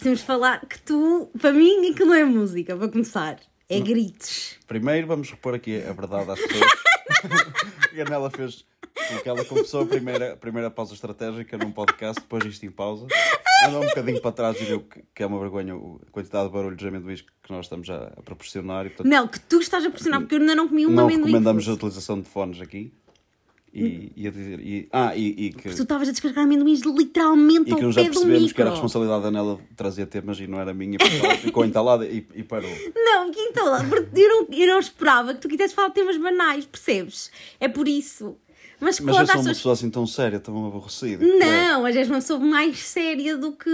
Temos 0.00 0.20
que 0.20 0.26
falar 0.26 0.60
que 0.66 0.80
tu, 0.82 1.30
para 1.40 1.52
mim, 1.52 1.90
aquilo 1.90 2.08
não 2.08 2.14
é 2.14 2.24
música, 2.24 2.76
para 2.76 2.88
começar. 2.88 3.38
É 3.70 3.78
gritos. 3.80 4.56
Primeiro 4.66 5.06
vamos 5.06 5.30
repor 5.30 5.54
aqui 5.54 5.80
a 5.80 5.92
verdade 5.92 6.28
às 6.30 6.40
pessoas. 6.40 6.72
e 7.94 8.00
a 8.00 8.04
Nela 8.04 8.28
fez 8.30 8.64
o 9.16 9.22
que 9.22 9.28
ela 9.28 9.44
confessou 9.44 9.82
a 9.82 9.86
primeira, 9.86 10.32
a 10.32 10.36
primeira 10.36 10.70
pausa 10.70 10.92
estratégica 10.94 11.56
num 11.56 11.70
podcast, 11.70 12.20
depois 12.20 12.44
isto 12.44 12.66
em 12.66 12.70
pausa. 12.70 13.06
Andou 13.64 13.82
um 13.82 13.86
bocadinho 13.86 14.20
para 14.20 14.32
trás 14.32 14.60
e 14.60 14.64
viu 14.64 14.80
que, 14.80 15.04
que 15.14 15.22
é 15.22 15.26
uma 15.26 15.38
vergonha 15.38 15.74
a 15.74 16.10
quantidade 16.10 16.48
de 16.48 16.52
barulho 16.52 16.76
de 16.76 16.88
amendoins 16.88 17.20
que 17.20 17.52
nós 17.52 17.66
estamos 17.66 17.88
a, 17.90 18.12
a 18.16 18.22
proporcionar. 18.22 18.86
E, 18.86 18.90
portanto, 18.90 19.06
Não, 19.06 19.28
que 19.28 19.38
tu 19.38 19.60
estás 19.60 19.84
a 19.84 19.90
pressionar, 19.90 20.20
porque 20.20 20.34
eu 20.34 20.40
ainda 20.40 20.54
não 20.54 20.66
comi 20.66 20.86
um 20.86 20.90
não 20.90 21.04
amendoim. 21.04 21.26
recomendamos 21.26 21.68
a 21.68 21.72
utilização 21.72 22.20
de 22.20 22.28
fones 22.28 22.60
aqui. 22.60 22.92
E, 23.72 24.10
e 24.16 24.26
a 24.26 24.30
dizer, 24.32 24.58
e, 24.60 24.88
ah, 24.92 25.14
e, 25.14 25.46
e 25.46 25.52
que, 25.52 25.68
Tu 25.68 25.82
estavas 25.82 26.08
a 26.08 26.10
descarregar 26.10 26.44
amendoins 26.44 26.80
literalmente 26.80 27.70
e 27.70 27.72
ao 27.72 27.78
que 27.78 27.84
pé 27.86 27.92
do 27.92 28.00
apercebemos 28.00 28.42
micro. 28.42 28.54
que 28.54 28.60
era 28.60 28.70
a 28.70 28.72
responsabilidade 28.72 29.22
da 29.22 29.30
Nela 29.30 29.60
trazer 29.76 30.06
temas 30.06 30.40
e 30.40 30.46
não 30.48 30.58
era 30.60 30.74
minha, 30.74 30.98
porque 30.98 31.16
ela 31.24 31.36
ficou 31.36 31.64
entalada 31.64 32.04
e, 32.04 32.26
e 32.34 32.42
parou. 32.42 32.70
Não, 32.96 33.30
que 33.30 33.38
então 33.40 33.66
lá, 33.66 33.84
porque 33.88 34.20
eu 34.20 34.28
não, 34.28 34.46
eu 34.50 34.66
não 34.66 34.80
esperava 34.80 35.34
que 35.34 35.40
tu 35.40 35.48
quisesse 35.48 35.72
falar 35.72 35.88
de 35.88 35.94
temas 35.94 36.16
banais, 36.16 36.66
percebes? 36.66 37.30
É 37.60 37.68
por 37.68 37.86
isso. 37.86 38.36
Mas 38.80 38.98
Mas 38.98 39.08
eu 39.08 39.14
sou 39.14 39.14
uma 39.14 39.26
pessoas. 39.26 39.56
pessoa 39.58 39.72
assim 39.74 39.90
tão 39.90 40.06
séria, 40.06 40.40
tão 40.40 40.66
aborrecida. 40.66 41.24
Não, 41.24 41.82
mas 41.82 41.94
és 41.94 42.08
uma 42.08 42.16
pessoa 42.16 42.40
mais 42.40 42.78
séria 42.78 43.36
do 43.36 43.52
que 43.52 43.70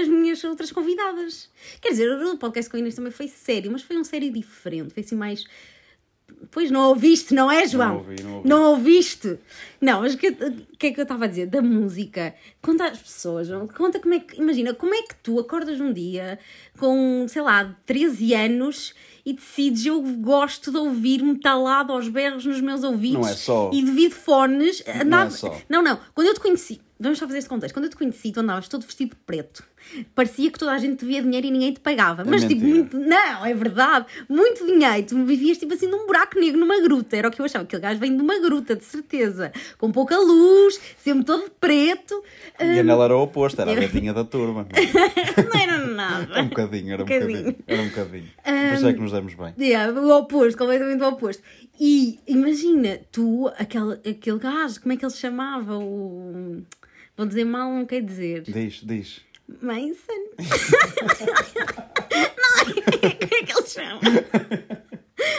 as 0.00 0.08
minhas 0.08 0.42
outras 0.44 0.72
convidadas. 0.72 1.48
Quer 1.80 1.90
dizer, 1.90 2.10
o 2.10 2.36
podcast 2.36 2.68
com 2.68 2.76
a 2.76 2.80
Inês 2.80 2.96
também 2.96 3.12
foi 3.12 3.28
sério, 3.28 3.70
mas 3.70 3.82
foi 3.82 3.96
um 3.96 4.02
sério 4.04 4.30
diferente. 4.32 4.92
Foi 4.92 5.02
assim 5.02 5.14
mais. 5.14 5.44
Pois 6.50 6.70
não 6.70 6.88
ouviste, 6.88 7.34
não 7.34 7.50
é, 7.50 7.66
João? 7.66 7.88
Não 7.88 7.96
ouvi, 7.98 8.22
não 8.22 8.34
ouvi. 8.36 8.48
Não 8.48 8.62
ouviste? 8.70 9.38
Não, 9.80 10.00
mas 10.00 10.14
o 10.14 10.18
que, 10.18 10.32
que 10.78 10.86
é 10.88 10.92
que 10.92 11.00
eu 11.00 11.02
estava 11.02 11.24
a 11.24 11.28
dizer? 11.28 11.46
Da 11.46 11.60
música. 11.62 12.34
Conta 12.62 12.86
às 12.86 12.98
pessoas, 12.98 13.46
João. 13.48 13.66
Conta 13.68 14.00
como 14.00 14.14
é 14.14 14.20
que. 14.20 14.40
Imagina, 14.40 14.72
como 14.74 14.94
é 14.94 15.02
que 15.02 15.14
tu 15.22 15.38
acordas 15.38 15.80
um 15.80 15.92
dia 15.92 16.38
com, 16.78 17.26
sei 17.28 17.42
lá, 17.42 17.76
13 17.86 18.34
anos 18.34 18.94
e 19.26 19.32
decides 19.34 19.84
eu 19.84 20.00
gosto 20.00 20.70
de 20.70 20.78
ouvir-me 20.78 21.38
talado 21.38 21.92
aos 21.92 22.08
berros 22.08 22.44
nos 22.46 22.60
meus 22.60 22.82
ouvidos 22.82 23.20
Não 23.20 23.28
é 23.28 23.34
só. 23.34 23.70
e 23.72 23.82
devido 23.82 24.12
fones. 24.12 24.82
andava- 25.02 25.30
só. 25.30 25.56
Não, 25.68 25.82
não. 25.82 25.98
Quando 26.14 26.28
eu 26.28 26.34
te 26.34 26.40
conheci, 26.40 26.80
vamos 26.98 27.18
só 27.18 27.26
fazer 27.26 27.38
este 27.38 27.50
contexto. 27.50 27.74
Quando 27.74 27.84
eu 27.84 27.90
te 27.90 27.96
conheci, 27.96 28.32
tu 28.32 28.40
andavas 28.40 28.68
todo 28.68 28.82
vestido 28.86 29.10
de 29.10 29.16
preto. 29.26 29.62
Parecia 30.14 30.50
que 30.50 30.58
toda 30.58 30.72
a 30.72 30.78
gente 30.78 30.96
te 30.98 31.04
via 31.04 31.22
dinheiro 31.22 31.46
e 31.46 31.50
ninguém 31.50 31.72
te 31.72 31.80
pagava. 31.80 32.24
Mas 32.24 32.42
tipo, 32.44 32.62
mentira. 32.62 32.74
muito. 32.78 32.98
Não, 32.98 33.46
é 33.46 33.54
verdade. 33.54 34.06
Muito 34.28 34.66
dinheiro. 34.66 35.06
Tu 35.06 35.24
vivias 35.24 35.58
tipo 35.58 35.74
assim 35.74 35.86
num 35.86 36.06
buraco 36.06 36.38
negro, 36.38 36.60
numa 36.60 36.80
gruta. 36.80 37.16
Era 37.16 37.28
o 37.28 37.30
que 37.30 37.40
eu 37.40 37.44
achava. 37.44 37.64
Aquele 37.64 37.82
gajo 37.82 38.00
vem 38.00 38.16
de 38.16 38.22
uma 38.22 38.38
gruta, 38.40 38.76
de 38.76 38.84
certeza. 38.84 39.52
Com 39.78 39.90
pouca 39.90 40.16
luz, 40.18 40.80
sempre 40.98 41.24
todo 41.24 41.50
preto. 41.60 42.22
E 42.60 42.78
a 42.80 42.82
Nela 42.82 43.04
era 43.06 43.16
o 43.16 43.22
oposto, 43.22 43.60
era 43.60 43.72
a 43.72 43.74
gatinha 43.74 44.12
da 44.12 44.24
turma. 44.24 44.66
Não 45.36 45.60
era 45.60 45.72
Era 45.78 45.84
um 45.84 45.94
nada. 45.94 46.42
bocadinho, 46.44 46.92
era 46.92 47.02
um 47.02 47.04
Um 47.04 47.08
bocadinho. 47.08 47.38
bocadinho. 47.38 47.64
Era 47.66 47.82
um 47.82 47.88
bocadinho. 47.88 48.28
Por 48.44 48.74
isso 48.74 48.86
é 48.88 48.92
que 48.92 49.00
nos 49.00 49.12
demos 49.12 49.34
bem. 49.34 49.54
Yeah, 49.58 49.92
o 50.00 50.10
oposto, 50.18 50.58
completamente 50.58 51.02
o 51.02 51.08
oposto. 51.08 51.42
E 51.80 52.18
imagina, 52.26 52.98
tu, 53.12 53.48
aquele, 53.58 53.92
aquele 53.94 54.38
gajo, 54.38 54.80
como 54.80 54.92
é 54.92 54.96
que 54.96 55.04
ele 55.04 55.12
se 55.12 55.18
chamava? 55.18 55.78
O... 55.78 56.62
Vou 57.16 57.26
dizer 57.26 57.44
mal, 57.44 57.70
não 57.72 57.84
quer 57.86 58.00
dizer. 58.02 58.42
Diz, 58.42 58.80
diz. 58.84 59.20
Manson. 59.62 60.22
não, 62.08 62.68
é 63.02 63.10
que 63.44 63.52
ele 63.52 63.66
chama? 63.66 64.00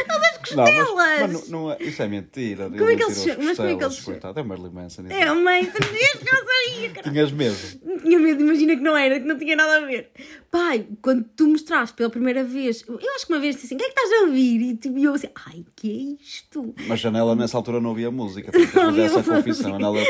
Não, 0.07 0.19
mas, 0.19 0.37
costelas. 0.37 0.95
mas 1.21 1.49
não, 1.49 1.61
não 1.61 1.71
é, 1.71 1.77
isso 1.79 2.01
é 2.01 2.07
mentira. 2.07 2.69
Como 2.69 2.89
é 2.89 2.95
que 2.95 3.03
ele 3.03 3.13
se 3.13 3.29
chama? 3.29 3.43
Mas 3.45 3.57
como 3.57 3.69
é 3.69 3.75
que 3.75 3.83
ele 3.83 3.91
se 3.91 3.97
chama? 4.01 4.11
Coitado, 4.11 4.39
é 4.39 4.43
Marilyn 4.43 4.71
Manson. 4.71 5.03
É 5.09 5.31
o 5.31 5.35
Manson, 5.41 5.71
que 5.71 6.29
eu 6.29 6.37
sabia, 6.37 6.89
caralho. 6.91 7.13
Tinhas. 7.29 7.79
Não 7.83 7.99
tinha 7.99 8.19
medo, 8.19 8.41
imagina 8.41 8.75
que 8.75 8.81
não 8.81 8.97
era, 8.97 9.19
que 9.19 9.25
não 9.25 9.37
tinha 9.37 9.55
nada 9.55 9.77
a 9.77 9.85
ver. 9.85 10.09
Pai, 10.51 10.85
quando 11.01 11.23
tu 11.35 11.47
mostraste 11.47 11.95
pela 11.95 12.09
primeira 12.09 12.43
vez, 12.43 12.83
eu 12.87 12.99
acho 13.15 13.27
que 13.27 13.33
uma 13.33 13.39
vez 13.39 13.55
disse 13.55 13.67
assim: 13.67 13.75
o 13.75 13.77
que 13.77 13.85
é 13.85 13.89
que 13.89 13.99
estás 13.99 14.21
a 14.21 14.25
ouvir? 14.25 14.61
E 14.61 14.75
tu 14.75 14.97
e 14.97 15.03
eu 15.03 15.13
assim: 15.13 15.27
ai, 15.47 15.63
que 15.75 15.89
é 16.19 16.23
isto? 16.23 16.73
Mas 16.87 17.05
a 17.05 17.11
Nela 17.11 17.35
nessa 17.35 17.55
altura 17.55 17.79
não 17.79 17.89
ouvia 17.91 18.11
música. 18.11 18.51
Não 18.75 18.87
ouvia 18.87 19.05
essa 19.05 19.23
confissão. 19.23 19.75
A 19.75 19.79
Nela 19.79 19.99
é 19.99 20.03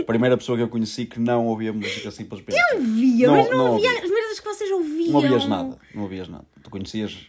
a 0.00 0.04
primeira 0.04 0.36
pessoa 0.36 0.56
que 0.56 0.64
eu 0.64 0.68
conheci 0.68 1.04
que 1.06 1.20
não 1.20 1.46
ouvia 1.46 1.72
música 1.72 2.10
simplesmente. 2.10 2.58
Eu 2.72 2.80
via, 2.80 3.26
Não- 3.26 3.36
mas 3.36 3.50
não, 3.50 3.58
não 3.58 3.72
ouvia 3.72 3.90
ouvi. 3.90 4.04
as 4.04 4.10
merdas 4.10 4.40
que 4.40 4.44
vocês 4.46 4.70
ouviam. 4.70 5.08
Não 5.12 5.14
ouvias 5.16 5.46
nada. 5.46 5.78
Não 5.94 6.02
ouvias 6.02 6.28
nada. 6.28 6.44
Tu 6.62 6.70
conhecias 6.70 7.28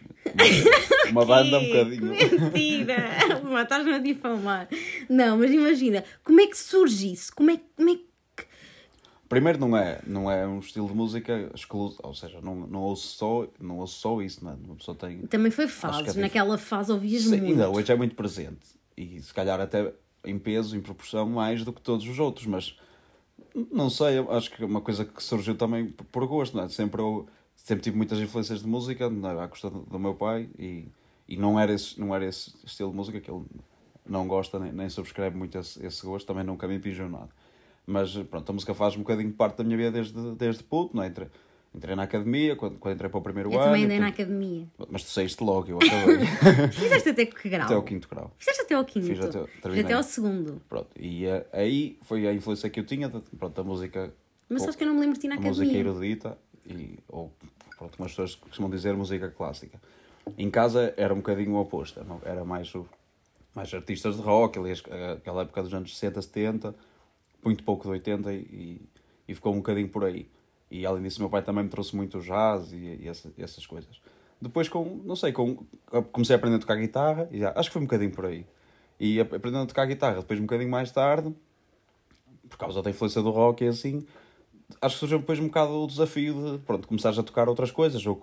uma, 1.04 1.10
uma 1.10 1.24
banda 1.24 1.58
um 1.58 1.66
bocadinho. 1.66 2.10
Mentira! 2.10 2.96
Estás-me 3.62 3.92
a 3.94 3.98
difamar. 3.98 4.68
Não, 5.08 5.38
mas 5.38 5.50
imagina, 5.50 6.04
como 6.22 6.40
é 6.40 6.46
que 6.46 6.56
surge 6.56 7.12
isso? 7.12 7.34
Como 7.34 7.50
é, 7.50 7.60
como 7.76 7.90
é 7.90 7.94
que. 7.96 8.04
Primeiro 9.28 9.58
não 9.58 9.76
é, 9.76 10.00
não 10.06 10.30
é 10.30 10.46
um 10.46 10.58
estilo 10.60 10.86
de 10.86 10.94
música 10.94 11.50
exclusivo, 11.54 12.00
ou 12.04 12.14
seja, 12.14 12.40
não, 12.40 12.54
não, 12.54 12.80
ouço 12.80 13.16
só, 13.16 13.48
não 13.60 13.78
ouço 13.78 13.98
só 13.98 14.20
isso, 14.22 14.44
não 14.44 14.52
é? 14.52 14.54
Uma 14.54 14.76
pessoa 14.76 14.96
tem. 14.96 15.18
Também 15.22 15.50
foi 15.50 15.64
é 15.64 16.20
naquela 16.20 16.56
fase 16.58 16.92
ouvias 16.92 17.22
Sim, 17.22 17.30
muito. 17.30 17.46
ainda 17.46 17.70
hoje 17.70 17.90
é 17.90 17.96
muito 17.96 18.14
presente. 18.14 18.60
E 18.96 19.20
se 19.20 19.32
calhar 19.34 19.60
até 19.60 19.92
em 20.24 20.38
peso, 20.38 20.76
em 20.76 20.80
proporção, 20.80 21.28
mais 21.28 21.64
do 21.64 21.72
que 21.72 21.80
todos 21.80 22.06
os 22.06 22.18
outros, 22.18 22.46
mas 22.46 22.76
não 23.72 23.90
sei, 23.90 24.18
acho 24.30 24.50
que 24.50 24.62
é 24.62 24.66
uma 24.66 24.80
coisa 24.80 25.04
que 25.04 25.22
surgiu 25.22 25.54
também 25.56 25.86
por- 25.86 26.04
por 26.06 26.26
gosto, 26.26 26.56
não 26.56 26.64
é? 26.64 26.68
Sempre, 26.68 27.00
eu, 27.00 27.26
sempre 27.64 27.82
tive 27.82 27.96
muitas 27.96 28.18
influências 28.20 28.60
de 28.60 28.68
música, 28.68 29.04
é? 29.06 29.42
à 29.42 29.48
custa 29.48 29.70
do, 29.70 29.80
do 29.80 29.98
meu 29.98 30.14
pai, 30.14 30.48
e, 30.58 30.86
e 31.26 31.36
não, 31.36 31.58
era 31.58 31.72
esse, 31.72 31.98
não 31.98 32.14
era 32.14 32.24
esse 32.26 32.54
estilo 32.64 32.90
de 32.90 32.96
música 32.96 33.18
que 33.20 33.30
ele 33.30 33.42
não 34.06 34.28
gosta, 34.28 34.58
nem, 34.60 34.70
nem 34.70 34.88
subscreve 34.90 35.34
muito 35.36 35.56
esse, 35.58 35.84
esse 35.84 36.04
gosto, 36.04 36.26
também 36.26 36.44
nunca 36.44 36.68
me 36.68 36.76
impingiu 36.76 37.08
nada. 37.08 37.30
Mas 37.86 38.14
pronto, 38.16 38.48
a 38.50 38.52
música 38.52 38.74
faz 38.74 38.94
um 38.96 38.98
bocadinho 39.00 39.32
parte 39.32 39.56
da 39.56 39.64
minha 39.64 39.76
vida 39.78 39.90
desde, 39.90 40.32
desde 40.36 40.62
puto, 40.62 40.94
não 40.94 41.02
é? 41.02 41.06
Entrei, 41.06 41.28
entrei 41.74 41.94
na 41.96 42.02
academia, 42.02 42.54
quando, 42.54 42.78
quando 42.78 42.94
entrei 42.96 43.10
para 43.10 43.18
o 43.18 43.22
primeiro 43.22 43.50
Eu 43.50 43.58
ano. 43.58 43.64
também 43.64 43.84
andei 43.86 43.98
na 43.98 44.08
academia. 44.08 44.66
Mas 44.90 45.02
tu 45.02 45.08
saíste 45.10 45.42
logo, 45.42 45.68
eu 45.70 45.78
acabei. 45.78 46.26
Fizeste 46.72 47.08
até 47.08 47.24
que 47.24 47.48
grau? 47.48 47.64
Até 47.64 47.74
ao 47.74 47.82
quinto 47.82 48.08
grau. 48.08 48.30
Fizeste 48.38 48.60
até 48.62 48.74
ao 48.74 48.84
quinto. 48.84 49.06
Fiz 49.06 49.20
até- 49.20 49.46
Fiz 49.70 49.84
até 49.84 49.92
ao 49.94 50.02
segundo. 50.02 50.60
Pronto, 50.68 50.88
e 50.98 51.24
eh, 51.24 51.46
aí 51.52 51.98
foi 52.02 52.26
a 52.28 52.32
influência 52.34 52.68
que 52.68 52.78
eu 52.78 52.84
tinha, 52.84 53.08
de- 53.08 53.20
pronto, 53.38 53.58
a 53.58 53.64
música, 53.64 54.12
Mas 54.50 54.60
sabes 54.62 54.76
que 54.76 54.84
eu 54.84 54.88
não 54.88 54.94
me 54.94 55.00
lembro 55.00 55.14
de 55.14 55.20
ti 55.22 55.28
na 55.28 55.36
a 55.36 55.40
música 55.40 55.62
academia. 55.70 55.80
erudita, 55.90 56.38
e, 56.66 56.98
ou, 57.08 57.30
pronto, 57.76 57.96
como 57.96 58.06
as 58.06 58.12
pessoas 58.12 58.34
costumam 58.34 58.70
dizer, 58.70 58.94
música 58.96 59.28
clássica. 59.30 59.80
Em 60.38 60.50
casa 60.50 60.94
era 60.96 61.12
um 61.12 61.18
bocadinho 61.18 61.52
o 61.52 61.60
oposto, 61.60 62.00
era 62.24 62.44
mais, 62.44 62.74
o, 62.74 62.86
mais 63.54 63.72
artistas 63.74 64.16
de 64.16 64.22
rock, 64.22 64.58
ali, 64.58 64.70
as- 64.72 64.82
aquela 65.16 65.42
época 65.42 65.62
dos 65.62 65.74
anos 65.74 65.92
60, 65.96 66.22
70, 66.22 66.74
muito 67.44 67.62
pouco 67.62 67.84
de 67.84 67.90
80, 67.90 68.32
e, 68.32 68.80
e 69.28 69.34
ficou 69.34 69.52
um 69.52 69.56
bocadinho 69.58 69.88
por 69.88 70.04
aí. 70.04 70.26
E 70.70 70.86
além 70.86 71.02
disso, 71.02 71.20
meu 71.20 71.28
pai 71.28 71.42
também 71.42 71.64
me 71.64 71.70
trouxe 71.70 71.94
muito 71.94 72.20
jazz 72.20 72.72
e, 72.72 72.76
e 73.02 73.08
essa- 73.08 73.30
essas 73.38 73.66
coisas. 73.66 74.00
Depois, 74.40 74.68
com, 74.68 75.00
não 75.04 75.14
sei, 75.14 75.32
com, 75.32 75.56
comecei 76.12 76.34
a 76.34 76.38
aprender 76.38 76.56
a 76.56 76.58
tocar 76.58 76.76
guitarra, 76.76 77.28
e 77.30 77.38
já, 77.38 77.52
acho 77.54 77.68
que 77.68 77.72
foi 77.74 77.82
um 77.82 77.86
bocadinho 77.86 78.10
por 78.10 78.24
aí. 78.26 78.46
E 78.98 79.20
ap- 79.20 79.34
aprendendo 79.34 79.64
a 79.64 79.66
tocar 79.66 79.84
guitarra, 79.86 80.16
depois 80.20 80.38
um 80.38 80.42
bocadinho 80.44 80.70
mais 80.70 80.90
tarde, 80.90 81.34
por 82.48 82.56
causa 82.58 82.82
da 82.82 82.90
influência 82.90 83.20
do 83.22 83.30
rock 83.30 83.64
e 83.64 83.68
assim, 83.68 84.06
acho 84.80 84.94
que 84.96 85.00
surgiu 85.00 85.18
depois 85.18 85.38
um 85.38 85.46
bocado 85.46 85.72
o 85.72 85.86
desafio 85.86 86.52
de, 86.52 86.58
pronto, 86.64 86.86
começares 86.88 87.18
a 87.18 87.22
tocar 87.22 87.48
outras 87.48 87.70
coisas, 87.70 88.04
ou 88.06 88.22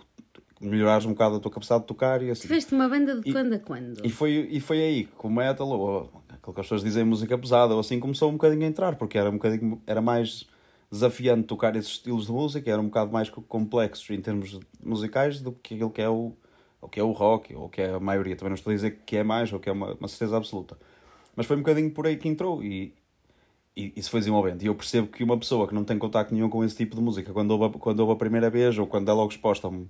melhorares 0.60 1.06
um 1.06 1.10
bocado 1.10 1.36
a 1.38 1.40
tua 1.40 1.52
capacidade 1.52 1.82
de 1.82 1.88
tocar 1.88 2.22
e 2.22 2.30
assim. 2.32 2.44
Tiveste 2.44 2.74
uma 2.76 2.88
banda 2.88 3.16
de 3.16 3.30
E- 3.30 3.32
quando 3.34 3.54
a 3.54 3.60
quando? 3.60 4.06
E 4.06 4.10
foi, 4.10 4.48
e 4.52 4.60
foi 4.60 4.82
aí 4.82 5.04
que 5.06 5.28
o 5.28 5.30
metal, 5.30 5.68
ou 5.70 6.12
aquilo 6.30 6.54
que 6.54 6.60
as 6.62 6.66
pessoas 6.66 6.84
dizem 6.84 7.04
música 7.04 7.38
pesada, 7.38 7.74
ou 7.74 7.80
assim, 7.80 8.00
começou 8.00 8.30
um 8.30 8.34
bocadinho 8.34 8.64
a 8.64 8.68
entrar, 8.68 8.96
porque 8.96 9.18
era 9.18 9.30
um 9.30 9.34
bocadinho, 9.34 9.82
era 9.88 10.02
mais 10.02 10.48
desafiante 10.92 11.44
tocar 11.48 11.76
esses 11.76 11.92
estilos 11.92 12.26
de 12.26 12.32
música, 12.32 12.70
eram 12.70 12.84
um 12.84 12.88
bocado 12.88 13.12
mais 13.12 13.30
co- 13.30 13.42
complexos 13.42 14.10
em 14.10 14.22
termos 14.22 14.60
musicais 14.84 15.40
do 15.40 15.52
que 15.54 15.76
aquilo 15.76 15.90
que 15.90 16.02
é 16.02 16.10
o, 16.10 16.34
o 16.82 16.88
que 16.90 17.00
é 17.00 17.04
o 17.04 17.12
rock, 17.12 17.56
ou 17.56 17.70
que 17.70 17.82
é 17.82 17.94
a 17.94 18.00
maioria. 18.00 18.36
Também 18.36 18.50
não 18.50 18.56
estou 18.56 18.72
a 18.72 18.76
dizer 18.76 19.00
que 19.06 19.16
é 19.18 19.24
mais, 19.24 19.52
ou 19.54 19.60
que 19.60 19.70
é 19.70 19.72
uma, 19.72 19.94
uma 19.94 20.08
certeza 20.08 20.36
absoluta. 20.36 20.78
Mas 21.36 21.46
foi 21.46 21.56
um 21.56 21.60
bocadinho 21.62 21.92
por 21.92 22.06
aí 22.06 22.18
que 22.18 22.28
entrou 22.28 22.62
e 22.64 22.94
isso 23.76 24.10
foi 24.10 24.20
desenvolvendo. 24.20 24.62
E 24.64 24.66
eu 24.66 24.76
percebo 24.76 25.08
que 25.08 25.24
uma 25.24 25.38
pessoa 25.38 25.68
que 25.68 25.74
não 25.74 25.84
tem 25.84 25.98
contacto 25.98 26.34
nenhum 26.34 26.50
com 26.50 26.64
esse 26.64 26.76
tipo 26.76 26.96
de 26.96 27.02
música, 27.02 27.32
quando 27.32 27.52
ouve, 27.52 27.66
a- 27.66 27.80
quando 27.80 28.00
ouve 28.02 28.14
a 28.14 28.16
primeira 28.16 28.50
vez, 28.50 28.78
ou 28.78 28.86
quando 28.88 29.10
é 29.10 29.14
logo 29.14 29.32
exposta 29.32 29.68
a 29.68 29.70
um- 29.70 29.88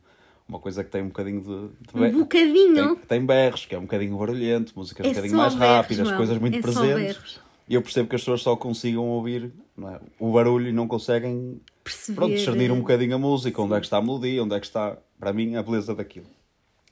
uma 0.48 0.60
coisa 0.60 0.84
que 0.84 0.89
tem 0.91 1.02
um 1.02 1.08
bocadinho 1.08 1.41
de... 1.41 1.48
de 1.94 2.15
Um 2.15 2.20
bocadinho. 2.20 2.96
tem, 2.98 3.06
tem 3.08 3.26
berros, 3.26 3.65
que 3.65 3.74
é 3.74 3.78
um 3.78 3.84
bocadinho 3.84 4.17
barulhento, 4.17 4.74
músicas 4.76 5.06
É 5.06 5.10
um 5.10 5.13
bocadinho 5.13 5.38
mais 5.38 5.54
berros, 5.56 5.76
rápidas, 5.76 6.12
coisas 6.12 6.38
muito 6.38 6.58
É 6.58 6.62
presentes. 6.62 7.39
E 7.70 7.74
eu 7.76 7.82
percebo 7.82 8.10
que 8.10 8.15
as 8.15 8.22
pessoas 8.22 8.41
só 8.41 8.56
consigam 8.56 9.08
ouvir 9.08 9.52
não 9.78 9.89
é, 9.89 10.00
o 10.20 10.32
barulho 10.34 10.67
e 10.67 10.74
não 10.74 10.88
conseguem 10.89 11.62
Perceber. 11.84 12.15
pronto, 12.17 12.34
discernir 12.34 12.70
um 12.72 12.80
bocadinho 12.80 13.15
a 13.15 13.17
música, 13.20 13.62
onde 13.62 13.74
é 13.76 13.80
que 13.80 13.86
está 13.86 13.98
a 13.98 14.02
melodia, 14.02 14.44
onde 14.44 14.54
é 14.56 14.60
que 14.60 14.65
está, 14.65 14.98
para 15.17 15.32
mim, 15.32 15.56
a 15.56 15.63
beleza 15.63 15.96
daquilo. 15.96 16.26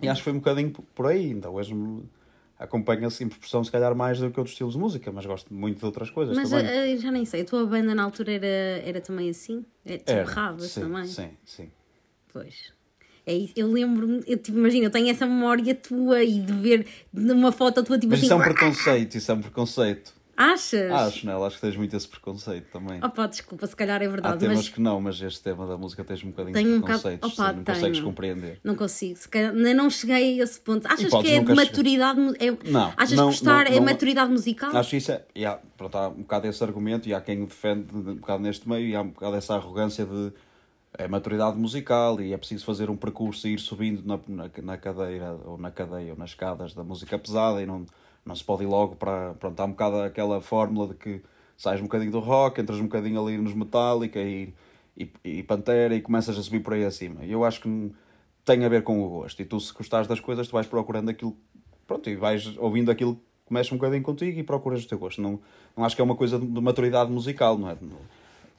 E 0.01 0.07
acho 0.07 0.21
que 0.21 0.23
foi 0.23 0.33
um 0.33 0.37
bocadinho 0.37 0.71
por 0.95 1.07
aí, 1.07 1.29
então 1.31 1.53
hoje 1.55 1.73
me 1.73 2.03
acompanha-se 2.59 3.23
em 3.23 3.29
proporção, 3.29 3.63
se 3.63 3.71
calhar, 3.71 3.95
mais 3.95 4.19
do 4.19 4.29
que 4.29 4.37
outros 4.39 4.51
estilos 4.53 4.73
de 4.73 4.79
música, 4.79 5.11
mas 5.11 5.25
gosto 5.25 5.53
muito 5.53 5.79
de 5.79 5.85
outras 5.85 6.09
coisas 6.09 6.35
Mas 6.35 6.49
também. 6.49 6.67
eh, 6.67 6.97
já 6.97 7.09
nem 7.09 7.23
sei, 7.23 7.41
a 7.41 7.45
tua 7.45 7.65
banda 7.65 7.95
na 7.95 8.03
altura 8.03 8.33
era, 8.33 8.45
era 8.85 9.01
também 9.01 9.29
assim? 9.29 9.65
É 9.85 9.97
tipo 9.97 10.11
Era, 10.11 10.25
rabas 10.29 10.71
sim, 10.71 10.81
também? 10.81 11.05
Sim, 11.05 11.29
sim. 11.45 11.71
Pois. 12.31 12.73
É 13.25 13.33
isso. 13.33 13.53
Eu 13.55 13.71
lembro-me, 13.71 14.23
eu 14.27 14.37
tipo, 14.37 14.57
imagina, 14.57 14.87
eu 14.87 14.89
tenho 14.91 15.09
essa 15.09 15.25
memória 15.25 15.73
tua 15.75 16.23
e 16.23 16.39
de 16.39 16.53
ver 16.53 16.85
numa 17.13 17.51
foto 17.51 17.83
tua 17.83 17.97
tipo 17.97 18.09
Mas 18.11 18.19
assim. 18.19 18.25
isso 18.25 18.33
é 18.33 18.35
um 18.35 18.41
preconceito, 18.41 19.15
isso 19.15 19.31
é 19.31 19.35
um 19.35 19.41
preconceito. 19.41 20.13
Achas? 20.41 20.89
Acho, 20.89 21.25
não 21.25 21.43
é? 21.43 21.47
Acho 21.47 21.55
que 21.57 21.61
tens 21.63 21.75
muito 21.75 21.93
esse 21.97 22.07
preconceito 22.07 22.71
também. 22.71 23.03
Opa, 23.03 23.27
desculpa, 23.27 23.67
se 23.67 23.75
calhar 23.75 24.01
é 24.01 24.05
Há 24.05 24.09
verdade, 24.09 24.39
temas 24.39 24.55
mas 24.55 24.69
que 24.69 24.79
não, 24.79 25.01
mas 25.01 25.21
este 25.21 25.41
tema 25.43 25.67
da 25.67 25.77
música 25.77 26.01
tens 26.05 26.23
um 26.23 26.29
bocadinho 26.29 26.53
Tenho 26.53 26.69
de 26.69 26.73
um 26.75 26.79
bocado- 26.79 27.19
Opa, 27.21 27.51
não 27.51 27.63
consegues 27.65 27.97
tenho. 27.97 28.05
compreender. 28.05 28.59
não 28.63 28.73
consigo. 28.75 29.17
Se 29.17 29.27
calhar, 29.27 29.53
não 29.53 29.89
cheguei 29.89 30.39
a 30.39 30.43
esse 30.45 30.57
ponto. 30.61 30.87
Achas 30.87 31.11
que 31.13 31.27
é 31.31 31.43
de 31.43 31.53
maturidade? 31.53 32.19
É, 32.39 32.51
Não, 32.71 32.93
achas 32.95 33.11
não, 33.17 33.25
que 33.29 33.35
gostar 33.35 33.65
não, 33.65 33.71
é 33.73 33.75
não- 33.75 33.83
maturidade 33.85 34.31
musical? 34.31 34.75
Acho 34.77 34.91
que 34.91 34.97
isso 34.97 35.11
é. 35.11 35.25
E 35.35 35.45
há, 35.45 35.59
pronto, 35.75 35.97
há 35.97 36.07
um 36.07 36.21
bocado 36.21 36.47
esse 36.47 36.63
argumento 36.63 37.09
e 37.09 37.13
há 37.13 37.19
quem 37.19 37.43
o 37.43 37.45
defende 37.45 37.93
um 37.93 38.15
bocado 38.15 38.41
neste 38.41 38.67
meio 38.69 38.87
e 38.87 38.95
há 38.95 39.01
um 39.01 39.09
bocado 39.09 39.35
essa 39.35 39.55
arrogância 39.55 40.05
de 40.05 40.31
é 40.97 41.07
maturidade 41.07 41.57
musical 41.57 42.19
e 42.21 42.33
é 42.33 42.37
preciso 42.37 42.65
fazer 42.65 42.89
um 42.89 42.95
percurso 42.95 43.47
e 43.47 43.53
ir 43.55 43.59
subindo 43.59 44.01
na, 44.05 44.19
na, 44.27 44.49
na 44.63 44.77
cadeira 44.77 45.37
ou 45.45 45.57
na 45.57 45.69
cadeia 45.69 46.13
ou 46.13 46.17
nas 46.17 46.31
escadas 46.31 46.73
da 46.73 46.83
música 46.83 47.19
pesada 47.19 47.61
e 47.61 47.65
não, 47.65 47.85
não 48.25 48.35
se 48.35 48.43
pode 48.43 48.63
ir 48.63 48.67
logo 48.67 48.95
para. 48.95 49.33
Pronto, 49.35 49.59
há 49.59 49.65
um 49.65 49.71
bocado 49.71 49.97
aquela 50.01 50.41
fórmula 50.41 50.87
de 50.89 50.93
que 50.95 51.21
sais 51.57 51.79
um 51.79 51.83
bocadinho 51.83 52.11
do 52.11 52.19
rock, 52.19 52.61
entras 52.61 52.79
um 52.79 52.83
bocadinho 52.83 53.21
ali 53.21 53.37
nos 53.37 53.53
Metallica 53.53 54.19
e, 54.19 54.53
e, 54.97 55.11
e 55.23 55.43
Pantera 55.43 55.95
e 55.95 56.01
começas 56.01 56.37
a 56.37 56.43
subir 56.43 56.61
por 56.61 56.73
aí 56.73 56.85
acima. 56.85 57.23
E 57.25 57.31
eu 57.31 57.43
acho 57.43 57.61
que 57.61 57.91
tem 58.45 58.63
a 58.63 58.69
ver 58.69 58.83
com 58.83 59.03
o 59.03 59.09
gosto. 59.09 59.41
E 59.41 59.45
tu, 59.45 59.59
se 59.59 59.73
gostares 59.73 60.07
das 60.07 60.19
coisas, 60.19 60.47
tu 60.47 60.53
vais 60.53 60.67
procurando 60.67 61.09
aquilo. 61.09 61.35
Pronto, 61.85 62.09
e 62.09 62.15
vais 62.15 62.55
ouvindo 62.57 62.91
aquilo 62.91 63.15
que 63.45 63.53
mexe 63.53 63.73
um 63.73 63.77
bocadinho 63.77 64.03
contigo 64.03 64.39
e 64.39 64.43
procuras 64.43 64.83
o 64.83 64.87
teu 64.87 64.99
gosto. 64.99 65.21
Não, 65.21 65.39
não 65.75 65.83
acho 65.83 65.95
que 65.95 66.01
é 66.01 66.05
uma 66.05 66.15
coisa 66.15 66.37
de 66.37 66.45
de 66.45 66.61
maturidade 66.61 67.11
musical, 67.11 67.57
não 67.57 67.69
é? 67.69 67.77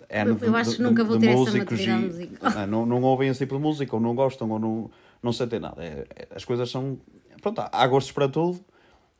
É 0.08 0.22
Eu- 0.24 0.56
acho 0.56 0.76
que 0.76 0.82
nunca 0.82 1.04
vou 1.04 1.16
ter 1.18 1.28
essa 1.28 1.58
maturidade 1.58 2.02
musical. 2.04 2.52
Ah, 2.56 2.66
não, 2.66 2.84
não 2.84 3.00
ouvem 3.02 3.28
esse 3.28 3.38
tipo 3.38 3.54
de 3.56 3.62
música, 3.62 3.94
ou 3.94 4.02
não 4.02 4.14
gostam, 4.14 4.50
ou 4.50 4.58
não, 4.58 4.90
não 5.22 5.32
sentem 5.32 5.60
nada. 5.60 5.82
É- 5.84 6.06
é- 6.16 6.28
as 6.34 6.44
coisas 6.44 6.68
são. 6.68 6.98
Pronto, 7.40 7.62
há 7.70 7.86
gostos 7.86 8.12
para 8.12 8.28
tudo 8.28 8.60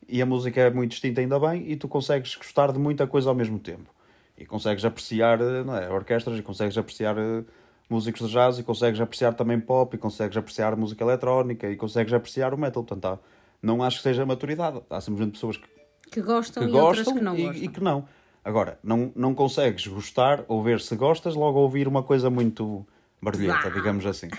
e 0.09 0.21
a 0.21 0.27
música 0.27 0.61
é 0.61 0.71
muito 0.71 0.93
distinta 0.93 1.21
ainda 1.21 1.39
bem 1.39 1.71
e 1.71 1.77
tu 1.77 1.89
consegues 1.89 2.35
gostar 2.35 2.73
de 2.73 2.79
muita 2.79 3.07
coisa 3.07 3.29
ao 3.29 3.35
mesmo 3.35 3.59
tempo. 3.59 3.91
E 4.37 4.47
consegues 4.47 4.85
apreciar 4.85 5.41
eh, 5.41 5.63
não 5.65 5.77
é, 5.77 5.91
orquestras 5.91 6.39
e 6.39 6.43
consegues 6.43 6.77
apreciar 6.77 7.17
uh, 7.19 7.45
músicos 7.89 8.27
de 8.27 8.33
jazz 8.33 8.59
e 8.59 8.63
consegues 8.63 9.01
apreciar 9.01 9.35
também 9.35 9.61
pop 9.61 9.95
e 9.95 9.99
consegues 9.99 10.37
apreciar 10.37 10.75
música 10.77 11.05
eletrónica 11.05 11.69
e 11.69 11.77
consegues 11.77 12.13
apreciar 12.13 12.55
o 12.55 12.59
metal. 12.59 12.83
Portanto, 12.83 13.05
há, 13.05 13.19
não 13.63 13.83
acho 13.83 13.99
que 13.99 14.03
seja 14.03 14.25
maturidade. 14.25 14.81
Há 14.89 15.01
simplesmente 15.01 15.35
pessoas 15.35 15.59
que, 15.59 15.69
que 16.11 16.23
gostam 16.23 16.63
que 16.63 16.69
e 16.69 16.73
gostam 16.73 16.87
outras 16.87 17.13
que 17.13 17.21
não 17.21 17.37
e, 17.37 17.43
gostam. 17.43 17.63
e 17.63 17.69
que 17.69 17.83
não. 17.83 18.09
Agora, 18.43 18.79
não, 18.83 19.13
não 19.15 19.35
consegues 19.35 19.87
gostar 19.87 20.45
ou 20.49 20.63
ver 20.63 20.81
se 20.81 20.97
gostas, 20.97 21.35
logo 21.35 21.59
ouvir 21.59 21.87
uma 21.87 22.03
coisa 22.03 22.31
muito 22.31 22.87
barulhenta, 23.21 23.71
digamos 23.71 24.07
assim. 24.07 24.31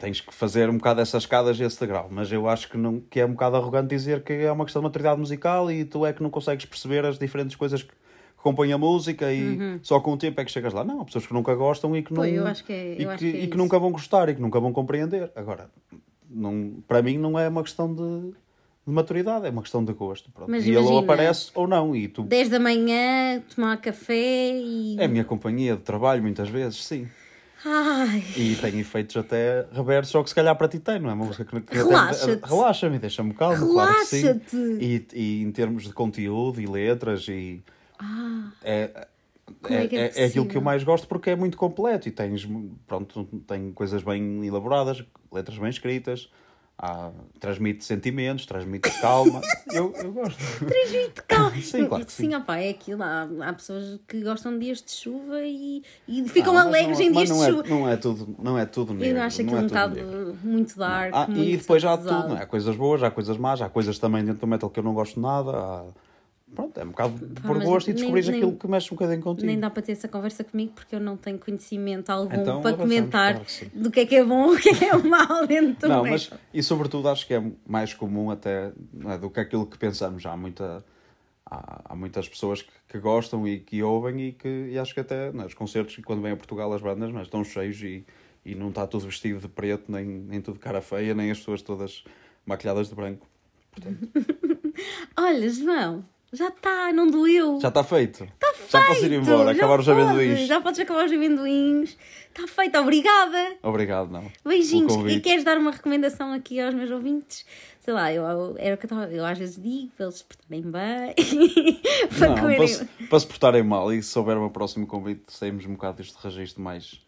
Tens 0.00 0.18
que 0.20 0.32
fazer 0.34 0.70
um 0.70 0.78
bocado 0.78 1.02
essas 1.02 1.24
escadas 1.24 1.60
a 1.60 1.64
esse 1.64 1.78
degrau, 1.78 2.08
mas 2.10 2.32
eu 2.32 2.48
acho 2.48 2.70
que, 2.70 2.78
não, 2.78 3.00
que 3.00 3.20
é 3.20 3.26
um 3.26 3.32
bocado 3.32 3.56
arrogante 3.56 3.88
dizer 3.88 4.22
que 4.24 4.32
é 4.32 4.50
uma 4.50 4.64
questão 4.64 4.80
de 4.80 4.84
maturidade 4.84 5.20
musical 5.20 5.70
e 5.70 5.84
tu 5.84 6.06
é 6.06 6.12
que 6.14 6.22
não 6.22 6.30
consegues 6.30 6.64
perceber 6.64 7.04
as 7.04 7.18
diferentes 7.18 7.54
coisas 7.54 7.82
que, 7.82 7.90
que 7.90 8.42
compõem 8.42 8.72
a 8.72 8.78
música 8.78 9.30
e 9.30 9.58
só 9.82 10.00
com 10.00 10.12
o 10.12 10.16
tempo 10.16 10.40
é 10.40 10.44
que 10.46 10.50
chegas 10.50 10.72
lá. 10.72 10.82
Não, 10.82 11.02
há 11.02 11.04
pessoas 11.04 11.26
que 11.26 11.34
nunca 11.34 11.54
gostam 11.54 11.94
e 11.94 12.02
que 12.02 12.14
não 12.14 12.22
Uhum. 12.22 12.28
Pô, 12.44 12.64
que 12.64 12.72
é- 12.72 12.92
e 12.94 12.96
que, 12.96 13.16
que 13.18 13.36
é 13.36 13.40
e 13.42 13.46
que 13.48 13.56
nunca 13.58 13.78
vão 13.78 13.92
gostar 13.92 14.30
e 14.30 14.34
que 14.34 14.40
nunca 14.40 14.58
vão 14.58 14.72
compreender. 14.72 15.30
Agora, 15.36 15.70
não, 16.30 16.82
para 16.88 17.02
mim 17.02 17.18
não 17.18 17.38
é 17.38 17.46
uma 17.46 17.62
questão 17.62 17.94
de, 17.94 18.30
de 18.86 18.92
maturidade, 18.92 19.46
é 19.46 19.50
uma 19.50 19.60
questão 19.60 19.84
de 19.84 19.92
gosto. 19.92 20.30
Pronto. 20.30 20.50
Mas 20.50 20.64
e 20.64 20.68
ele 20.70 20.78
ou 20.78 20.98
aparece 20.98 21.50
ou 21.54 21.68
não. 21.68 21.94
E 21.94 22.08
tu 22.08 22.22
10 22.22 22.48
da 22.48 22.58
manhã, 22.58 23.42
tomar 23.54 23.76
café 23.76 24.14
e. 24.58 24.96
é 24.98 25.04
a 25.04 25.08
minha 25.08 25.24
companhia 25.24 25.76
de 25.76 25.82
trabalho, 25.82 26.22
muitas 26.22 26.48
vezes, 26.48 26.82
sim. 26.86 27.06
Ai. 27.64 28.24
E 28.36 28.56
tem 28.56 28.78
efeitos 28.80 29.16
até 29.16 29.66
reversos, 29.72 30.12
só 30.12 30.22
que 30.22 30.28
se 30.28 30.34
calhar 30.34 30.56
para 30.56 30.68
ti 30.68 30.78
tem, 30.78 30.98
não 30.98 31.10
é? 31.10 31.12
Uma 31.12 31.26
música 31.26 31.44
que, 31.44 31.60
que 31.60 31.76
Relaxa-te. 31.76 32.48
Relaxa-me, 32.48 32.98
deixa-me 32.98 33.34
calmo, 33.34 33.72
claro 33.72 33.94
que 33.98 34.04
sim. 34.06 34.40
E, 34.80 35.06
e 35.12 35.42
em 35.42 35.50
termos 35.52 35.84
de 35.84 35.92
conteúdo 35.92 36.60
e 36.60 36.66
letras, 36.66 37.26
e 37.28 37.62
Ah, 37.98 38.50
é, 38.62 38.90
é 38.94 39.08
é 39.68 39.94
é, 39.94 40.22
é 40.22 40.24
aquilo 40.26 40.46
que 40.46 40.56
eu 40.56 40.62
mais 40.62 40.82
gosto 40.84 41.06
porque 41.08 41.30
é 41.30 41.36
muito 41.36 41.56
completo 41.56 42.08
e 42.08 42.10
tens, 42.10 42.48
pronto, 42.86 43.24
tem 43.46 43.72
coisas 43.72 44.02
bem 44.02 44.44
elaboradas, 44.46 45.04
letras 45.30 45.58
bem 45.58 45.68
escritas, 45.68 46.30
há, 46.80 47.10
transmite 47.38 47.84
sentimentos, 47.84 48.46
transmite 48.46 48.90
calma. 49.00 49.40
eu, 49.72 49.92
eu 49.96 50.12
gosto. 50.12 50.38
transmite 50.64 51.22
calma. 51.28 51.56
Sim, 51.60 51.86
claro 51.86 52.06
que 52.06 52.12
sim. 52.12 52.34
opá, 52.34 52.56
é 52.58 52.70
aquilo. 52.70 53.02
Há, 53.02 53.28
há 53.46 53.52
pessoas 53.52 54.00
que 54.08 54.22
gostam 54.22 54.52
de 54.54 54.60
dias 54.64 54.82
de 54.82 54.90
chuva 54.90 55.40
e, 55.42 55.82
e 56.08 56.28
ficam 56.28 56.56
Ah, 56.56 56.62
alegres 56.62 56.98
não- 56.98 57.04
em 57.06 57.12
dias 57.12 57.28
não 57.30 57.36
de 57.38 57.42
é, 57.44 57.46
chuva. 57.50 57.68
Não 57.68 57.88
é 57.88 57.96
tudo, 57.96 58.34
não 58.42 58.58
é 58.58 58.66
tudo 58.66 58.94
negro. 58.94 59.18
Eu 59.18 59.22
acho 59.22 59.42
não 59.42 59.44
aquilo 59.48 59.60
é 59.60 59.64
um 59.64 59.66
bocado 59.68 60.38
muito 60.42 60.78
dark. 60.78 61.12
Ah, 61.14 61.26
muito 61.26 61.42
e 61.42 61.56
depois 61.56 61.84
há 61.84 61.96
pesado. 61.98 62.22
tudo, 62.22 62.28
não 62.30 62.38
é? 62.38 62.42
Há 62.42 62.46
coisas 62.46 62.76
boas, 62.76 63.02
há 63.02 63.10
coisas 63.10 63.36
más, 63.36 63.60
há 63.60 63.68
coisas 63.68 63.98
também 63.98 64.24
dentro 64.24 64.40
do 64.40 64.46
metal 64.46 64.70
que 64.70 64.78
eu 64.80 64.84
não 64.84 64.94
gosto 64.94 65.14
de 65.16 65.20
nada. 65.20 65.50
há- 65.50 65.84
Pronto, 66.54 66.80
é 66.80 66.84
um 66.84 66.88
bocado 66.88 67.12
por 67.42 67.56
mas 67.56 67.64
gosto 67.64 67.90
e 67.90 67.92
descobrir 67.92 68.28
aquilo 68.28 68.56
que 68.56 68.66
mexe 68.66 68.92
um 68.92 68.96
bocadinho 68.96 69.22
contigo. 69.22 69.46
Nem 69.46 69.58
dá 69.58 69.70
para 69.70 69.82
ter 69.82 69.92
essa 69.92 70.08
conversa 70.08 70.42
comigo 70.42 70.72
porque 70.74 70.96
eu 70.96 71.00
não 71.00 71.16
tenho 71.16 71.38
conhecimento 71.38 72.10
algum 72.10 72.34
Então, 72.34 72.60
para 72.60 72.76
comentar 72.76 73.34
claro 73.34 73.46
que 73.46 73.66
do 73.66 73.90
que 73.90 74.00
é 74.00 74.06
que 74.06 74.16
é 74.16 74.24
bom 74.24 74.50
o 74.54 74.56
que 74.58 74.70
é 74.70 74.74
que 74.74 74.84
é 74.84 74.96
mau 74.96 75.46
dentro 75.46 75.88
do 75.88 75.88
Não, 75.88 76.02
metal. 76.02 76.10
mas 76.10 76.30
e 76.52 76.62
sobretudo 76.62 77.08
acho 77.08 77.26
que 77.26 77.34
é 77.34 77.52
mais 77.66 77.94
comum 77.94 78.30
até 78.30 78.72
é, 79.06 79.18
do 79.18 79.30
que 79.30 79.38
aquilo 79.38 79.64
que 79.64 79.78
pensamos. 79.78 80.26
Há, 80.26 80.36
muita, 80.36 80.84
há, 81.46 81.82
há 81.92 81.96
muitas 81.96 82.28
pessoas 82.28 82.62
que, 82.62 82.72
que 82.88 82.98
gostam 82.98 83.46
e 83.46 83.60
que 83.60 83.80
ouvem 83.82 84.28
e 84.28 84.32
que 84.32 84.70
e 84.70 84.78
acho 84.78 84.92
que 84.92 85.00
até 85.00 85.30
não 85.32 85.44
é, 85.44 85.46
os 85.46 85.54
concertos, 85.54 85.96
quando 86.04 86.20
vêm 86.20 86.32
a 86.32 86.36
Portugal, 86.36 86.72
as 86.72 86.82
bandas 86.82 87.12
não 87.12 87.20
é, 87.20 87.22
estão 87.22 87.44
cheios 87.44 87.80
e, 87.82 88.04
e 88.44 88.56
não 88.56 88.70
está 88.70 88.86
tudo 88.88 89.06
vestido 89.06 89.38
de 89.38 89.48
preto, 89.48 89.90
nem, 89.90 90.04
nem 90.04 90.40
tudo 90.40 90.58
cara 90.58 90.82
feia, 90.82 91.14
nem 91.14 91.30
as 91.30 91.38
pessoas 91.38 91.62
todas 91.62 92.02
maquilhadas 92.44 92.88
de 92.88 92.94
branco. 92.96 93.26
Olha, 95.16 95.48
João, 95.48 96.04
já 96.32 96.48
está, 96.48 96.92
não 96.92 97.08
doeu. 97.10 97.58
Já 97.60 97.68
está 97.68 97.82
feito. 97.84 98.26
Já 98.70 98.86
posso 98.86 99.04
ir 99.04 99.08
Feito, 99.08 99.14
embora, 99.14 99.52
já 99.52 99.58
acabar 99.58 99.80
os 99.80 99.86
podes, 99.86 100.02
amendoins. 100.02 100.46
Já 100.46 100.60
podes 100.60 100.80
acabar 100.80 101.04
os 101.06 101.12
amendoins. 101.12 101.96
Está 102.28 102.46
feito, 102.46 102.78
obrigada. 102.78 103.56
Obrigado, 103.62 104.10
não. 104.12 104.30
Beijinhos. 104.44 104.94
O. 104.94 105.08
E 105.08 105.20
queres 105.20 105.42
dar 105.42 105.58
uma 105.58 105.72
recomendação 105.72 106.32
aqui 106.32 106.60
aos 106.60 106.72
meus 106.74 106.90
ouvintes? 106.90 107.44
Sei 107.80 107.92
lá, 107.92 108.12
eu, 108.12 108.22
eu, 108.22 108.54
era 108.58 108.74
o 108.76 108.78
que 108.78 108.86
eu, 108.86 108.90
tava, 108.90 109.06
eu 109.10 109.24
às 109.24 109.36
vezes 109.38 109.60
digo 109.60 109.90
para 109.96 110.06
eles 110.06 110.18
se 110.18 110.24
portarem 110.24 110.62
bem. 110.62 111.80
para 112.16 112.28
Não, 112.28 112.34
comerem. 112.36 112.56
para, 112.58 112.68
se, 112.68 112.84
para 113.08 113.20
se 113.20 113.26
portarem 113.26 113.62
mal 113.64 113.92
e 113.92 114.00
se 114.02 114.16
houver 114.18 114.36
um 114.36 114.48
próximo 114.48 114.86
convite, 114.86 115.22
saímos 115.28 115.64
um 115.66 115.72
bocado 115.72 115.96
deste 115.96 116.16
registro 116.22 116.62
mais. 116.62 117.00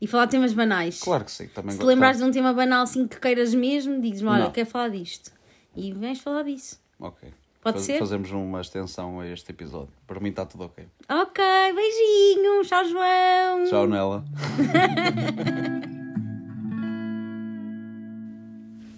E 0.00 0.06
falar 0.08 0.24
de 0.24 0.32
temas 0.32 0.52
banais. 0.52 1.00
Claro 1.00 1.24
que 1.24 1.30
sim, 1.30 1.46
também 1.46 1.70
Se 1.72 1.76
gosto- 1.76 1.86
lembrares 1.88 2.18
de 2.18 2.24
um 2.24 2.30
tema 2.32 2.52
banal 2.52 2.82
assim 2.82 3.06
que 3.06 3.20
queiras 3.20 3.54
mesmo, 3.54 4.00
dizes-me: 4.00 4.28
olha, 4.28 4.50
quero 4.50 4.68
falar 4.68 4.88
disto. 4.88 5.30
E 5.76 5.92
vens 5.92 6.18
falar 6.20 6.42
disso. 6.42 6.80
Ok. 6.98 7.28
Pode 7.64 7.80
ser? 7.80 7.98
Fazemos 7.98 8.30
uma 8.30 8.60
extensão 8.60 9.20
a 9.20 9.26
este 9.26 9.50
episódio. 9.50 9.88
Para 10.06 10.20
mim 10.20 10.28
está 10.28 10.44
tudo 10.44 10.64
ok. 10.64 10.86
Ok, 11.08 11.42
beijinhos. 11.74 12.68
Tchau, 12.68 12.84
João. 12.84 13.64
Tchau, 13.70 13.86
Nela. 13.86 14.22